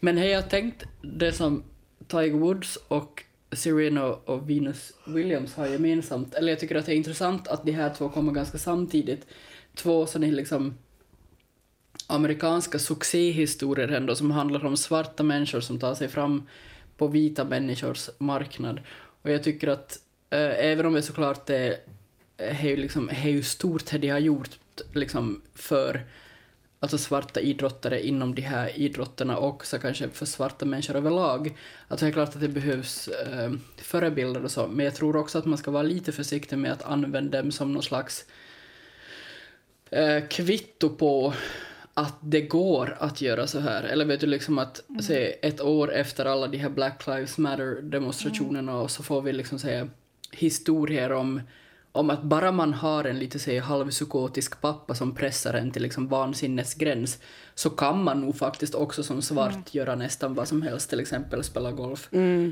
Men 0.00 0.18
hej, 0.18 0.30
jag 0.30 0.50
tänkt 0.50 0.84
det 1.02 1.32
som 1.32 1.62
Tiger 2.08 2.38
Woods 2.38 2.76
och 2.88 3.24
Serena 3.52 4.04
och 4.06 4.50
Venus 4.50 4.92
Williams 5.06 5.54
har 5.54 5.66
gemensamt, 5.66 6.34
eller 6.34 6.52
jag 6.52 6.60
tycker 6.60 6.74
att 6.74 6.86
det 6.86 6.92
är 6.92 6.96
intressant 6.96 7.48
att 7.48 7.64
de 7.64 7.72
här 7.72 7.94
två 7.94 8.08
kommer 8.08 8.32
ganska 8.32 8.58
samtidigt. 8.58 9.26
Två 9.74 10.06
sådana 10.06 10.32
liksom 10.32 10.74
amerikanska 12.06 12.78
succéhistorier 12.78 13.88
ändå 13.88 14.14
som 14.14 14.30
handlar 14.30 14.64
om 14.66 14.76
svarta 14.76 15.22
människor 15.22 15.60
som 15.60 15.78
tar 15.78 15.94
sig 15.94 16.08
fram 16.08 16.42
på 16.96 17.06
vita 17.06 17.44
människors 17.44 18.10
marknad. 18.18 18.80
Och 19.22 19.30
jag 19.30 19.42
tycker 19.42 19.68
att 19.68 19.98
eh, 20.30 20.66
även 20.66 20.86
om 20.86 20.92
det 20.92 21.02
såklart 21.02 21.50
är, 21.50 21.76
eh, 22.36 22.64
är, 22.64 22.76
liksom, 22.76 23.08
är 23.08 23.28
ju 23.28 23.42
stort 23.42 23.90
det 23.90 23.98
de 23.98 24.08
har 24.08 24.18
gjort 24.18 24.50
liksom 24.92 25.42
för 25.54 26.04
alltså 26.80 26.98
svarta 26.98 27.40
idrottare 27.40 28.06
inom 28.06 28.34
de 28.34 28.42
här 28.42 28.78
idrotterna 28.78 29.38
och 29.38 29.66
så 29.66 29.78
kanske 29.78 30.08
för 30.08 30.26
svarta 30.26 30.66
människor 30.66 30.96
överlag. 30.96 31.56
Alltså 31.88 32.06
det 32.06 32.10
är 32.10 32.12
klart 32.12 32.28
att 32.28 32.40
det 32.40 32.48
behövs 32.48 33.08
eh, 33.08 33.52
förebilder 33.76 34.44
och 34.44 34.50
så, 34.50 34.66
men 34.66 34.84
jag 34.84 34.94
tror 34.94 35.16
också 35.16 35.38
att 35.38 35.44
man 35.44 35.58
ska 35.58 35.70
vara 35.70 35.82
lite 35.82 36.12
försiktig 36.12 36.58
med 36.58 36.72
att 36.72 36.82
använda 36.82 37.42
dem 37.42 37.52
som 37.52 37.72
någon 37.72 37.82
slags 37.82 38.26
eh, 39.90 40.26
kvitto 40.28 40.88
på 40.88 41.34
att 41.94 42.18
det 42.20 42.40
går 42.40 42.96
att 43.00 43.20
göra 43.20 43.46
så 43.46 43.58
här. 43.58 43.82
Eller 43.82 44.04
vet 44.04 44.20
du, 44.20 44.26
liksom 44.26 44.58
att 44.58 44.82
se 45.00 45.36
ett 45.42 45.60
år 45.60 45.92
efter 45.92 46.24
alla 46.24 46.46
de 46.46 46.58
här 46.58 46.68
Black 46.68 47.06
Lives 47.06 47.38
Matter-demonstrationerna 47.38 48.80
och 48.80 48.90
så 48.90 49.02
får 49.02 49.22
vi 49.22 49.32
liksom 49.32 49.58
säga 49.58 49.88
historier 50.30 51.12
om, 51.12 51.40
om 51.92 52.10
att 52.10 52.22
bara 52.22 52.52
man 52.52 52.74
har 52.74 53.04
en 53.04 53.18
lite 53.18 53.38
säg, 53.38 53.58
halvpsykotisk 53.58 54.60
pappa 54.60 54.94
som 54.94 55.14
pressar 55.14 55.54
en 55.54 55.70
till 55.70 55.82
liksom 55.82 56.08
vansinnesgräns 56.08 57.18
så 57.54 57.70
kan 57.70 58.04
man 58.04 58.20
nog 58.20 58.36
faktiskt 58.36 58.74
också 58.74 59.02
som 59.02 59.22
svart 59.22 59.74
göra 59.74 59.94
nästan 59.94 60.34
vad 60.34 60.48
som 60.48 60.62
helst, 60.62 60.90
till 60.90 61.00
exempel 61.00 61.44
spela 61.44 61.72
golf. 61.72 62.08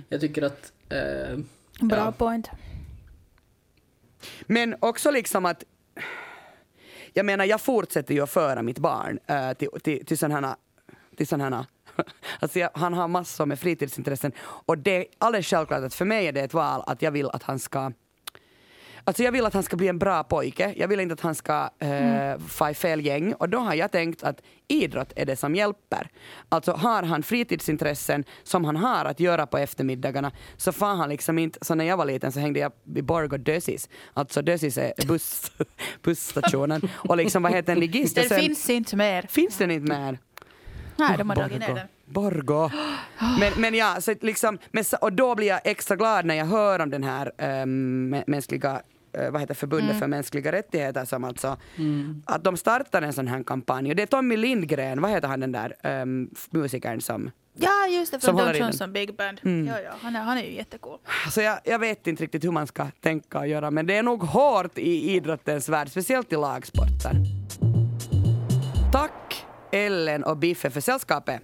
Jag 0.09 0.21
tycker 0.21 0.43
att... 0.43 0.73
Eh, 0.89 1.39
Bra 1.81 1.99
ja. 1.99 2.13
point. 2.13 2.51
Men 4.43 4.77
också 4.81 5.11
liksom 5.11 5.47
att 5.47 5.65
jag 7.13 7.27
menar, 7.27 7.45
jag 7.45 7.61
fortsätter 7.61 8.15
ju 8.15 8.21
att 8.21 8.31
föra 8.31 8.63
mitt 8.63 8.79
barn 8.79 9.19
äh, 9.27 9.53
till, 9.53 9.69
till, 9.83 10.07
till 10.07 10.19
sådana 10.19 10.49
här, 10.49 10.57
till 11.17 11.27
sådana 11.27 11.57
här 11.57 11.67
Alltså 12.41 12.59
jag, 12.59 12.71
han 12.75 12.95
har 12.95 13.09
massor 13.09 13.47
med 13.47 13.59
fritidsintressen 13.59 14.33
och 14.41 14.79
det 14.79 14.97
är 14.97 15.07
alldeles 15.19 15.47
självklart 15.47 15.85
att 15.85 15.95
för 15.95 16.05
mig 16.05 16.27
är 16.27 16.33
det 16.33 16.41
ett 16.41 16.55
val 16.55 16.83
att 16.87 17.03
jag 17.03 17.11
vill 17.11 17.27
att 17.27 17.43
han 17.43 17.59
ska 17.59 17.93
Alltså 19.09 19.23
jag 19.23 19.33
vill 19.33 19.47
att 19.47 19.55
han 19.55 19.63
ska 19.63 19.77
bli 19.77 19.89
en 19.89 19.99
bra 19.99 20.25
pojke. 20.25 20.75
Jag 20.77 20.89
vill 20.89 21.01
inte 21.01 21.13
att 21.13 21.21
han 21.21 21.35
ska 21.35 21.71
eh, 21.79 22.39
få 22.49 22.69
i 22.69 22.75
fel 22.75 23.07
gäng. 23.07 23.33
Och 23.33 23.49
då 23.49 23.59
har 23.59 23.75
jag 23.75 23.93
tänkt 23.93 24.23
att 24.23 24.43
idrott 24.69 25.13
är 25.17 25.27
det 25.27 25.37
som 25.37 25.55
hjälper. 25.55 26.11
Alltså 26.49 26.73
har 26.73 27.03
han 27.03 27.23
fritidsintressen 27.23 28.25
som 28.43 28.65
han 28.65 28.77
har 28.77 29.05
att 29.05 29.21
göra 29.21 29.47
på 29.47 29.59
eftermiddagarna 29.59 30.33
så 30.57 30.73
får 30.73 30.87
han 30.87 31.09
liksom 31.09 31.39
inte, 31.39 31.59
så 31.63 31.75
när 31.75 31.85
jag 31.85 31.97
var 31.97 32.05
liten 32.05 32.33
så 32.33 32.41
hängde 32.41 32.61
jag 32.61 32.73
i 32.95 33.03
Borgå 33.03 33.37
Dösis. 33.37 33.89
Alltså 34.15 34.43
Dösis 34.43 34.79
är 34.79 34.93
buss, 35.07 35.53
busstationen. 36.03 36.89
Och 36.95 37.17
liksom 37.17 37.43
vad 37.43 37.53
heter 37.53 37.73
en 37.73 37.81
ligist? 37.81 38.15
Den 38.15 38.29
sen- 38.29 38.41
finns 38.41 38.71
inte 38.71 38.97
mer. 38.97 39.23
Finns 39.23 39.57
den 39.59 39.71
inte 39.71 39.93
mer? 39.93 40.19
Nej, 40.97 41.19
de 41.19 41.29
har 41.29 41.37
dragit 41.37 41.61
ner 41.61 41.75
den. 41.75 41.89
Borgå. 42.05 42.71
Men, 43.41 43.53
men 43.57 43.75
ja, 43.75 43.97
så 44.01 44.15
liksom, 44.21 44.59
men, 44.73 44.85
och 45.01 45.13
då 45.13 45.35
blir 45.35 45.47
jag 45.47 45.61
extra 45.65 45.97
glad 45.97 46.25
när 46.25 46.35
jag 46.35 46.47
hör 46.47 46.79
om 46.81 46.91
den 46.91 47.03
här 47.03 47.33
um, 47.63 48.11
mänskliga 48.27 48.83
vad 49.31 49.41
heter 49.41 49.55
förbundet 49.55 49.89
Mm. 49.89 49.99
för 49.99 50.07
mänskliga 50.07 50.53
rättigheter 50.53 51.05
som 51.05 51.25
alltså 51.25 51.57
att 52.25 52.45
de 52.45 52.57
startar 52.57 53.03
en 53.03 53.13
sån 53.13 53.29
här 53.29 53.43
kampanj 53.43 53.91
och 53.91 53.97
det 53.97 54.03
är 54.03 54.07
Tommy 54.07 54.37
Lindgren, 54.37 55.01
vad 55.01 55.11
heter 55.11 55.29
han 55.29 55.41
den 55.41 55.53
där 55.53 56.03
um, 56.03 56.31
musikern 56.51 57.01
som 57.01 57.31
Ja, 57.61 57.87
just 57.91 58.13
det, 58.13 58.21
Som 58.21 58.37
från 58.39 58.47
Don. 58.47 58.57
Johnson 58.57 58.93
Big 58.93 59.17
Band. 59.17 59.41
Mm. 59.45 59.67
Ja, 59.67 59.81
ja, 59.81 59.91
han, 60.01 60.17
är, 60.17 60.21
han 60.21 60.39
är 60.39 60.43
ju 60.43 60.53
jättecool. 60.55 60.99
Alltså 61.25 61.43
jag, 61.43 61.59
jag 61.65 61.79
vet 61.79 62.07
inte 62.07 62.23
riktigt 62.23 62.45
hur 62.45 62.51
man 62.51 62.67
ska 62.67 62.87
tänka 63.01 63.39
och 63.39 63.47
göra 63.49 63.71
men 63.71 63.87
det 63.87 63.97
är 63.97 64.03
nog 64.03 64.23
hårt 64.23 64.79
i 64.79 65.11
idrottens 65.15 65.69
värld, 65.69 65.89
speciellt 65.89 66.33
i 66.33 66.37
lagsporter. 66.37 67.13
Tack 68.93 69.47
Ellen 69.73 70.25
och 70.25 70.37
Biffe 70.37 70.71
för 70.71 70.81
sällskapet. 70.81 71.41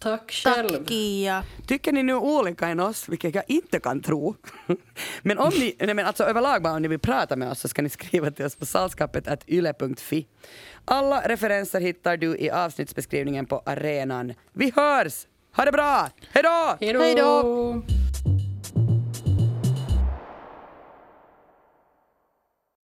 Tack 0.00 0.32
själv. 0.32 0.68
Tack 0.68 0.88
Kia. 0.88 1.44
Tycker 1.66 1.92
ni 1.92 2.02
nu 2.02 2.14
olika 2.14 2.68
än 2.68 2.80
oss, 2.80 3.08
vilket 3.08 3.34
jag 3.34 3.44
inte 3.48 3.80
kan 3.80 4.02
tro. 4.02 4.34
men 5.22 5.38
om 5.38 5.50
ni, 5.58 5.76
nej 5.78 5.94
men 5.94 6.06
alltså 6.06 6.24
överlag 6.24 6.62
bara 6.62 6.72
om 6.74 6.82
ni 6.82 6.88
vill 6.88 6.98
prata 6.98 7.36
med 7.36 7.50
oss 7.50 7.60
så 7.60 7.68
ska 7.68 7.82
ni 7.82 7.88
skriva 7.90 8.30
till 8.30 8.44
oss 8.44 8.56
på 8.56 8.66
sällskapet 8.66 9.44
yle.fi. 9.46 10.26
Alla 10.84 11.28
referenser 11.28 11.80
hittar 11.80 12.16
du 12.16 12.38
i 12.38 12.50
avsnittsbeskrivningen 12.50 13.46
på 13.46 13.62
arenan. 13.66 14.34
Vi 14.52 14.72
hörs! 14.76 15.26
Ha 15.56 15.64
det 15.64 15.72
bra! 15.72 16.08
Hejdå! 16.30 16.76
Hej 16.80 16.98
Hej 16.98 17.14
då. 17.14 17.42
då! 17.42 17.82